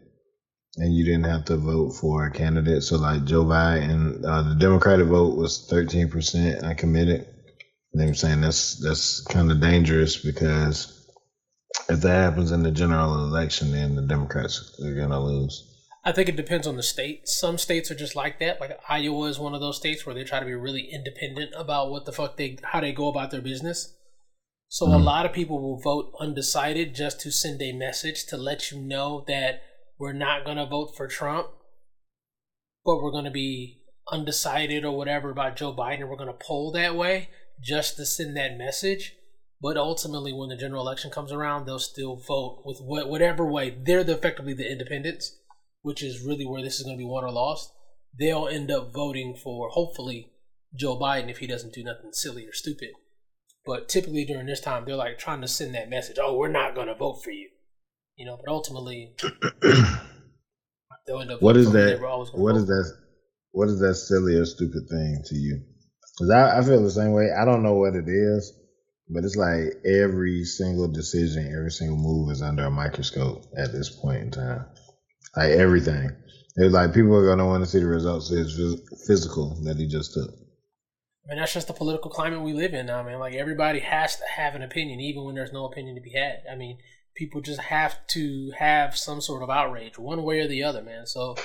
[0.76, 2.84] and you didn't have to vote for a candidate.
[2.84, 7.26] So, like Joe Biden, uh, the Democratic vote was thirteen percent uncommitted.
[7.92, 10.94] And I'm saying that's that's kind of dangerous because
[11.88, 15.64] if that happens in the general election, then the Democrats are gonna lose.
[16.04, 17.28] I think it depends on the state.
[17.28, 18.60] Some states are just like that.
[18.60, 21.90] Like Iowa is one of those states where they try to be really independent about
[21.90, 23.94] what the fuck they how they go about their business.
[24.68, 25.04] So a Mhm.
[25.04, 29.24] lot of people will vote undecided just to send a message to let you know
[29.26, 29.62] that
[29.98, 31.48] we're not gonna vote for Trump,
[32.84, 36.08] but we're gonna be undecided or whatever about Joe Biden.
[36.08, 39.16] We're gonna poll that way just to send that message.
[39.60, 43.70] But ultimately, when the general election comes around, they'll still vote with what, whatever way.
[43.70, 45.36] They're the, effectively the independents,
[45.82, 47.72] which is really where this is going to be won or lost.
[48.16, 50.32] They'll end up voting for, hopefully,
[50.74, 52.90] Joe Biden if he doesn't do nothing silly or stupid.
[53.68, 56.74] But typically during this time, they're like trying to send that message oh, we're not
[56.74, 57.50] going to vote for you.
[58.16, 59.14] You know, but ultimately,
[61.06, 61.96] they'll end up What is that?
[61.96, 62.96] they were always gonna What is that?
[63.52, 65.60] What is that silly or stupid thing to you?
[66.16, 67.28] Because I, I feel the same way.
[67.30, 68.54] I don't know what it is,
[69.10, 73.90] but it's like every single decision, every single move is under a microscope at this
[73.90, 74.64] point in time.
[75.36, 76.10] Like everything.
[76.56, 79.76] It's like people are gonna want to see the results of his phys- physical that
[79.76, 80.30] he just took.
[81.28, 83.18] I mean, that's just the political climate we live in now, man.
[83.18, 86.42] Like everybody has to have an opinion, even when there's no opinion to be had.
[86.50, 86.78] I mean,
[87.14, 91.04] people just have to have some sort of outrage, one way or the other, man.
[91.06, 91.36] So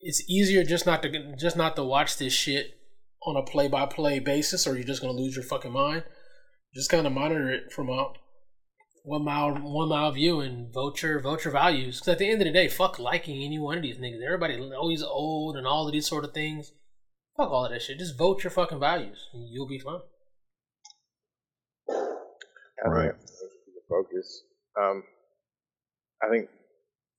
[0.00, 2.78] it's easier just not to just not to watch this shit
[3.26, 6.04] on a play by play basis, or you're just gonna lose your fucking mind.
[6.72, 8.12] Just kind of monitor it from a
[9.02, 11.98] one mile one mile view and vote your vote your values.
[11.98, 14.22] Because at the end of the day, fuck liking any one of these niggas.
[14.24, 16.70] Everybody always old and all of these sort of things.
[17.36, 17.98] Fuck all of that shit.
[17.98, 20.00] Just vote your fucking values, and you'll be fine.
[21.88, 23.10] I Right.
[23.10, 24.42] think that's the focus.
[24.78, 25.04] Um,
[26.22, 26.48] I think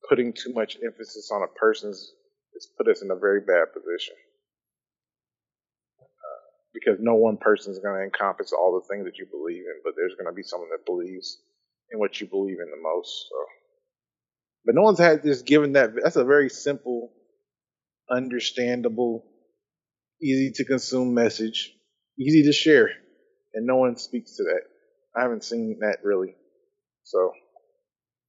[0.09, 2.13] putting too much emphasis on a person's
[2.53, 4.15] has put us in a very bad position.
[5.99, 6.05] Uh,
[6.73, 9.81] because no one person is going to encompass all the things that you believe in,
[9.83, 11.39] but there's going to be someone that believes
[11.91, 13.27] in what you believe in the most.
[13.29, 13.35] So.
[14.65, 15.91] But no one's had this given that.
[15.95, 17.11] That's a very simple,
[18.09, 19.25] understandable,
[20.21, 21.73] easy to consume message,
[22.19, 22.89] easy to share,
[23.53, 24.61] and no one speaks to that.
[25.15, 26.35] I haven't seen that really.
[27.03, 27.31] So,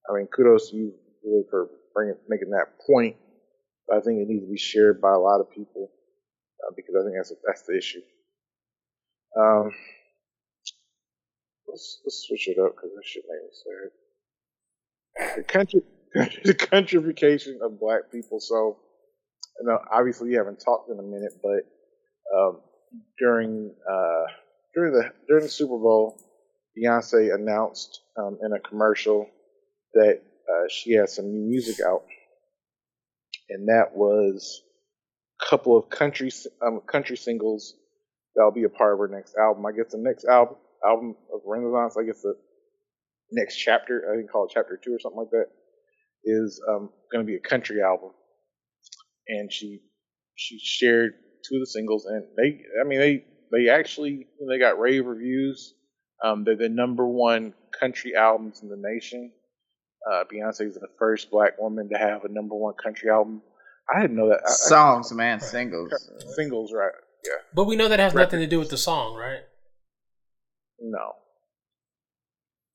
[0.08, 0.92] I mean, kudos to you
[1.24, 3.16] really for bringing making that point.
[3.86, 5.90] But I think it needs to be shared by a lot of people
[6.62, 8.02] uh, because I think that's that's the issue.
[9.38, 9.72] Um,
[11.66, 15.36] let's let's switch it up because that shit made me sad.
[15.36, 15.80] The country,
[16.44, 18.40] the countrification of black people.
[18.40, 18.78] So,
[19.60, 21.64] you know, obviously you haven't talked in a minute, but
[22.36, 22.60] um,
[23.18, 24.24] during uh,
[24.74, 26.18] during the during the Super Bowl,
[26.76, 29.28] Beyonce announced um, in a commercial
[29.94, 32.04] that uh, she has some new music out,
[33.48, 34.62] and that was
[35.40, 36.30] a couple of country
[36.66, 37.74] um, country singles
[38.34, 39.64] that'll be a part of her next album.
[39.66, 40.56] I guess the next album
[40.86, 42.34] album of Renaissance, I guess the
[43.32, 45.46] next chapter, I think call it chapter two or something like that,
[46.24, 48.10] is um, going to be a country album,
[49.26, 49.80] and she
[50.36, 51.14] she shared
[51.46, 55.74] two of the singles, and they, I mean, they they actually they got rave reviews.
[56.24, 59.32] Um, they're the number one country albums in the nation.
[60.10, 63.42] Uh, Beyonce is the first black woman to have a number one country album.
[63.94, 64.40] I didn't know that.
[64.46, 65.92] I, Songs, man, singles.
[66.34, 66.92] Singles, right?
[67.24, 67.42] Yeah.
[67.54, 68.32] But we know that has Records.
[68.32, 69.40] nothing to do with the song, right?
[70.80, 71.12] No.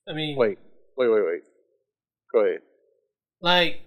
[0.08, 0.58] I mean, Wait.
[0.96, 1.08] Wait.
[1.08, 1.22] Wait.
[1.24, 1.40] Wait.
[2.32, 2.60] Go ahead.
[3.40, 3.80] like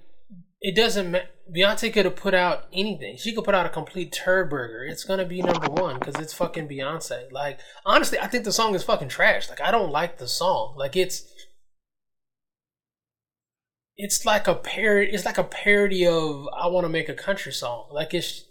[0.61, 1.11] it doesn't.
[1.11, 1.19] Ma-
[1.55, 3.17] Beyonce could have put out anything.
[3.17, 4.83] She could put out a complete turd burger.
[4.83, 7.31] It's gonna be number one because it's fucking Beyonce.
[7.31, 9.49] Like honestly, I think the song is fucking trash.
[9.49, 10.75] Like I don't like the song.
[10.77, 11.31] Like it's.
[13.99, 15.11] It's like a parody.
[15.11, 18.43] It's like a parody of "I Want to Make a Country Song." Like it's,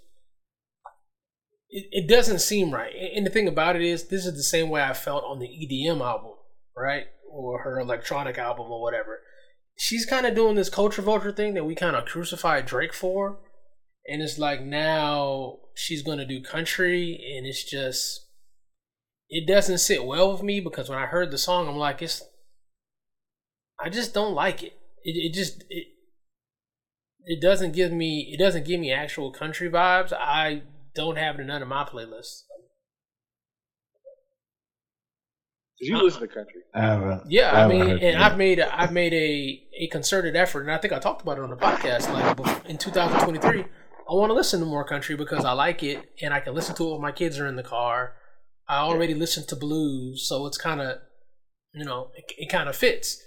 [1.71, 2.93] it, it doesn't seem right.
[3.15, 5.47] And the thing about it is, this is the same way I felt on the
[5.47, 6.33] EDM album,
[6.77, 9.21] right, or her electronic album or whatever
[9.77, 13.39] she's kind of doing this culture vulture thing that we kind of crucified Drake for.
[14.09, 18.27] And it's like now she's going to do country, and it's just,
[19.29, 22.23] it doesn't sit well with me because when I heard the song, I'm like, it's,
[23.81, 24.73] I just don't like it.
[25.03, 25.89] It, it just, it,
[27.25, 30.13] it doesn't give me, it doesn't give me actual country vibes.
[30.13, 30.63] I
[30.95, 32.43] don't have it in none of my playlists.
[35.79, 36.63] Did you listen to country?
[36.75, 37.31] I haven't.
[37.31, 38.33] Yeah, I haven't mean, heard and that.
[38.33, 41.39] I've made a, I've made a a concerted effort, and I think I talked about
[41.39, 42.11] it on the podcast.
[42.13, 43.61] Like in 2023,
[44.09, 46.75] I want to listen to more country because I like it, and I can listen
[46.77, 48.15] to it when my kids are in the car.
[48.69, 50.99] I already listen to blues, so it's kind of,
[51.73, 53.23] you know, it, it kind of fits.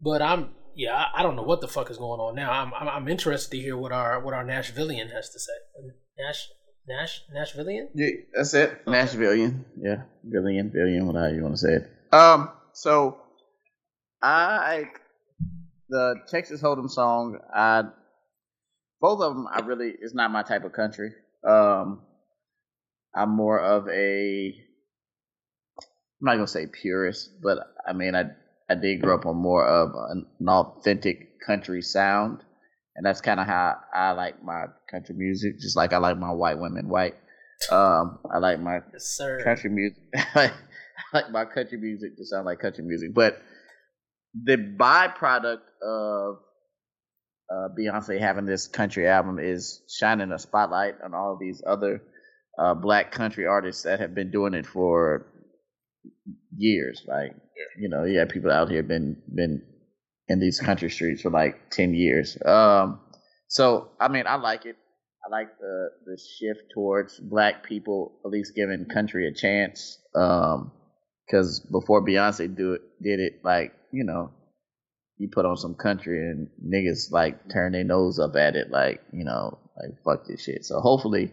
[0.00, 2.52] But I'm, yeah, I, I don't know what the fuck is going on now.
[2.52, 5.52] I'm, I'm, I'm interested to hear what our what our Nashvilleian has to say.
[6.18, 6.48] Nash,
[6.90, 7.88] Nash, Nashvilleian.
[7.94, 8.84] Yeah, that's it.
[8.84, 9.64] Nashvilleian.
[9.80, 11.90] Yeah, billion, billion, whatever you want to say it.
[12.12, 13.18] Um, so
[14.20, 14.86] I
[15.88, 17.84] the Texas Hold'em song, I
[19.00, 21.12] both of them, I really it's not my type of country.
[21.46, 22.02] Um,
[23.14, 24.54] I'm more of a
[25.78, 28.30] I'm not gonna say purist, but I mean I
[28.68, 32.42] I did grow up on more of an authentic country sound,
[32.96, 36.32] and that's kind of how I like my country music, just like I like my
[36.32, 37.14] white women white.
[37.70, 39.42] Um, I like my Yes, sir.
[39.44, 40.02] country music.
[40.34, 40.50] I
[41.12, 43.40] like my country music to sound like country music, but
[44.44, 46.36] the byproduct of
[47.52, 52.02] uh, Beyonce having this country album is shining a spotlight on all these other
[52.58, 55.26] uh, black country artists that have been doing it for
[56.56, 57.02] years.
[57.06, 57.32] Like,
[57.78, 59.62] you know, yeah, people out here been been
[60.30, 62.38] in these country streets for like ten years.
[62.44, 63.00] Um,
[63.48, 64.76] so I mean, I like it.
[65.26, 69.98] I like the the shift towards black people at least giving country a chance.
[70.14, 70.72] Um,
[71.26, 74.30] because before Beyonce do it, did it like you know,
[75.18, 79.02] you put on some country and niggas like turn their nose up at it, like
[79.12, 80.64] you know, like fuck this shit.
[80.64, 81.32] So hopefully,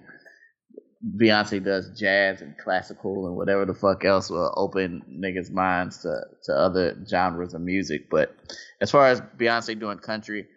[1.05, 6.21] Beyonce does jazz and classical and whatever the fuck else will open niggas' minds to
[6.45, 8.09] to other genres of music.
[8.09, 8.35] But
[8.81, 10.47] as far as Beyonce doing country,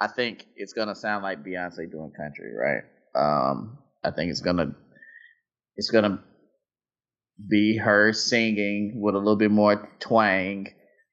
[0.00, 2.82] I think it's gonna sound like Beyonce doing country, right?
[3.14, 4.74] Um, I think it's gonna
[5.76, 6.22] it's gonna
[7.48, 10.66] be her singing with a little bit more twang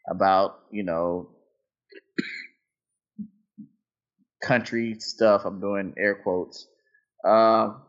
[0.10, 1.30] about you know
[4.42, 5.44] country stuff.
[5.46, 6.68] I'm doing air quotes,
[7.26, 7.82] um,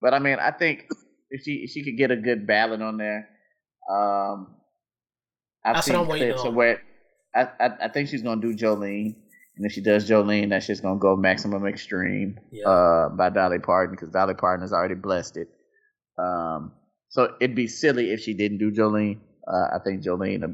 [0.00, 0.88] but I mean I think
[1.30, 3.28] if she if she could get a good ballad on there,
[3.90, 4.54] um,
[5.64, 6.82] I've That's what seen I'm waiting clips of where
[7.34, 9.16] I, I I think she's gonna do Jolene.
[9.56, 12.68] And if she does Jolene, that's just gonna go maximum extreme Yeah.
[12.68, 15.48] uh, by Dolly Parton because Dolly Parton has already blessed it.
[16.18, 16.72] Um,
[17.08, 19.18] so it'd be silly if she didn't do Jolene.
[19.46, 20.48] Uh, I think Jolene uh,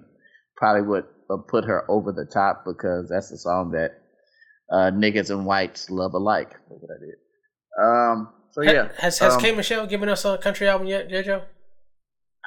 [0.56, 3.90] probably would uh, put her over the top because that's the song that
[4.70, 6.52] uh, niggas and whites love alike.
[6.70, 7.18] Look what I did.
[7.82, 11.42] Um, so yeah, Has has um, K Michelle given us a country album yet, JoJo?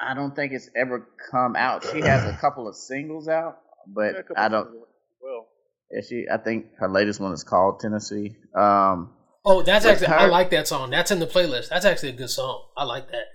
[0.02, 1.86] I don't think it's ever come out.
[1.92, 3.58] She has a couple of singles out,
[3.88, 4.66] but Yeah, I don't.
[4.68, 4.88] singles.
[5.22, 5.48] Well,
[5.92, 6.26] Yeah, she.
[6.32, 8.36] I think her latest one is called Tennessee.
[8.56, 9.12] Um,
[9.48, 10.90] Oh, that's With actually I like that song.
[10.90, 11.70] That's in the playlist.
[11.70, 12.64] That's actually a good song.
[12.76, 13.26] I like that.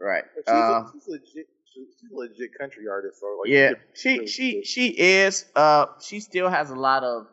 [0.00, 0.24] right.
[0.34, 1.46] she's, Uh, a, she's legit.
[1.72, 3.20] She's, she's a legit country artist.
[3.20, 4.66] So like, yeah, she really she good.
[4.66, 5.44] she is.
[5.54, 7.26] Uh, she still has a lot of.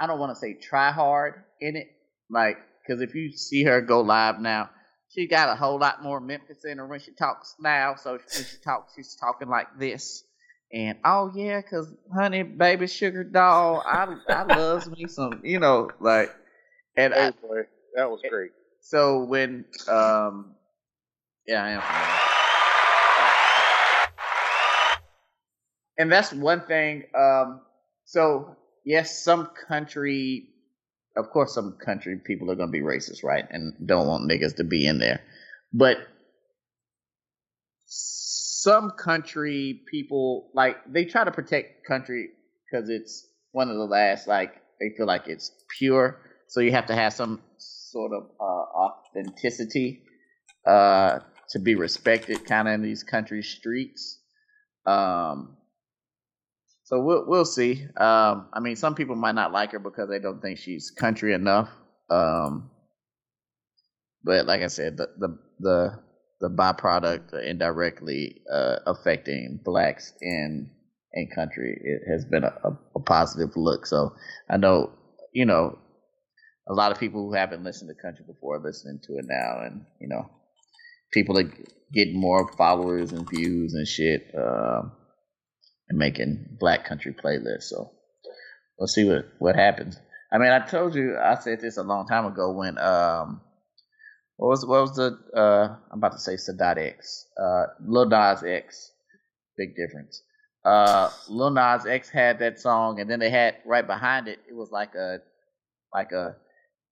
[0.00, 1.88] I don't want to say try hard in it,
[2.30, 4.70] like because if you see her go live now,
[5.10, 7.94] she got a whole lot more Memphis in her when she talks now.
[7.96, 10.24] So when she talks, she's talking like this.
[10.72, 15.88] And oh yeah, cause honey, baby, sugar doll, I I loves me some, you know,
[15.98, 16.34] like,
[16.94, 17.62] and I, boy,
[17.94, 18.50] that was great.
[18.80, 20.54] so when um
[21.46, 21.82] yeah, I am.
[25.96, 27.04] And that's one thing.
[27.18, 27.62] Um
[28.04, 30.50] so yes, some country
[31.18, 33.44] of course some country people are gonna be racist, right?
[33.50, 35.20] And don't want niggas to be in there.
[35.72, 35.98] But
[37.84, 42.28] some country people like they try to protect country
[42.70, 46.18] because it's one of the last like they feel like it's pure
[46.48, 50.02] so you have to have some sort of uh, authenticity
[50.66, 51.20] uh,
[51.50, 54.18] to be respected kind of in these country streets
[54.86, 55.56] um,
[56.88, 60.18] so we'll we'll see um, i mean some people might not like her because they
[60.18, 61.68] don't think she's country enough
[62.10, 62.70] um,
[64.24, 65.98] but like i said the the the
[66.40, 70.70] the byproduct indirectly uh, affecting blacks in
[71.12, 73.86] in country it has been a, a, a positive look.
[73.86, 74.14] So
[74.48, 74.92] I know
[75.32, 75.78] you know
[76.68, 79.60] a lot of people who haven't listened to country before are listening to it now,
[79.64, 80.30] and you know
[81.12, 81.50] people are
[81.92, 84.92] getting more followers and views and shit, um,
[85.88, 87.64] and making black country playlists.
[87.64, 87.90] So
[88.78, 89.98] we'll see what what happens.
[90.30, 93.40] I mean, I told you I said this a long time ago when um
[94.36, 97.26] what was what was the uh I'm about to say Sadat X.
[97.40, 98.92] Uh Lil Nas X.
[99.56, 100.22] Big difference.
[100.64, 104.54] Uh Lil Nas X had that song and then they had right behind it it
[104.54, 105.18] was like a
[105.92, 106.36] like a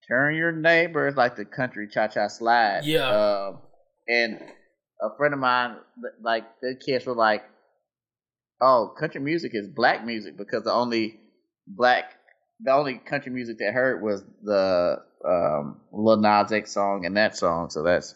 [0.08, 2.84] turn your neighbors like the country cha cha slide.
[2.84, 3.08] Yeah.
[3.08, 3.58] Um
[4.08, 4.40] and
[5.02, 5.76] a friend of mine
[6.22, 7.44] like the kids were like,
[8.60, 11.20] Oh, country music is black music because the only
[11.66, 12.14] black
[12.60, 14.96] the only country music they heard was the
[15.26, 17.70] um, Lil Nas X song and that song.
[17.70, 18.14] So that's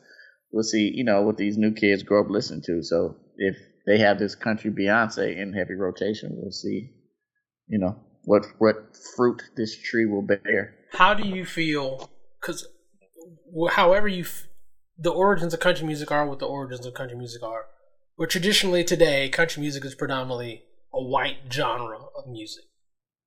[0.51, 0.91] we'll see.
[0.95, 2.83] You know what these new kids grow up listening to.
[2.83, 3.57] So if
[3.87, 6.91] they have this country Beyonce in heavy rotation, we'll see.
[7.69, 10.75] You know what what fruit this tree will bear.
[10.93, 12.11] How do you feel?
[12.41, 12.67] Because
[13.71, 14.49] however you, f-
[14.99, 17.67] the origins of country music are what the origins of country music are.
[18.17, 22.65] Where traditionally today, country music is predominantly a white genre of music,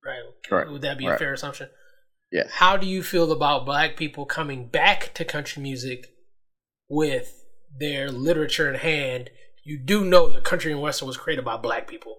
[0.05, 0.21] right?
[0.47, 0.69] Correct.
[0.69, 1.69] Would that be a fair assumption?
[2.31, 2.49] Yes.
[2.51, 6.07] How do you feel about black people coming back to country music
[6.89, 7.43] with
[7.79, 9.29] their literature in hand?
[9.63, 12.17] You do know that country and western was created by black people.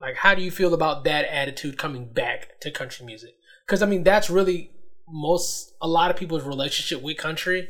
[0.00, 3.34] Like, how do you feel about that attitude coming back to country music?
[3.66, 4.70] Because I mean, that's really
[5.08, 7.68] most a lot of people's relationship with country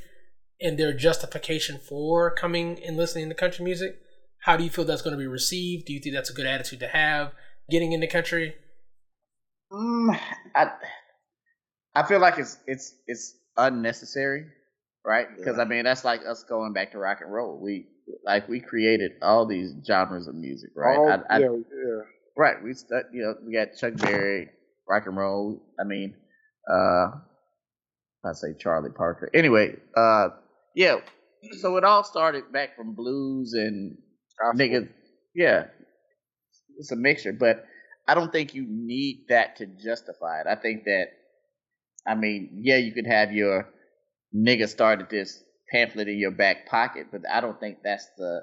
[0.60, 4.00] and their justification for coming and listening to country music.
[4.44, 5.86] How do you feel that's going to be received?
[5.86, 7.32] Do you think that's a good attitude to have
[7.70, 8.54] getting in the country?
[9.72, 10.20] Mm,
[10.54, 10.72] I
[11.94, 14.44] I feel like it's it's it's unnecessary,
[15.02, 15.28] right?
[15.34, 17.58] Because I mean that's like us going back to rock and roll.
[17.58, 17.86] We
[18.22, 20.98] like we created all these genres of music, right?
[20.98, 22.00] All- I, I, yeah, yeah.
[22.36, 22.62] Right.
[22.62, 24.50] We stu you know we got Chuck Berry,
[24.86, 25.62] rock and roll.
[25.80, 26.14] I mean,
[26.70, 27.06] uh,
[28.22, 29.30] I say Charlie Parker.
[29.32, 30.28] Anyway, uh,
[30.74, 30.96] yeah.
[31.60, 33.96] So it all started back from blues and
[34.54, 34.88] niggas.
[35.34, 35.66] Yeah,
[36.78, 37.64] it's a mixture, but
[38.06, 40.46] I don't think you need that to justify it.
[40.46, 41.06] I think that,
[42.06, 43.68] I mean, yeah, you could have your
[44.34, 48.42] nigga started this pamphlet in your back pocket, but I don't think that's the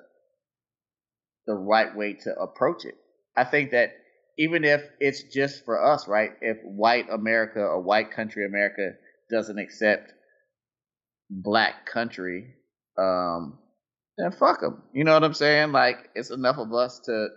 [1.48, 2.96] the right way to approach it.
[3.36, 3.94] I think that
[4.38, 6.32] even if it's just for us, right?
[6.42, 8.94] If white America or white country America
[9.30, 10.14] doesn't accept
[11.30, 12.56] black country,
[12.98, 13.58] um,
[14.22, 14.84] then fuck them.
[14.94, 15.72] You know what I'm saying?
[15.72, 17.28] Like it's enough of us to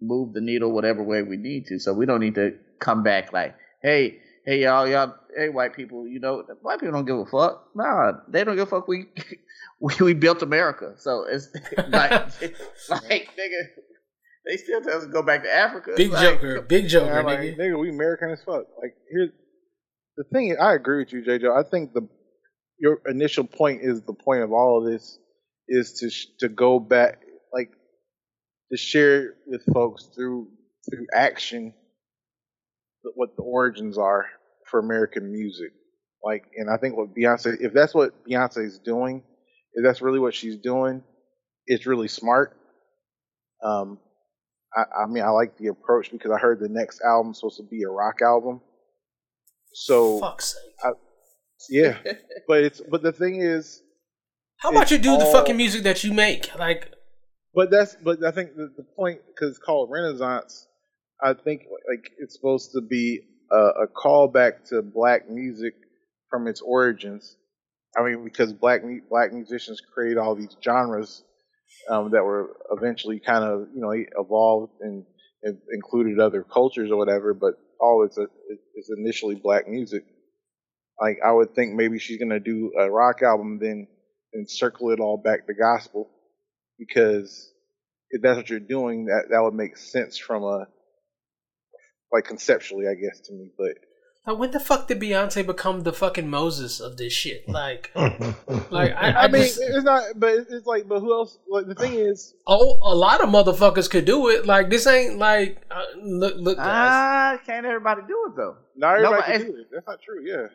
[0.00, 1.78] move the needle whatever way we need to.
[1.78, 6.06] So we don't need to come back like, hey, hey y'all, y'all, hey white people,
[6.06, 7.64] you know, white people don't give a fuck.
[7.74, 8.88] Nah, they don't give a fuck.
[8.88, 9.06] We
[9.80, 11.48] we, we built America, so it's
[11.88, 12.10] like
[12.90, 13.62] like nigga.
[14.46, 15.92] They still tell us to go back to Africa.
[15.96, 17.58] Big Like, Joker, big Joker, Yeah, like, nigga.
[17.58, 18.64] nigga, we American as fuck.
[18.80, 19.30] Like here's
[20.16, 20.48] the thing.
[20.48, 21.54] Is, I agree with you, JJ.
[21.54, 22.08] I think the
[22.78, 25.18] your initial point is the point of all of this
[25.68, 27.22] is to sh- to go back,
[27.52, 27.70] like
[28.70, 30.48] to share with folks through
[30.90, 31.74] through action
[33.14, 34.26] what the origins are
[34.66, 35.72] for American music.
[36.22, 39.22] Like, and I think what Beyonce, if that's what Beyonce is doing,
[39.74, 41.02] if that's really what she's doing,
[41.66, 42.56] it's really smart.
[43.62, 43.98] Um,
[44.74, 47.62] I, I mean, I like the approach because I heard the next album's supposed to
[47.62, 48.60] be a rock album.
[49.72, 50.94] So sake.
[51.70, 51.98] yeah,
[52.48, 53.82] but it's but the thing is,
[54.58, 56.50] How about you do the fucking music that you make?
[56.58, 56.92] Like,
[57.54, 60.66] but that's but I think the, the point because it's called Renaissance.
[61.22, 63.20] I think like it's supposed to be
[63.52, 65.74] a, a callback to black music
[66.28, 67.36] from its origins.
[67.96, 71.22] I mean, because black black musicians create all these genres
[71.88, 75.04] um, that were eventually kind of you know evolved and,
[75.44, 78.26] and included other cultures or whatever, but all it's a
[78.74, 80.02] it's initially black music.
[81.00, 83.86] Like I would think maybe she's gonna do a rock album, then
[84.38, 86.08] and circle it all back to gospel,
[86.78, 87.50] because
[88.10, 90.66] if that's what you're doing, that that would make sense from a
[92.12, 93.50] like conceptually, I guess, to me.
[93.58, 93.76] But
[94.26, 97.48] like, when the fuck did Beyonce become the fucking Moses of this shit?
[97.48, 100.04] Like, like I, I, I, mean, just, it's not.
[100.16, 101.38] But it's like, but who else?
[101.48, 104.46] Like the thing is, oh, a lot of motherfuckers could do it.
[104.46, 106.66] Like, this ain't like, uh, look, look, guys.
[106.68, 108.56] Ah, can't everybody do it though?
[108.76, 109.66] not everybody No, can do it.
[109.72, 110.22] That's not true.
[110.24, 110.48] Yeah.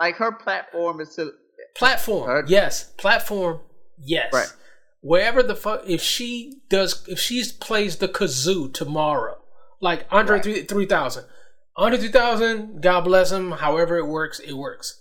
[0.00, 1.32] Like her platform is to
[1.76, 3.60] platform, Her- yes, platform,
[3.98, 4.32] yes.
[4.32, 4.52] Right.
[5.00, 9.38] Wherever the fuck, if she does, if she plays the kazoo tomorrow,
[9.80, 10.42] like Andre Right.
[10.44, 11.24] three three thousand,
[11.76, 13.52] Andre three thousand, God bless him.
[13.52, 15.00] However it works, it works.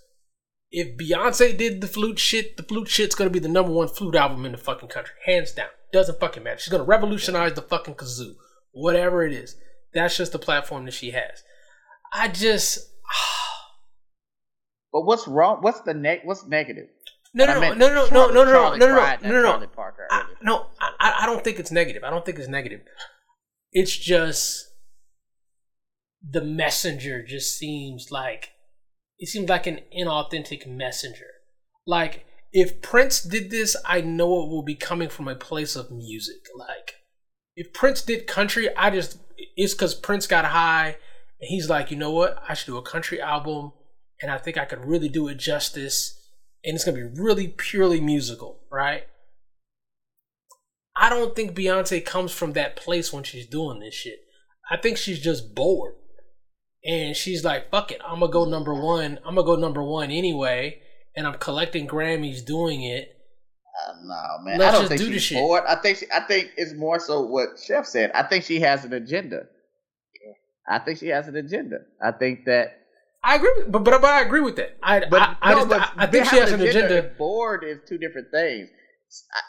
[0.71, 4.15] If Beyonce did the flute shit, the flute shit's gonna be the number one flute
[4.15, 5.67] album in the fucking country, hands down.
[5.93, 6.57] Doesn't fucking matter.
[6.59, 8.35] She's gonna revolutionize the fucking kazoo,
[8.71, 9.55] whatever it is.
[9.93, 11.43] That's just the platform that she has.
[12.13, 12.87] I just
[14.91, 15.59] But what's wrong?
[15.61, 16.21] What's the neg?
[16.23, 16.87] What's negative?
[17.33, 20.05] no no no no no no no no no no no no no no Parker
[20.11, 22.03] I, no, I, I don't think it's negative.
[22.03, 22.81] I don't think it's negative.
[23.71, 24.67] It's just
[26.27, 28.49] the messenger just seems like
[29.17, 31.27] it seems like an inauthentic messenger.
[31.87, 35.89] Like if Prince did this, I know it will be coming from a place of
[35.89, 36.41] music.
[36.57, 36.95] Like
[37.55, 39.19] if Prince did country, I just
[39.55, 40.97] it's because Prince got high
[41.39, 42.43] and he's like, you know what?
[42.47, 43.71] I should do a country album,
[44.21, 46.19] and I think I could really do it justice,
[46.63, 49.03] and it's gonna be really purely musical, right?
[50.95, 54.19] I don't think Beyonce comes from that place when she's doing this shit.
[54.69, 55.95] I think she's just bored.
[56.83, 59.19] And she's like, fuck it, I'm gonna go number one.
[59.25, 60.81] I'm gonna go number one anyway.
[61.15, 63.15] And I'm collecting Grammys doing it.
[63.87, 64.59] Uh, no, man.
[64.59, 65.37] Let's I don't think do she's shit.
[65.37, 65.63] bored.
[65.67, 68.11] I think she, I think it's more so what Chef said.
[68.13, 69.43] I think she has an agenda.
[70.67, 71.79] I think she has an agenda.
[72.01, 72.80] I think that.
[73.23, 74.77] I agree, with, but, but but I agree with that.
[74.81, 77.07] I But I, I, no, just, but I, I think she has an agenda.
[77.09, 78.69] and Bored is two different things.
[79.33, 79.39] I,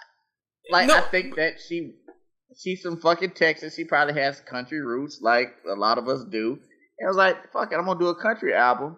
[0.70, 0.96] like No.
[0.96, 1.94] I think that she
[2.58, 3.74] she's from fucking Texas.
[3.74, 6.58] She probably has country roots, like a lot of us do.
[6.98, 8.96] And I was like, fuck it, I'm gonna do a country album.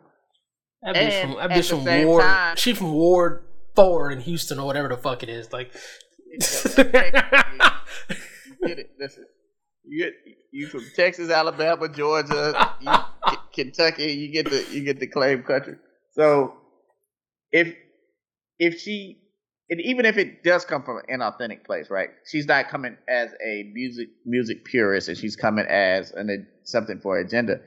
[0.83, 2.23] That bitch And from, that at bitch from Ward.
[2.25, 3.45] time- she from Ward
[3.77, 5.53] Four in Houston or whatever the fuck it is.
[5.53, 5.73] Like,
[6.33, 6.39] You
[8.69, 8.91] did it.
[9.01, 9.25] Listen,
[9.87, 10.11] You
[10.53, 12.93] you from Texas, Alabama, Georgia, you,
[13.53, 14.13] Kentucky.
[14.13, 15.77] You get the you get the claim country.
[16.13, 16.55] So
[17.53, 17.75] if
[18.59, 19.19] if she
[19.71, 22.11] and even if it does come from an inauthentic place, right?
[22.31, 27.19] She's not coming as a music music purist, and she's coming as an something for
[27.19, 27.61] agenda.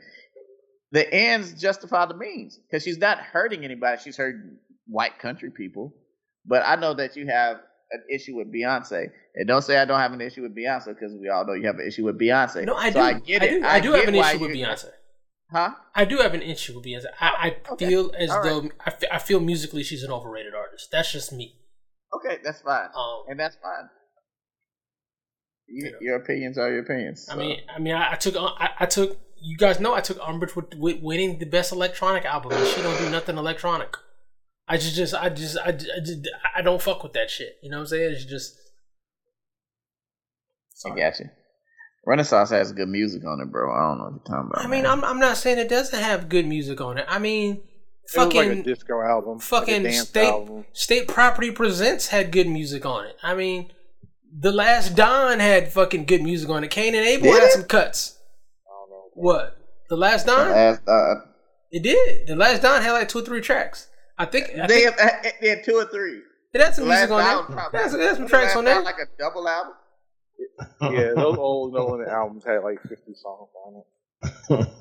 [0.91, 3.99] The ends justify the means because she's not hurting anybody.
[4.01, 5.93] She's hurting white country people.
[6.45, 7.57] But I know that you have
[7.91, 11.13] an issue with Beyonce, and don't say I don't have an issue with Beyonce because
[11.19, 12.65] we all know you have an issue with Beyonce.
[12.65, 12.99] No, I do.
[12.99, 13.61] I get it.
[13.61, 13.65] do.
[13.65, 14.91] I do have an issue with Beyonce.
[15.51, 15.71] Huh?
[15.95, 17.05] I do have an issue with Beyonce.
[17.21, 17.87] I, I Okay.
[17.87, 18.43] feel as All right.
[18.63, 20.89] though I fe- I feel musically she's an overrated artist.
[20.91, 21.55] That's just me.
[22.13, 23.89] Okay, that's fine, Um, and that's fine.
[25.67, 25.97] You, You know.
[26.01, 27.27] Your opinions are your opinions.
[27.31, 29.19] I mean, I mean, I, I took, I, I took.
[29.39, 32.81] You guys know I took umbrage with, with winning the best electronic album, and she
[32.81, 33.95] don't do nothing electronic.
[34.67, 37.55] I just, just, I just, I, I, just, I don't fuck with that shit.
[37.61, 38.11] You know what I'm saying?
[38.13, 38.55] It's just.
[40.85, 41.29] I got you.
[42.07, 43.71] Renaissance has good music on it, bro.
[43.71, 44.65] I don't know what you're talking about.
[44.65, 44.91] I mean, man.
[44.91, 47.05] I'm, I'm not saying it doesn't have good music on it.
[47.09, 47.59] I mean, It
[48.03, 50.65] was fucking, like a disco album, like a fucking dance state, album.
[50.71, 53.17] state property presents had good music on it.
[53.21, 53.71] I mean,
[54.39, 56.71] the last Don had fucking good music on it.
[56.71, 57.51] Cain and Abel Did had it?
[57.51, 58.17] some cuts.
[58.65, 59.03] I don't know.
[59.13, 59.57] What?
[59.89, 60.49] The last Don?
[60.51, 61.15] Last, uh,
[61.71, 62.27] It did.
[62.27, 63.89] The last Don had like two or three tracks.
[64.17, 66.21] I think, I they, think have, they had two or three.
[66.53, 67.57] it had some The music on album there.
[67.69, 68.81] probably- There's, there's some tracks on there.
[68.81, 69.73] like a double album.
[70.81, 73.85] Yeah, those old Nolan albums had like 50 songs on it.
[74.49, 74.73] That's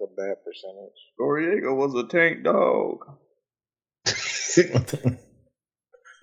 [0.00, 0.98] a bad percentage.
[1.20, 2.98] Noreaga was a tank dog.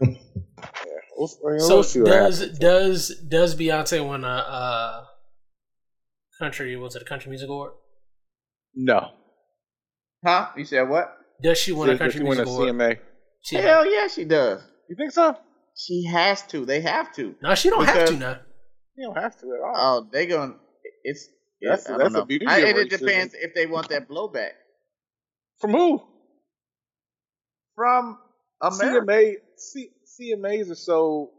[0.01, 0.07] Yeah,
[1.17, 1.39] we'll, So
[1.75, 5.03] we'll see does does does Beyonce win a uh,
[6.39, 6.75] country?
[6.75, 7.71] Was it a country music award?
[8.75, 9.11] No.
[10.23, 10.49] Huh?
[10.55, 11.15] You said what?
[11.41, 12.75] Does she win a Does country she win a music award?
[12.75, 12.99] CMA?
[13.41, 14.61] She- Hell yeah, she does.
[14.89, 15.35] You think so?
[15.85, 16.65] She has to.
[16.65, 17.35] They have to.
[17.41, 18.39] No, she don't have to now.
[18.97, 19.73] You don't have to at all.
[19.75, 20.55] Oh, they going
[21.03, 21.27] It's.
[21.61, 22.25] That's- I don't that's a know.
[22.25, 24.51] beauty I, of and it depends if they want that blowback
[25.59, 26.01] From who?
[27.75, 28.17] from
[28.61, 29.05] America.
[29.05, 31.31] CMA, C, CMAs are so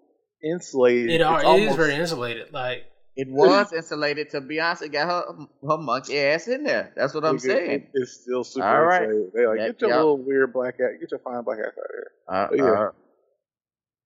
[0.42, 1.10] insulated.
[1.10, 2.52] It, It's are, it is almost- very insulated.
[2.52, 2.84] Like
[3.16, 6.92] It was insulated till Beyonce got her her monkey ass in there.
[6.96, 7.70] That's what I'm Nigga, saying.
[7.70, 9.02] it- It's still super All right.
[9.02, 9.32] insulated.
[9.34, 9.96] They like Yeah, get your yeah.
[9.96, 12.10] little weird black ass, get your fine black ass out of here.
[12.28, 12.86] Uh, But yeah.
[12.86, 12.90] uh,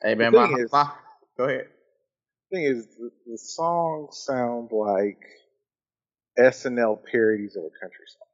[0.05, 0.91] hey man, The my, thing is- my,
[1.37, 1.67] go ahead.
[2.53, 5.19] thing is, the, the songs sound like
[6.39, 8.29] SNL parodies of a country song.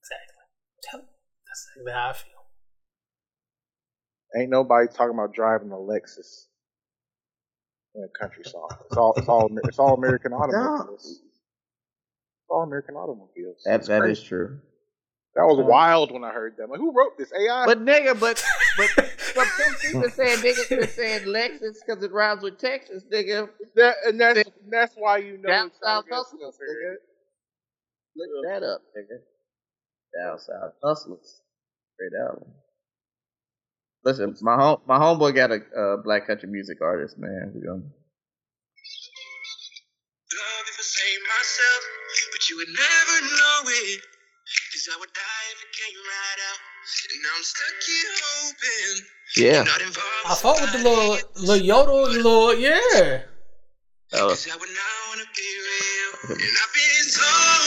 [0.00, 1.06] exactly.
[1.46, 2.24] That's exactly how I feel.
[4.40, 6.46] Ain't nobody talking about driving a Lexus
[7.96, 8.68] in a country song.
[8.86, 11.04] It's all it's all it's all American automobiles.
[11.04, 13.62] It's all American automobiles.
[13.64, 14.12] That It's that crazy.
[14.12, 14.60] is true.
[15.34, 16.64] That was wild when I heard that.
[16.64, 17.32] I'm like, who wrote this?
[17.32, 17.64] AI?
[17.66, 18.44] But nigga, but
[18.76, 18.90] but
[19.34, 23.48] but some people saying nigga could have said Lexus because it rhymes with Texas, nigga.
[23.74, 26.94] that, and that's that's why you know Down it's south not hustlers, SNL,
[28.16, 28.34] nigga.
[28.34, 29.18] Look that up, nigga.
[30.18, 31.42] Down south hustlers,
[31.98, 32.48] great album.
[34.04, 37.52] Listen, my home my homeboy got a uh, black country music artist, man.
[37.54, 37.82] We gonna
[40.38, 41.84] love if I say myself,
[42.32, 44.00] but you would never know it.
[44.80, 46.60] Cause I would die if it came right out.
[47.12, 49.04] And now I'm stuck here hoping.
[49.36, 49.62] yeah.
[49.64, 49.76] Not.
[50.24, 53.28] I fought with the little little yodel, little yeah.
[54.10, 56.32] Uh, Cause I would not wanna be real.
[56.32, 57.60] And I've been told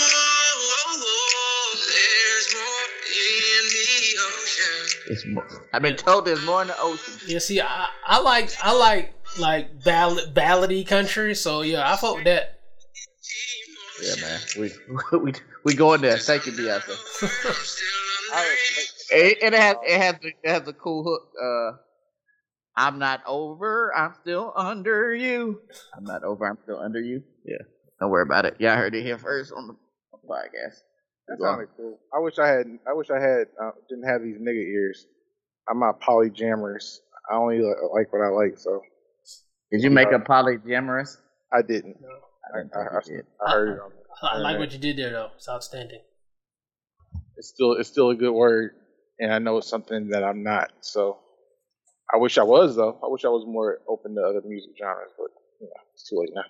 [1.86, 4.82] there's more in the ocean.
[5.12, 7.14] it's more, I've been told there's more in the ocean.
[7.28, 11.36] Yeah, see, I, I like I like like ballad ballady country.
[11.36, 12.60] So yeah, I fought with that.
[14.02, 14.40] Yeah, man.
[14.58, 14.72] We
[15.12, 15.34] we we
[15.76, 16.18] going there.
[16.18, 16.92] Thank you, Beyonce.
[18.34, 18.56] I,
[19.12, 21.30] It, it has it has it has a cool hook.
[21.42, 21.78] Uh,
[22.76, 23.96] I'm not over.
[23.96, 25.62] I'm still under you.
[25.96, 26.46] I'm not over.
[26.46, 27.24] I'm still under you.
[27.46, 27.58] Yeah.
[28.00, 28.56] Don't worry about it.
[28.60, 29.74] Yeah, I heard it here first on the
[30.28, 30.80] podcast.
[31.28, 32.00] that sounded cool.
[32.14, 32.66] I wish I had.
[32.88, 33.48] I wish I had.
[33.62, 35.06] Uh, didn't have these nigga ears.
[35.70, 37.00] I'm not polyjammers.
[37.32, 38.82] I only like what I like, so
[39.72, 41.18] Did you make a polyamorous?
[41.54, 41.98] I didn't.
[42.54, 43.26] I didn't I, I, think you did.
[43.46, 43.92] I heard it on.
[44.22, 45.30] I like what you did there though.
[45.36, 46.02] It's outstanding.
[47.38, 48.72] It's still it's still a good word,
[49.20, 50.72] and I know it's something that I'm not.
[50.82, 51.20] So
[52.14, 53.00] I wish I was though.
[53.04, 55.28] I wish I was more open to other music genres, but
[55.60, 56.44] you know, it's too late now.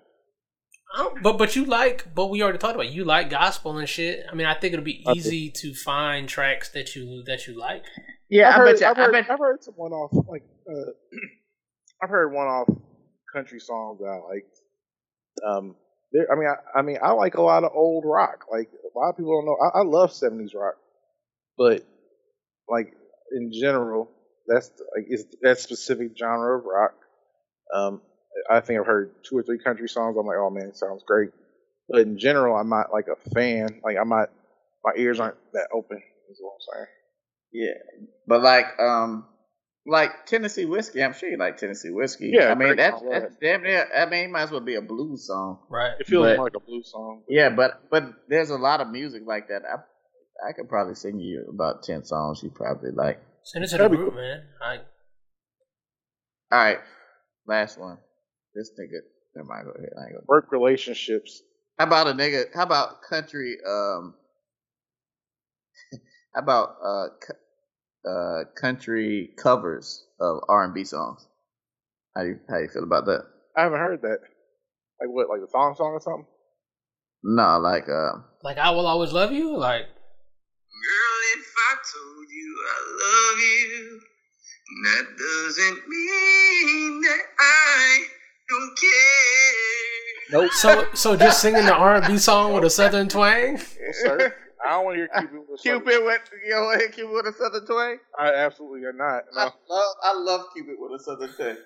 [0.96, 2.92] Um, but but you like, but we already talked about it.
[2.92, 4.26] you like gospel and shit.
[4.32, 5.20] I mean, I think it'll be I do.
[5.20, 7.84] easy to find tracks that you that you like.
[8.30, 8.86] Yeah, I've I heard, you.
[8.86, 9.32] I've I heard, bet.
[9.32, 10.92] I've heard some one-off like uh,
[12.04, 12.68] I've heard one-off
[13.34, 14.60] country songs that I liked.
[15.48, 15.76] Um,
[16.14, 16.28] there.
[16.32, 18.46] I mean, I, I mean, I like a lot of old rock.
[18.52, 19.58] Like a lot of people don't know.
[19.62, 20.76] I, I love '70s rock,
[21.58, 21.86] but
[22.70, 22.94] like
[23.32, 24.10] in general,
[24.48, 26.94] that's like it's that specific genre of rock.
[27.74, 28.02] Um,
[28.50, 30.16] I think I've heard two or three country songs.
[30.20, 31.32] I'm like, oh man, it sounds great.
[31.90, 33.82] But in general, I'm not like a fan.
[33.84, 34.30] Like I'm not.
[34.84, 36.02] My ears aren't that open.
[36.30, 36.88] Is what I'm saying.
[37.54, 39.26] Yeah, but like um,
[39.86, 41.04] like Tennessee whiskey.
[41.04, 42.32] I'm sure you like Tennessee whiskey.
[42.34, 43.88] Yeah, I mean that's that's damn near.
[43.96, 45.60] I mean, it might as well be a blues song.
[45.70, 45.94] Right.
[46.00, 47.24] It feels But- like a blues song.
[47.28, 49.64] Yeah, but but there's a lot of music like that.
[49.66, 49.78] I
[50.48, 53.20] I could probably sing you about ten songs you probably like.
[53.44, 54.44] Send it to the That'd be group, man.
[54.62, 54.78] I,
[56.52, 56.80] All right,
[57.46, 57.98] last one.
[58.56, 59.00] This nigga.
[59.36, 59.66] Never mind.
[59.66, 59.90] Go ahead.
[59.98, 60.26] I ain't gonna.
[60.28, 61.42] Work relationships.
[61.78, 62.46] How about a nigga?
[62.54, 63.58] How about country?
[63.68, 64.14] Um,
[66.36, 67.34] how about uh, cu-
[68.10, 71.28] uh, country covers of R and B songs?
[72.16, 73.26] How you how you feel about that?
[73.58, 74.20] I haven't heard that.
[75.00, 75.30] Like what?
[75.30, 76.26] Like the song song or something?
[77.24, 79.58] No, like uh, like I will always love you.
[79.58, 79.86] Like
[80.84, 84.02] Girl, if I told you I love you,
[84.84, 88.04] that doesn't mean that I
[88.50, 90.42] don't care.
[90.42, 90.52] Nope.
[90.52, 93.54] so, so just singing the R and B song with a southern twang.
[93.54, 94.36] Yes, sir.
[94.66, 97.66] I don't want to hear Cupid with Cupid with you know Cupid with a southern
[97.66, 97.98] twang.
[98.18, 99.24] I absolutely are not.
[99.38, 101.58] I love I love Cupid with a southern twang.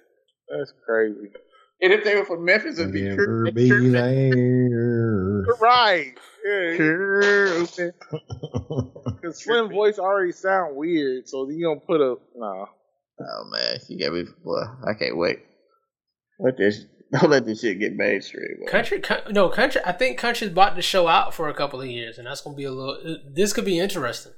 [0.50, 1.30] that's crazy.
[1.82, 5.46] And if they were from Memphis, it'd be Never Cur- be Cur- there.
[5.62, 6.14] Right.
[6.46, 6.76] Yeah.
[6.76, 7.94] Cupid.
[9.22, 12.68] Because Slim voice already sound weird, so you don't put a no.
[13.20, 14.26] Oh man, you got me.
[14.44, 15.40] Boy, I can't wait.
[16.40, 16.86] Let this
[17.20, 18.58] don't let this shit get mainstream.
[18.60, 18.72] boy.
[18.72, 19.82] Country, co- no country.
[19.86, 22.56] I think country's about to show out for a couple of years, and that's gonna
[22.56, 22.98] be a little.
[23.34, 24.34] This could be interesting.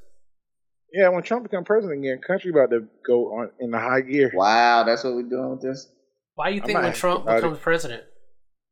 [0.93, 4.31] Yeah, when Trump become president again, country about to go on in the high gear.
[4.33, 5.87] Wow, that's what we're doing with this.
[6.35, 7.41] Why you think when Trump about it.
[7.41, 8.03] becomes president,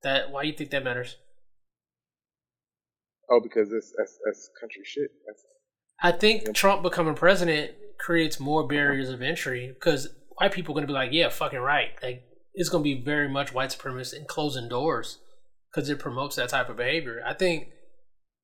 [0.03, 1.18] that why you think that matters?
[3.30, 5.11] Oh, because it's that's, that's country shit.
[5.26, 5.44] That's,
[6.02, 10.07] I think Trump becoming president creates more barriers of entry because
[10.38, 11.90] white people are going to be like, yeah, fucking right.
[12.02, 12.24] Like
[12.59, 15.19] it's going to be very much white supremacist and closing doors
[15.71, 17.21] because it promotes that type of behavior.
[17.25, 17.67] I think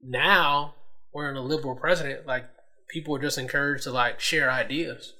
[0.01, 0.75] now
[1.11, 2.27] we're in a liberal president.
[2.27, 2.45] Like
[2.89, 5.13] people are just encouraged to like share ideas.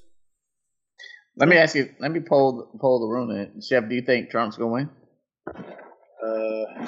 [1.36, 1.92] Let me ask you.
[1.98, 3.30] Let me poll poll the room.
[3.32, 3.60] In.
[3.60, 4.88] Chef, do you think Trump's gonna win?
[5.48, 6.84] uh,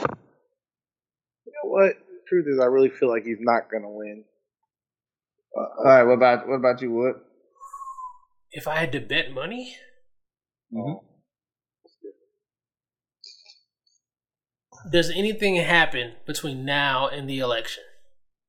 [1.44, 1.94] you know what?
[1.96, 4.24] The truth is, I really feel like he's not gonna win.
[5.56, 6.04] All right.
[6.04, 7.16] What about what about you, Wood?
[8.52, 9.74] If I had to bet money,
[10.72, 11.00] Mhm.
[14.90, 17.82] Does anything happen between now and the election?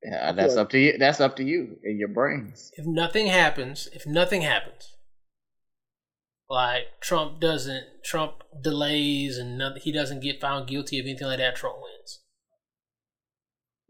[0.02, 0.96] Yeah, that's up to you.
[0.98, 2.70] That's up to you and your brains.
[2.76, 4.94] if nothing happens, if nothing happens,
[6.48, 11.38] like Trump doesn't, Trump delays and nothing, he doesn't get found guilty of anything like
[11.38, 12.20] that, Trump wins.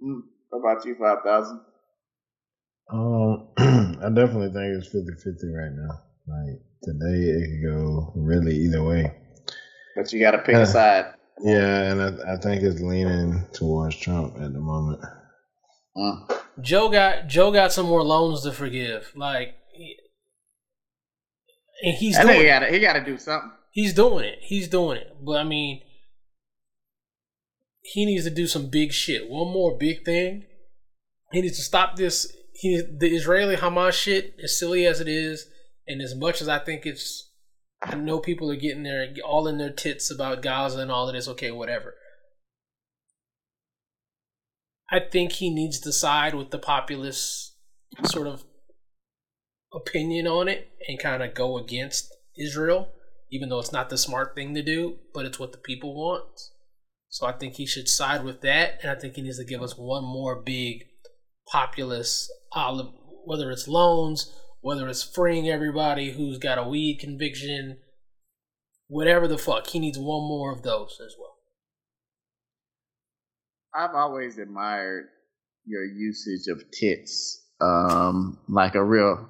[0.03, 0.21] Mm.
[0.59, 1.61] About you, five thousand?
[2.91, 6.01] Um, I definitely think it's 50 50 right now.
[6.27, 9.15] Like today, it could go really either way.
[9.95, 11.13] But you got to pick a side.
[11.43, 15.01] Yeah, and I, I think it's leaning towards Trump at the moment.
[15.97, 16.41] Mm.
[16.61, 19.97] Joe got Joe got some more loans to forgive, like, he-
[21.83, 23.53] and he's I think doing he got to he got to do something.
[23.71, 24.39] He's doing it.
[24.41, 25.17] He's doing it.
[25.25, 25.81] But I mean,
[27.83, 29.29] he needs to do some big shit.
[29.31, 30.45] One more big thing.
[31.33, 32.33] He needs to stop this.
[32.55, 35.47] He the Israeli Hamas shit, as silly as it is,
[35.87, 37.28] and as much as I think it's,
[37.81, 41.15] I know people are getting their all in their tits about Gaza and all of
[41.15, 41.29] this.
[41.29, 41.95] Okay, whatever.
[44.91, 47.55] I think he needs to side with the populist
[48.05, 48.45] sort of
[49.73, 52.89] opinion on it and kind of go against Israel,
[53.31, 56.41] even though it's not the smart thing to do, but it's what the people want.
[57.11, 59.63] So I think he should side with that, and I think he needs to give
[59.63, 60.85] us one more big
[61.51, 62.89] populist olive,
[63.25, 67.79] whether it's loans, whether it's freeing everybody who's got a weed conviction,
[68.89, 69.67] whatever the fuck.
[69.69, 71.37] He needs one more of those as well.
[73.75, 75.07] I've always admired
[75.67, 77.45] your usage of tits.
[77.61, 79.29] Um, like a real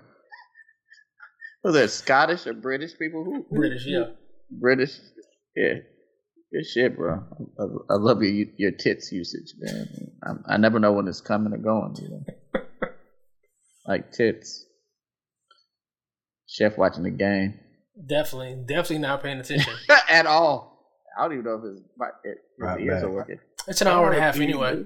[1.65, 3.25] was it Scottish or British people?
[3.25, 4.05] Who, who- British, yeah.
[4.51, 4.99] British.
[5.57, 5.75] Yeah.
[6.53, 7.23] Good shit, bro.
[7.59, 9.89] I, I love your your tits usage, man.
[10.23, 11.97] I, I never know when it's coming or going.
[12.01, 12.61] You know?
[13.87, 14.65] like tits.
[16.59, 17.55] Chef watching the game
[18.09, 19.73] Definitely, definitely not paying attention.
[20.09, 20.87] at all.
[21.19, 23.39] I don't even know if his, my, it, his Right ears are working.
[23.67, 24.85] It's an hour and a half anyway.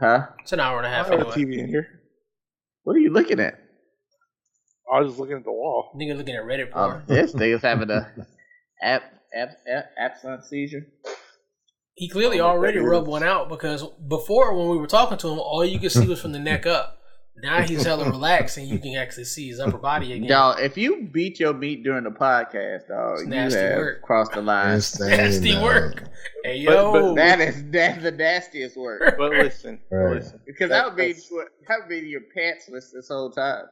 [0.00, 0.26] Huh?
[0.42, 1.34] It's an hour and a half have a anyway.
[1.34, 1.86] TV in here.
[2.84, 3.58] What are you looking at?
[4.92, 5.90] I was just looking at the wall.
[5.96, 7.02] Nigga looking at Reddit Um, porn.
[7.06, 8.12] this nigga's having a
[8.82, 9.02] ab,
[9.34, 10.86] ab, ab, absent seizure.
[11.94, 15.38] He clearly Oh, already rubbed one out because before when we were talking to him,
[15.38, 16.97] all you could see was from the neck up.
[17.42, 20.24] Now he's hella relaxed, and you can actually see his upper body again.
[20.28, 24.02] Y'all, if you beat your meat during the podcast, dog, It's you nasty have work.
[24.02, 24.76] crossed the line.
[24.76, 25.96] It's Nasty dang, work.
[26.00, 26.08] dog.
[26.44, 29.14] Hey But- yo, but That is that's the nastiest work.
[29.18, 30.16] But listen, Right.
[30.16, 30.40] listen.
[30.46, 31.28] Because That- that would be that's-
[31.68, 33.66] that would be your pantsless this whole time.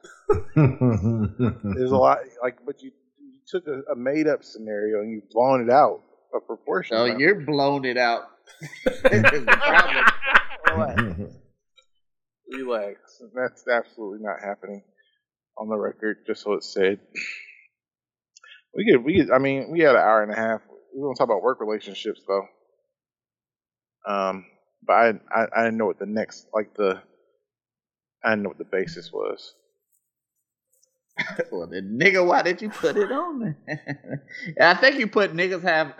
[0.55, 5.28] There's a lot like, but you, you took a, a made up scenario and you've
[5.30, 6.02] blown it out
[6.34, 6.97] of proportion.
[6.97, 8.24] Oh, so you're blown it out.
[8.84, 9.59] This is the
[10.76, 11.30] problem.
[12.51, 13.23] Relax.
[13.35, 14.82] That's absolutely not happening
[15.59, 16.18] on the record.
[16.27, 17.01] Just so it's said.
[18.74, 20.60] We could, we could, I mean, we had an hour and a half.
[20.94, 22.44] We don't talk about work relationships though.
[24.06, 24.44] Um,
[24.86, 27.01] but I, I, I didn't know what the next, like the,
[28.23, 29.55] I didn't know what the basis was.
[31.51, 34.23] well, the nigga, why did you put it on there?
[34.60, 35.94] I think you put niggas have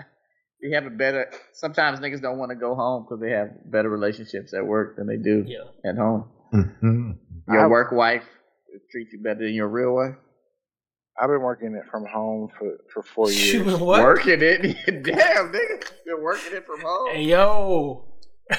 [0.61, 1.31] you have a better.
[1.53, 5.07] Sometimes niggas don't want to go home because they have better relationships at work than
[5.07, 5.65] they do yeah.
[5.89, 6.29] at home.
[6.53, 7.11] Mm-hmm.
[7.49, 8.25] Your I- work wife
[8.91, 10.15] treats you better than your real wife.
[11.19, 13.39] I've been working it from home for, for four years.
[13.39, 14.03] Shooting what?
[14.03, 17.09] Working it, damn nigga, been working it from home.
[17.11, 18.05] Hey yo,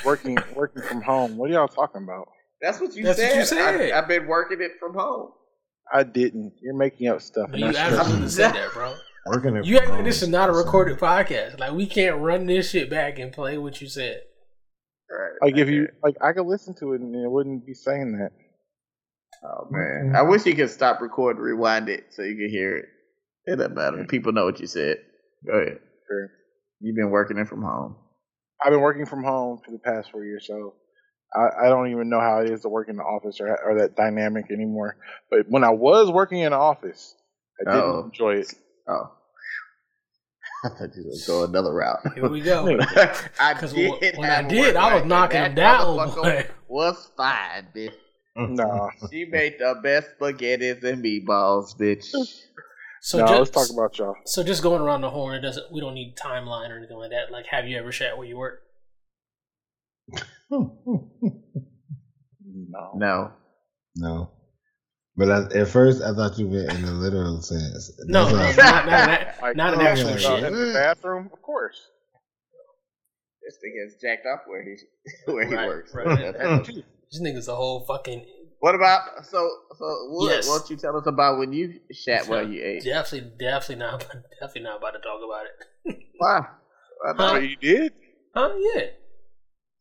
[0.03, 1.37] working working from home.
[1.37, 2.29] What are y'all talking about?
[2.59, 3.37] That's what you That's what said.
[3.37, 3.91] you said.
[3.93, 5.33] I, I've been working it from home.
[5.93, 6.53] I didn't.
[6.59, 7.51] You're making up stuff.
[7.51, 7.99] but you that's true.
[7.99, 8.95] absolutely said that, bro.
[9.27, 11.59] Working it You from home this is not a recorded podcast.
[11.59, 14.21] Like we can't run this shit back and play what you said.
[15.09, 15.31] Right.
[15.41, 18.31] Like if you like, I could listen to it and it wouldn't be saying that.
[19.43, 20.15] Oh man, mm-hmm.
[20.15, 22.85] I wish you could stop recording, rewind it so you can hear it.
[23.45, 24.05] It doesn't matter.
[24.05, 24.97] People know what you said.
[25.45, 25.79] Go ahead.
[26.07, 26.29] Sure.
[26.81, 27.95] You've been working it from home.
[28.63, 30.73] I've been working from home for the past four years, so
[31.33, 33.79] I, I don't even know how it is to work in the office or, or
[33.79, 34.97] that dynamic anymore.
[35.29, 37.15] But when I was working in the office,
[37.61, 38.03] I didn't Uh-oh.
[38.05, 38.53] enjoy it.
[38.87, 39.11] Oh.
[40.65, 41.99] I thought you was going another route.
[42.15, 42.77] Here we go.
[43.39, 43.91] I 'Cause did.
[43.91, 46.15] wh- when I have a did, work I was wife, knocking that them down, motherfucker
[46.23, 46.47] boy.
[46.67, 47.93] Was fine, bitch.
[48.37, 48.49] Mm.
[48.55, 52.05] No, She made the best spaghettis and meatballs, bitch.
[53.01, 53.27] So no.
[53.27, 54.15] just Let's talk about y'all.
[54.25, 55.35] so just going around the horn.
[55.35, 55.71] It doesn't.
[55.71, 57.31] We don't need timeline or anything like that.
[57.31, 58.61] Like, have you ever shat where you work?
[60.49, 61.11] No,
[62.95, 63.31] No.
[63.95, 64.31] no.
[65.17, 67.91] But I, at first, I thought you meant in the literal sense.
[68.05, 70.43] No, That's no, what I not, not, that- Like, not an uh, actual shit.
[70.43, 71.79] In the bathroom, of course.
[73.43, 74.75] This thing is jacked up where he
[75.31, 75.93] where he works.
[75.95, 76.05] right.
[76.37, 78.25] That's- This nigga's a whole fucking
[78.59, 79.85] What about so so?
[80.09, 80.47] What, Yes.
[80.47, 82.83] Why don't you tell us about when you shat while you ate?
[82.83, 83.99] definitely, definitely not,
[84.39, 85.97] definitely not about to talk about it.
[86.17, 86.39] Why?
[87.05, 87.17] I not?
[87.17, 87.93] But you did.
[88.35, 88.53] Huh?
[88.75, 88.81] Yeah.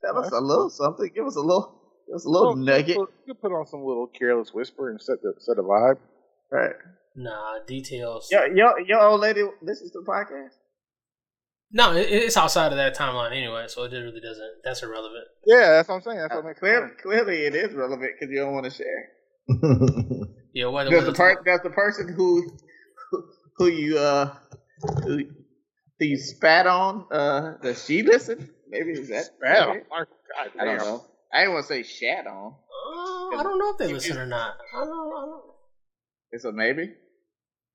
[0.05, 1.11] Tell us a little something.
[1.15, 1.76] Give us a little.
[2.07, 2.89] Give us a little Well, nugget.
[2.89, 5.99] You put, you put on some little careless whisper and set the set a vibe.
[6.51, 6.75] Right.
[7.17, 8.29] Nah, details.
[8.31, 10.55] Yo, yo, your old lady listens to the podcast.
[11.73, 14.53] No, it, it's outside of that timeline anyway, so it really doesn't.
[14.63, 15.25] That's irrelevant.
[15.45, 16.19] Yeah, that's what I'm saying.
[16.19, 17.01] That's what Uh, makes clearly, sense.
[17.03, 19.09] clearly, it is relevant because you don't want to share.
[20.55, 22.51] Yeah, whether, Does whether the per- does the person who
[23.11, 23.25] who,
[23.59, 24.35] who you uh
[25.05, 25.19] who,
[25.99, 28.49] who you spat on uh does she listen?
[28.71, 29.69] Maybe is that Bad.
[29.69, 29.81] maybe?
[29.93, 30.05] Oh,
[30.35, 31.05] God I don't know.
[31.37, 32.55] I didn't want to say shat on.
[32.55, 34.55] Uh, I don't know if they listen or not.
[34.75, 35.43] I don't, I don't.
[36.33, 36.95] It's a maybe.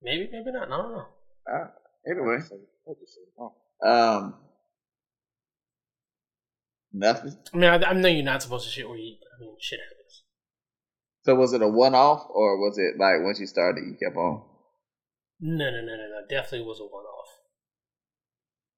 [0.02, 0.68] Maybe, maybe not.
[0.68, 1.06] I don't know.
[1.48, 1.68] Uh,
[2.10, 2.38] anyway,
[2.86, 3.22] What you say?
[3.40, 3.54] Oh.
[3.88, 4.34] um,
[6.92, 7.36] nothing.
[7.54, 9.20] I mean, I, I know you're not supposed to shit where you eat.
[9.38, 10.24] I mean, shit happens.
[11.24, 14.18] So was it a one off or was it like once you started you kept
[14.18, 14.42] on?
[15.40, 16.22] No, no, no, no, no.
[16.28, 17.28] Definitely was a one off.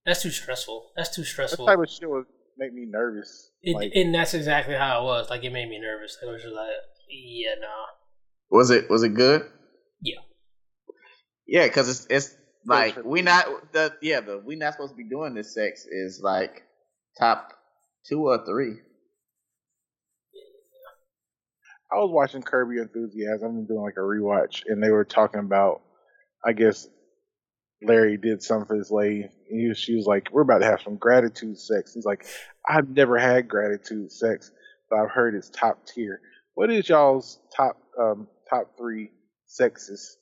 [0.06, 0.92] That's too stressful.
[0.98, 1.66] That's too That stressful.
[1.66, 2.26] type of shit would
[2.58, 3.52] make me nervous.
[3.62, 5.30] It, like, and that's exactly how it was.
[5.30, 6.18] Like it made me nervous.
[6.22, 6.68] I was just like,
[7.10, 7.86] yeah, nah.
[8.50, 9.46] Was it was it good?
[10.02, 10.20] Yeah.
[11.48, 12.36] Yeah, because it's it's
[12.66, 15.86] like for- we not the yeah the we not supposed to be doing this sex
[15.86, 16.64] is like
[17.20, 17.54] top
[18.08, 18.76] two or three.
[21.92, 23.48] I was watching Curb Your Enthusiasm.
[23.48, 25.82] I've been doing like a rewatch, and they were talking about,
[26.44, 26.88] I guess,
[27.84, 29.24] Larry did something for his lady.
[29.50, 32.26] And he was, she was like, "We're about to have some gratitude sex." He's like,
[32.68, 34.52] "I've never had gratitude sex,
[34.90, 36.22] but I've heard it's top tier."
[36.56, 39.12] What is y'all's top um, top three
[39.46, 40.18] sexes?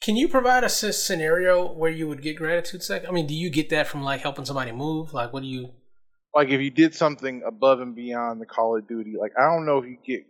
[0.00, 3.06] Can you provide a scenario where you would get gratitude sex?
[3.08, 5.12] I mean, do you get that from like helping somebody move?
[5.12, 5.70] Like, what do you?
[6.34, 9.64] Like, if you did something above and beyond the Call of Duty, like I don't
[9.66, 10.26] know if you get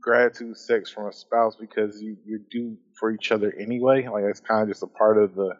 [0.00, 4.06] gratitude sex from a spouse because you you're due for each other anyway.
[4.06, 5.54] Like it's kind of just a part of the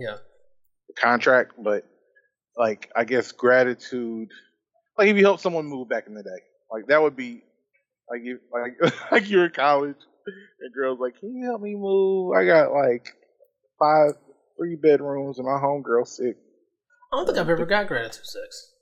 [0.00, 0.16] Yeah.
[0.98, 1.84] contract, but
[2.56, 4.28] like I guess gratitude,
[4.98, 7.42] like if you help someone move back in the day, like that would be
[8.10, 9.96] like you like like you're in college
[10.60, 12.34] and girls like, can you help me move?
[12.36, 13.08] I got like
[13.78, 14.12] five
[14.58, 16.36] three bedrooms and my homegirl sick.
[17.12, 18.72] I don't think I've ever got gratitude sex.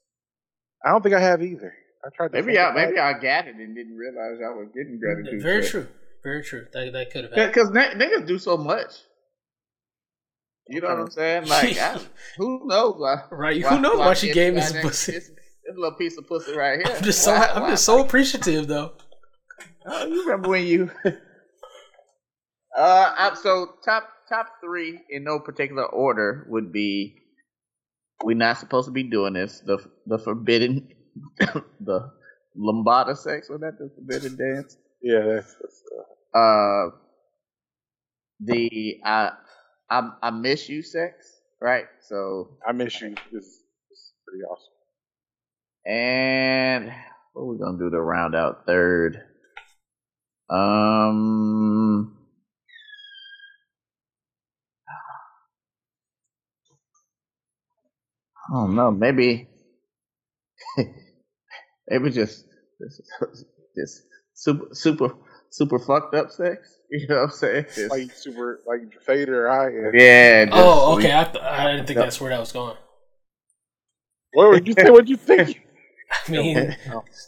[0.84, 1.74] I don't think I have either.
[2.04, 2.28] I tried.
[2.28, 2.98] To Maybe I about maybe.
[2.98, 5.42] I got it and didn't realize I was getting gratitude.
[5.42, 5.70] Very sex.
[5.70, 5.88] true.
[6.22, 6.66] Very true.
[6.72, 7.52] That that could have happened.
[7.52, 8.92] Because niggas do so much.
[10.70, 11.44] You know what I'm saying?
[11.48, 12.00] Like, I,
[12.36, 12.94] who knows?
[12.96, 13.62] Why, Right.
[13.64, 15.12] Who knows why she gave me some pussy?
[15.12, 16.96] This, this little piece of pussy right here.
[16.96, 18.92] I'm just so Why- I'm why- just so appreciative though.
[19.84, 20.90] Oh, you remember when you?
[21.04, 21.12] uh,
[22.76, 27.16] I, so top top three in no particular order would be.
[28.22, 29.60] We're not supposed to be doing this.
[29.60, 30.88] The the forbidden,
[31.80, 32.10] the
[32.56, 33.48] lambada sex.
[33.48, 34.76] Was that the forbidden dance?
[35.02, 35.82] Yeah, that's, that's
[36.34, 36.90] uh, Uh,
[38.40, 39.32] the I
[39.90, 41.40] I I miss you sex.
[41.60, 41.86] Right.
[42.02, 43.14] So I miss you.
[43.32, 44.72] Is is pretty awesome.
[45.86, 46.92] And
[47.32, 49.22] what we gonna do to round out third?
[50.50, 52.16] Um,
[58.48, 58.90] I don't know.
[58.90, 59.48] Maybe,
[61.88, 62.46] maybe just
[62.80, 63.02] just,
[63.76, 64.02] just
[64.34, 65.14] super super
[65.50, 66.76] super fucked up sex.
[66.92, 67.66] You know what I'm saying?
[67.72, 69.68] Just- Like super, like fader eye.
[69.68, 70.44] And, yeah.
[70.46, 71.16] Just, Oh, okay.
[71.16, 72.06] I, th- I didn't think Yep.
[72.06, 72.76] that's where that was going.
[74.32, 74.90] What would you say?
[74.90, 75.62] What you think?
[76.26, 76.76] I mean,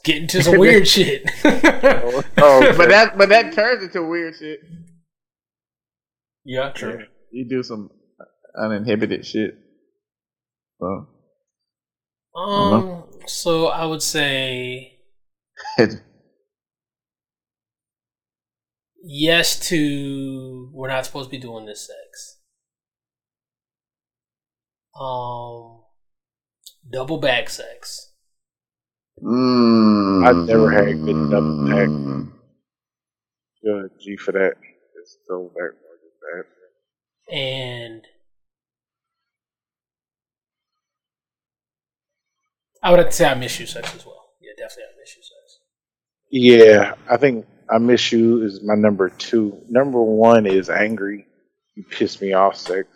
[0.02, 1.22] getting to some weird shit.
[1.44, 2.76] oh, okay.
[2.76, 4.58] But that but that turns into weird shit.
[6.44, 7.04] yeah, true.
[7.30, 7.90] You do some
[8.60, 9.54] uninhibited shit.
[10.80, 11.06] So.
[12.36, 14.98] Um, so I would say
[19.02, 22.38] yes to we're not supposed to be doing this sex.
[24.98, 25.82] Um,
[26.90, 28.12] double back sex.
[29.22, 30.26] Mm.
[30.26, 32.32] I've never had good double back.
[33.64, 34.54] Good G for that.
[35.00, 35.70] It's so bad.
[37.28, 37.34] bad.
[37.34, 38.02] and
[42.82, 44.30] I would have to say I miss you sex as well.
[44.40, 45.60] Yeah, definitely I miss you sex.
[46.30, 49.62] Yeah, I think I miss you is my number two.
[49.68, 51.26] Number one is angry.
[51.74, 52.86] You piss me off, sex.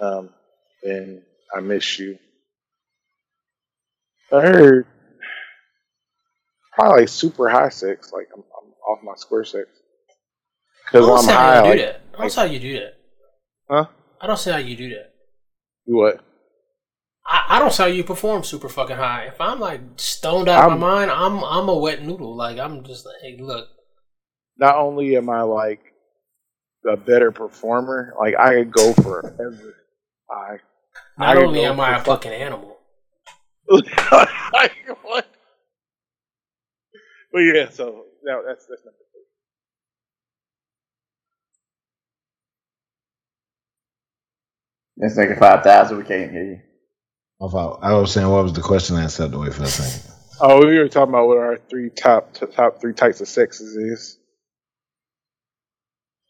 [0.00, 0.30] Um,
[0.82, 1.22] and
[1.54, 2.18] I miss you.
[4.30, 4.86] Third,
[6.72, 8.12] probably like super high sex.
[8.12, 9.68] Like I'm, I'm off my square sex.
[10.94, 11.56] I Because don't I'm see how high.
[11.56, 12.00] you do Like, that.
[12.14, 12.94] I don't see how you do that.
[13.70, 13.84] huh?
[14.20, 15.12] I don't see how you do that.
[15.86, 16.20] What?
[17.46, 19.24] I, I don't see how you perform super fucking high.
[19.26, 22.34] If I'm like stoned out of I'm- my mind, I'm I'm a wet noodle.
[22.36, 23.68] Like I'm just like, hey, look,
[24.56, 25.80] Not only am I like
[26.88, 29.72] a better performer, like I could go for every.
[30.30, 30.58] I.
[31.18, 32.78] not I only am I a for fucking animal.
[33.70, 35.26] like, what?
[37.32, 39.22] But yeah, so no, that's that's number three.
[45.06, 45.98] It's like five thousand.
[45.98, 46.60] We can't hear you.
[47.40, 50.14] I thought I was saying what was the question I stepped away for a second.
[50.40, 53.76] Oh, we were talking about what our three top t- top three types of sexes
[53.76, 54.18] is.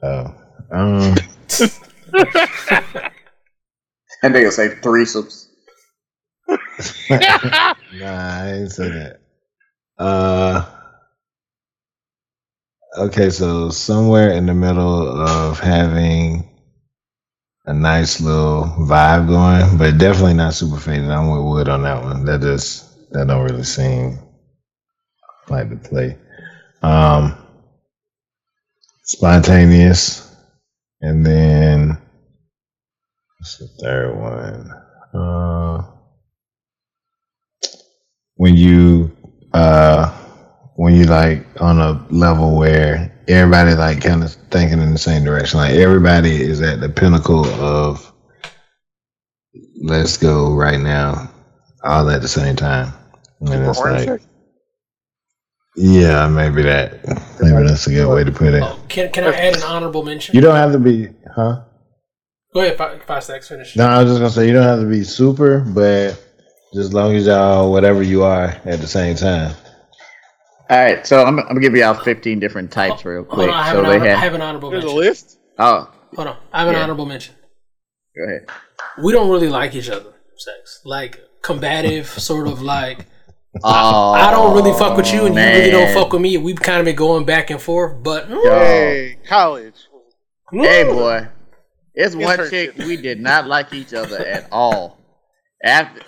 [0.03, 0.35] Oh,
[0.71, 1.15] um,
[4.23, 5.47] And they'll say threesomes.
[6.49, 6.57] nah,
[7.11, 9.21] I didn't say that.
[9.99, 10.65] Uh,
[12.99, 16.48] okay, so somewhere in the middle of having
[17.69, 21.11] a nice little vibe going, but definitely not super faded.
[21.11, 22.24] I'm with Wood on that one.
[22.24, 24.19] That just that don't really seem
[25.51, 26.16] like the play.
[26.82, 27.36] Um,
[29.05, 30.35] spontaneous,
[31.03, 31.99] and then
[33.39, 34.70] what's the third one?
[35.12, 35.93] Uh,
[38.36, 39.15] when you
[39.53, 40.09] uh
[40.77, 45.25] when you like on a level where everybody like kind of thinking in the same
[45.25, 45.61] direction.
[45.61, 48.13] Like everybody is at the pinnacle of
[49.83, 51.31] let's go right now
[51.85, 52.93] all at the same time.
[53.41, 54.23] And it's Orange like
[55.77, 57.07] yeah maybe that
[57.41, 58.63] maybe that's a good way to put it.
[58.63, 60.35] Oh, can can I add an honorable mention?
[60.35, 61.63] you don't have to be huh?
[62.53, 63.77] Go ahead, fi- fast X finish.
[63.77, 66.15] no i was just gonna say you don't have to be super but
[66.75, 69.55] just as long as y'all whatever you are at the same time
[70.70, 73.49] All right, so I'm, I'm gonna give y'all 15 different types real Hold quick.
[73.49, 74.19] on, I have, So an they honor- I have.
[74.19, 75.39] have an honorable There's a list.
[75.59, 76.82] Oh, Hold on, I have an Yeah.
[76.82, 77.35] honorable mention.
[78.16, 78.47] go ahead.
[79.03, 80.81] We don't really like each other, sex.
[80.85, 83.07] Like combative, sort of like
[83.65, 86.36] Oh, I don't really fuck with you, and you really don't fuck with me.
[86.36, 89.74] We've kind of been going back and forth, but mm, Hey, college.
[90.53, 91.28] Hey, boy,
[91.95, 92.51] it's one Internship.
[92.51, 94.99] chick we did not like each other at all.
[95.65, 96.03] After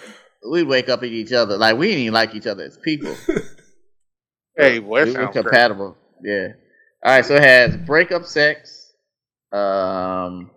[0.51, 3.15] we wake up at each other, like we didn't even like each other as people.
[4.61, 5.33] Hey, boy, we were great.
[5.33, 5.97] compatible.
[6.23, 6.49] Yeah.
[7.05, 8.93] All right, so it has breakup sex.
[9.53, 10.51] Um,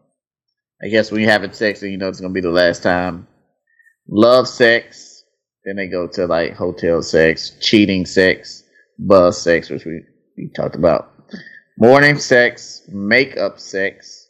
[0.82, 3.28] I guess when you're having sex and you know it's gonna be the last time.
[4.08, 5.24] Love sex,
[5.64, 8.64] Then they go to like hotel sex, cheating sex,
[9.00, 10.02] buzz sex, which we,
[10.38, 11.14] we talked about.
[11.78, 14.28] Morning sex, makeup sex,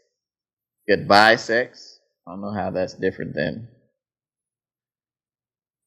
[0.88, 2.00] goodbye sex.
[2.28, 3.68] I don't know how that's different than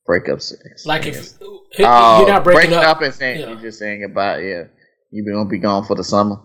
[0.06, 0.86] breakup sex.
[0.86, 1.38] Like if guess.
[1.78, 3.50] you're Oh, not breaking, up, and saying Yeah.
[3.50, 4.38] you're just saying goodbye.
[4.40, 4.64] Yeah,
[5.10, 6.36] you be gonna be gone for the summer.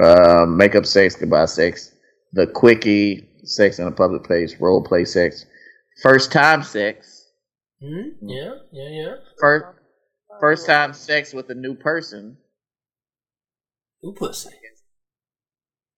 [0.00, 1.92] Uh, makeup sex, goodbye sex,
[2.32, 5.46] the quickie sex in a public place, role play sex,
[6.02, 7.24] first time sex,
[7.80, 8.08] Hmm?
[8.22, 9.14] yeah, yeah, yeah.
[9.40, 9.64] first
[10.40, 12.36] first time sex with a new person.
[14.04, 14.50] Ooh, pussy.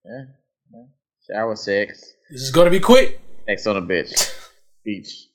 [0.05, 0.25] Yeah,
[0.73, 0.85] yeah.
[1.29, 2.01] shower sex,
[2.31, 3.21] This is gonna be quick.
[3.49, 4.33] sex on a bitch,
[4.85, 5.28] beach.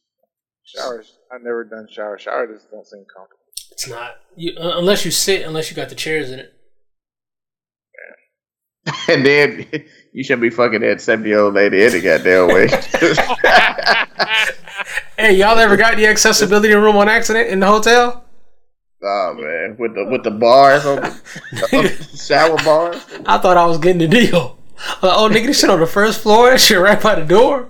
[0.66, 1.18] Showers.
[1.32, 2.18] I've never done shower.
[2.18, 3.44] Shower just don't seem comfortable.
[3.72, 6.54] It's not you uh, unless you sit, unless you got the chairs in it.
[9.08, 9.66] And then
[10.14, 12.68] you should be fucking that seventy year old lady any goddamn way.
[15.16, 18.26] Hey, y'all ever got the accessibility room on accident in the hotel?
[19.04, 22.98] oh man, with the with the bars on the shower bars.
[23.26, 24.58] I thought I was getting the deal.
[25.02, 26.50] Like, oh, nigga, this shit on the first floor.
[26.50, 27.70] That shit right by the door.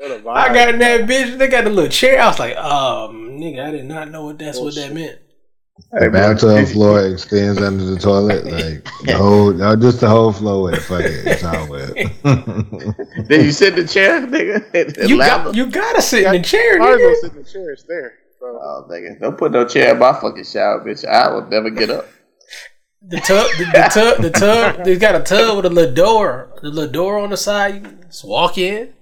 [0.00, 0.34] What a vibe.
[0.34, 1.36] I got in that bitch.
[1.36, 2.20] They got the little chair.
[2.22, 5.18] I was like, um, nigga, I did not know what that's what that meant.
[5.92, 10.62] The bathtub floor extends under the toilet, like the whole, no, just the whole floor
[10.64, 10.80] with it.
[10.82, 11.94] Fuck it, it's all with.
[13.28, 14.56] Then you sit in the chair, nigga.
[14.74, 17.20] and- and You got you gotta sit in the chair, Might as well nigga.
[17.22, 17.70] sit in the chair.
[17.72, 18.12] It's there.
[18.38, 21.04] So, Oh, nigga, don't put no chair in my fucking shower, bitch.
[21.06, 22.06] I will never get up.
[23.02, 24.84] The tub, the, the tub, the tub.
[24.84, 27.74] They got a tub with a little door, the little door on the side.
[27.86, 28.92] You just walk in.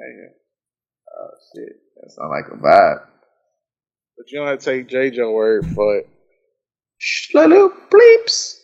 [0.00, 0.28] Nigga.
[1.18, 3.04] Oh uh, shit, that sound like a vibe.
[4.16, 6.08] but you don't have to take JJ word for it.
[6.98, 8.56] Shh, little bleeps.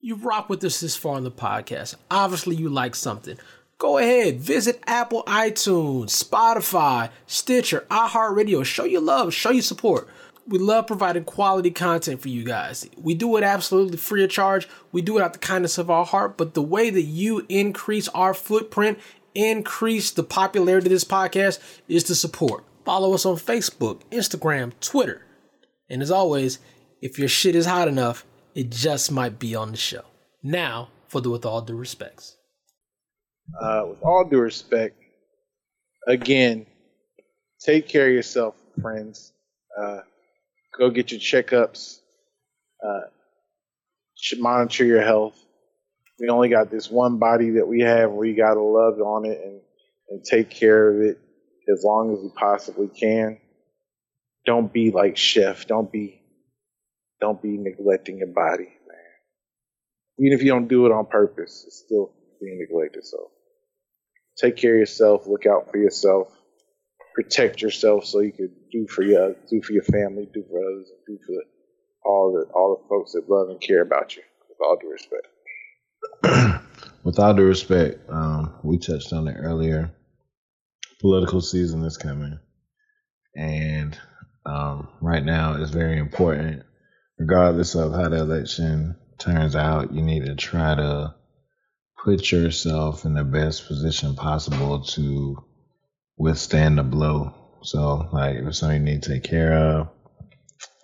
[0.00, 1.94] You rock with us this far in the podcast.
[2.10, 3.38] Obviously, you like something.
[3.78, 8.64] Go ahead, visit Apple, iTunes, Spotify, Stitcher, iHeartRadio.
[8.64, 10.08] Show your love, show your support.
[10.46, 12.88] We love providing quality content for you guys.
[12.96, 14.68] We do it absolutely free of charge.
[14.90, 16.36] We do it out the kindness of our heart.
[16.36, 18.98] But the way that you increase our footprint,
[19.34, 22.64] increase the popularity of this podcast, is to support.
[22.84, 25.22] Follow us on Facebook, Instagram, Twitter.
[25.88, 26.58] And as always,
[27.00, 30.04] if your shit is hot enough, it just might be on the show.
[30.42, 32.36] Now, for the with all due respects.
[33.60, 34.96] Uh, with all due respect,
[36.06, 36.66] again,
[37.60, 39.32] take care of yourself, friends.
[39.78, 40.00] Uh,
[40.76, 42.00] go get your checkups.
[42.84, 43.02] Uh,
[44.16, 45.41] should monitor your health.
[46.22, 48.12] We only got this one body that we have.
[48.12, 49.60] We got to love on it and,
[50.08, 51.18] and take care of it
[51.68, 53.38] as long as we possibly can.
[54.46, 55.66] Don't be like Chef.
[55.66, 56.20] Don't be
[57.20, 59.12] don't be neglecting your body, man.
[60.20, 63.04] Even if you don't do it on purpose, it's still being neglected.
[63.04, 63.30] So
[64.36, 65.26] take care of yourself.
[65.26, 66.28] Look out for yourself.
[67.16, 70.88] Protect yourself so you can do for your do for your family, do for others,
[71.04, 71.34] do for
[72.04, 74.22] all the all the folks that love and care about you.
[74.48, 75.26] With all due respect.
[77.04, 79.92] With all due respect, um, we touched on it earlier.
[81.00, 82.38] Political season is coming,
[83.34, 83.98] and
[84.46, 86.62] um, right now it's very important.
[87.18, 91.14] Regardless of how the election turns out, you need to try to
[92.04, 95.36] put yourself in the best position possible to
[96.16, 97.34] withstand the blow.
[97.62, 99.88] So, like, if it's something you need to take care of,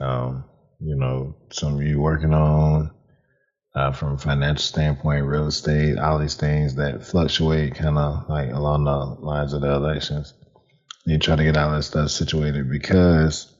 [0.01, 0.45] um,
[0.81, 2.93] you know, something you're working on,
[3.79, 8.51] uh, from a financial standpoint, real estate, all these things that fluctuate kind of like
[8.51, 10.35] along the lines of the elections.
[11.07, 13.55] You try to get all that stuff situated because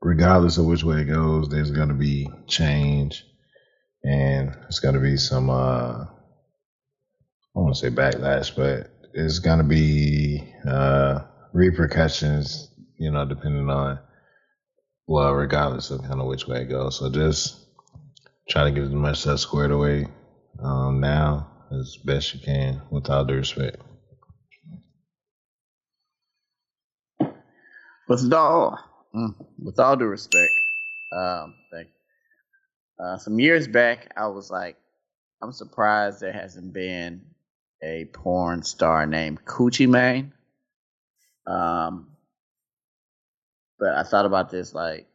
[0.00, 3.24] regardless of which way it goes, there's going to be change
[4.04, 6.08] and it's going to be some, uh, I
[7.54, 11.22] want to say backlash, but it's going to be uh,
[11.52, 12.70] repercussions,
[13.00, 13.98] you know, depending on,
[15.08, 17.00] well, regardless of kind of which way it goes.
[17.00, 17.67] So just
[18.48, 20.06] try to get as much of that squared away
[20.62, 23.76] um, now as best you can with all due respect.
[28.08, 28.78] With all,
[29.14, 30.50] mm, with all due respect,
[31.12, 31.88] um, thank
[32.98, 34.76] uh, some years back, I was like,
[35.42, 37.22] I'm surprised there hasn't been
[37.82, 40.32] a porn star named Coochie Mane.
[41.46, 42.08] Um,
[43.78, 45.06] but I thought about this like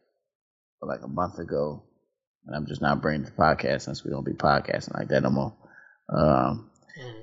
[0.80, 1.82] like a month ago,
[2.46, 5.30] and I'm just not bringing to podcast since we don't be podcasting like that no
[5.30, 5.54] more.
[6.08, 6.70] Um,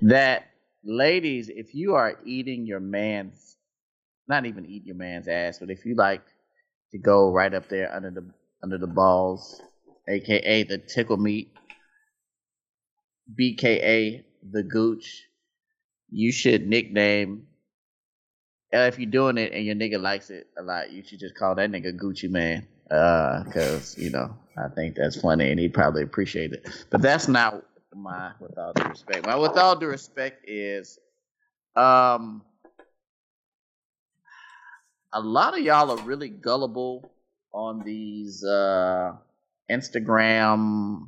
[0.03, 0.47] that
[0.83, 3.57] ladies, if you are eating your man's,
[4.27, 6.23] not even eat your man's ass, but if you like
[6.91, 8.25] to go right up there under the
[8.63, 9.61] under the balls,
[10.07, 11.53] aka the tickle meat,
[13.39, 15.23] BKA the gooch,
[16.09, 17.47] you should nickname
[18.73, 21.35] uh, if you're doing it and your nigga likes it a lot, you should just
[21.35, 22.65] call that nigga Gucci Man.
[22.89, 26.67] Uh, cause you know I think that's funny and he probably appreciate it.
[26.89, 27.63] But that's not
[27.93, 29.25] my with all due respect.
[29.25, 30.99] My with all due respect is,
[31.75, 32.43] um,
[35.13, 37.11] a lot of y'all are really gullible
[37.53, 39.13] on these uh
[39.69, 41.07] Instagram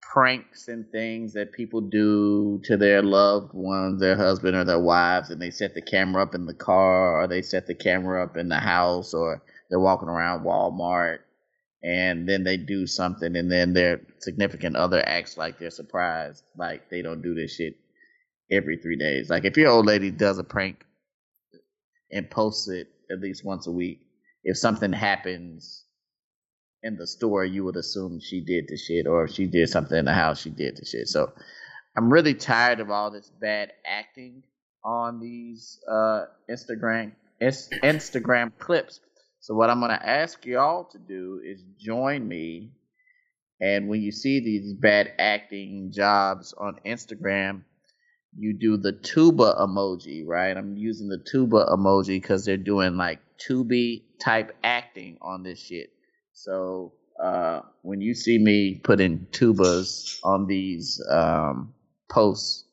[0.00, 5.30] pranks and things that people do to their loved ones, their husband or their wives,
[5.30, 8.36] and they set the camera up in the car or they set the camera up
[8.36, 11.18] in the house or they're walking around Walmart
[11.86, 16.42] and then they do something and then their significant other acts like they're surprised.
[16.56, 17.76] Like they don't do this shit
[18.50, 19.30] every three days.
[19.30, 20.84] Like if your old lady does a prank
[22.10, 24.00] and posts it at least once a week,
[24.42, 25.84] if something happens
[26.82, 29.96] in the store, you would assume she did the shit, or if she did something
[29.96, 31.06] in the house, she did the shit.
[31.06, 31.32] So
[31.96, 34.42] I'm really tired of all this bad acting
[34.84, 38.98] on these uh, Instagram Instagram clips.
[39.46, 42.72] So what I'm gonna ask y'all to do is join me,
[43.60, 47.62] and when you see these bad acting jobs on Instagram,
[48.36, 50.56] you do the tuba emoji, right?
[50.56, 55.90] I'm using the tuba emoji because they're doing like Tubi type acting on this shit.
[56.32, 61.72] So uh, when you see me putting tubas on these um,
[62.10, 62.64] posts,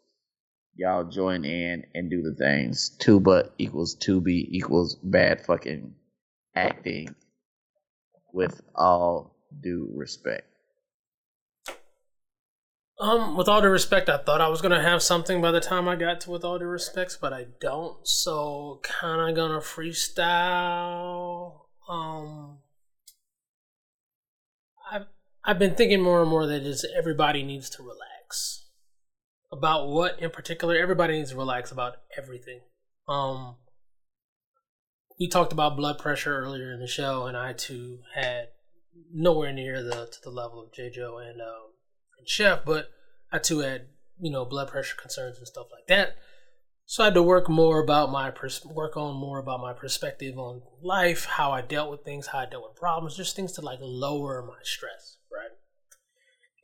[0.76, 2.90] y'all join in and do the things.
[2.98, 5.94] Tuba equals Tubi equals bad fucking
[6.56, 7.16] acting.
[8.32, 10.48] With all due respect.
[13.00, 15.88] Um, with all due respect, I thought I was gonna have something by the time
[15.88, 18.08] I got to with all due respects, but I don't.
[18.08, 21.62] So kind of gonna freestyle.
[21.90, 22.60] Um,
[24.92, 25.06] I've
[25.44, 28.68] I've been thinking more and more that just everybody needs to relax
[29.52, 30.78] about what in particular.
[30.78, 32.62] Everybody needs to relax about everything.
[33.08, 33.56] Um,
[35.20, 38.48] we talked about blood pressure earlier in the show, and I too had
[39.12, 40.90] nowhere near the to the level of J.
[40.90, 41.72] Joe and um,
[42.18, 42.90] and Chef, but
[43.32, 43.88] I too had
[44.20, 46.16] you know blood pressure concerns and stuff like that.
[46.86, 50.38] So I had to work more about my pers- work on more about my perspective
[50.38, 53.62] on life, how I dealt with things, how I dealt with problems, just things to
[53.62, 55.52] like lower my stress, right?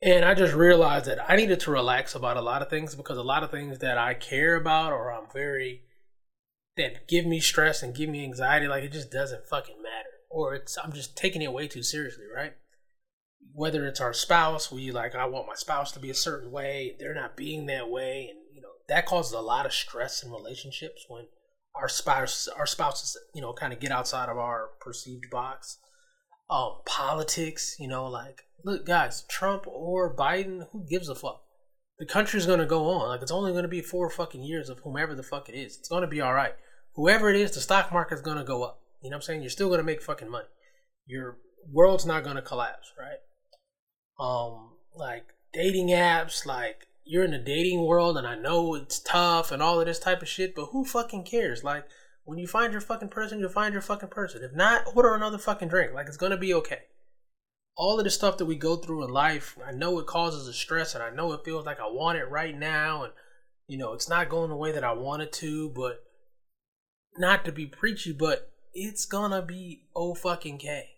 [0.02, 3.16] And I just realized that I needed to relax about a lot of things because
[3.16, 5.82] a lot of things that I care about or I'm very
[6.76, 10.08] that give me stress and give me anxiety, like it just doesn't fucking matter.
[10.30, 12.52] Or it's I'm just taking it way too seriously, right?
[13.52, 16.96] Whether it's our spouse, we like I want my spouse to be a certain way,
[16.98, 20.30] they're not being that way, and you know that causes a lot of stress in
[20.30, 21.26] relationships when
[21.74, 25.78] our spouse our spouses you know kind of get outside of our perceived box.
[26.48, 31.42] Um, politics, you know, like look, guys, Trump or Biden, who gives a fuck?
[32.00, 33.10] The country's gonna go on.
[33.10, 35.76] Like it's only gonna be four fucking years of whomever the fuck it is.
[35.76, 36.54] It's gonna be all right.
[36.94, 38.80] Whoever it is, the stock market's gonna go up.
[39.02, 39.42] You know what I'm saying?
[39.42, 40.48] You're still gonna make fucking money.
[41.04, 41.36] Your
[41.70, 43.18] world's not gonna collapse, right?
[44.18, 49.52] Um, like dating apps, like you're in the dating world, and I know it's tough
[49.52, 51.62] and all of this type of shit, but who fucking cares?
[51.62, 51.84] Like
[52.24, 54.42] when you find your fucking person, you'll find your fucking person.
[54.42, 55.92] If not, order another fucking drink.
[55.92, 56.84] Like it's gonna be okay
[57.76, 60.52] all of the stuff that we go through in life, I know it causes a
[60.52, 63.12] stress and I know it feels like I want it right now and
[63.70, 66.02] you know, it's not going the way that I want it to, but
[67.16, 70.88] not to be preachy, but it's gonna be oh fucking K.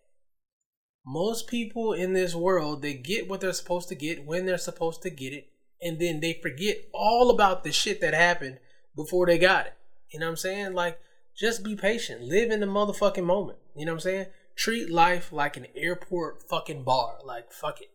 [1.05, 5.03] Most people in this world, they get what they're supposed to get when they're supposed
[5.03, 5.49] to get it,
[5.83, 8.59] and then they forget all about the shit that happened
[8.97, 9.75] before they got it.
[10.11, 10.73] You know what I'm saying?
[10.73, 10.99] Like,
[11.37, 12.23] just be patient.
[12.23, 13.59] Live in the motherfucking moment.
[13.77, 14.27] You know what I'm saying?
[14.57, 17.19] Treat life like an airport fucking bar.
[17.25, 17.91] Like, fuck it.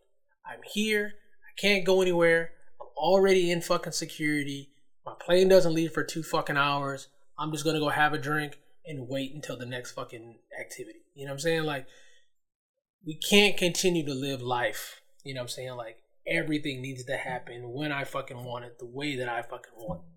[0.46, 1.14] I'm here.
[1.14, 2.52] I can't go anywhere.
[2.80, 4.70] I'm already in fucking security.
[5.04, 7.08] My plane doesn't leave for two fucking hours.
[7.38, 11.00] I'm just gonna go have a drink and wait until the next fucking activity.
[11.14, 11.64] You know what I'm saying?
[11.64, 11.86] Like,
[13.06, 15.00] we can't continue to live life.
[15.24, 15.76] You know what I'm saying?
[15.76, 19.72] Like, everything needs to happen when I fucking want it, the way that I fucking
[19.76, 20.08] want it.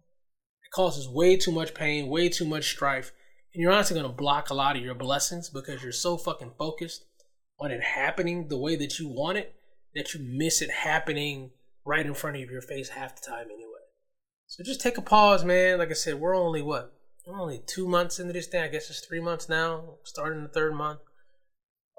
[0.65, 3.11] It causes way too much pain, way too much strife,
[3.53, 6.53] and you're honestly going to block a lot of your blessings because you're so fucking
[6.57, 7.05] focused
[7.59, 9.55] on it happening the way that you want it
[9.93, 11.51] that you miss it happening
[11.85, 13.67] right in front of your face half the time anyway.
[14.47, 15.79] So just take a pause, man.
[15.79, 16.93] Like I said, we're only what?
[17.25, 18.63] We're only two months into this thing.
[18.63, 20.99] I guess it's three months now, starting the third month.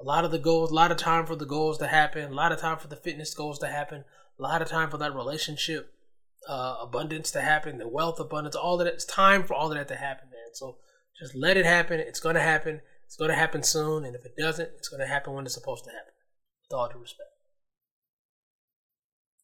[0.00, 2.34] A lot of the goals, a lot of time for the goals to happen, a
[2.34, 4.04] lot of time for the fitness goals to happen,
[4.38, 5.92] a lot of time for that relationship
[6.48, 8.88] uh, abundance to happen, the wealth abundance, all that.
[8.88, 10.54] It's time for all of that to happen, man.
[10.54, 10.78] So
[11.18, 12.00] just let it happen.
[12.00, 12.80] It's going to happen.
[13.04, 14.04] It's going to happen soon.
[14.04, 16.12] And if it doesn't, it's going to happen when it's supposed to happen.
[16.62, 17.31] With all due respect.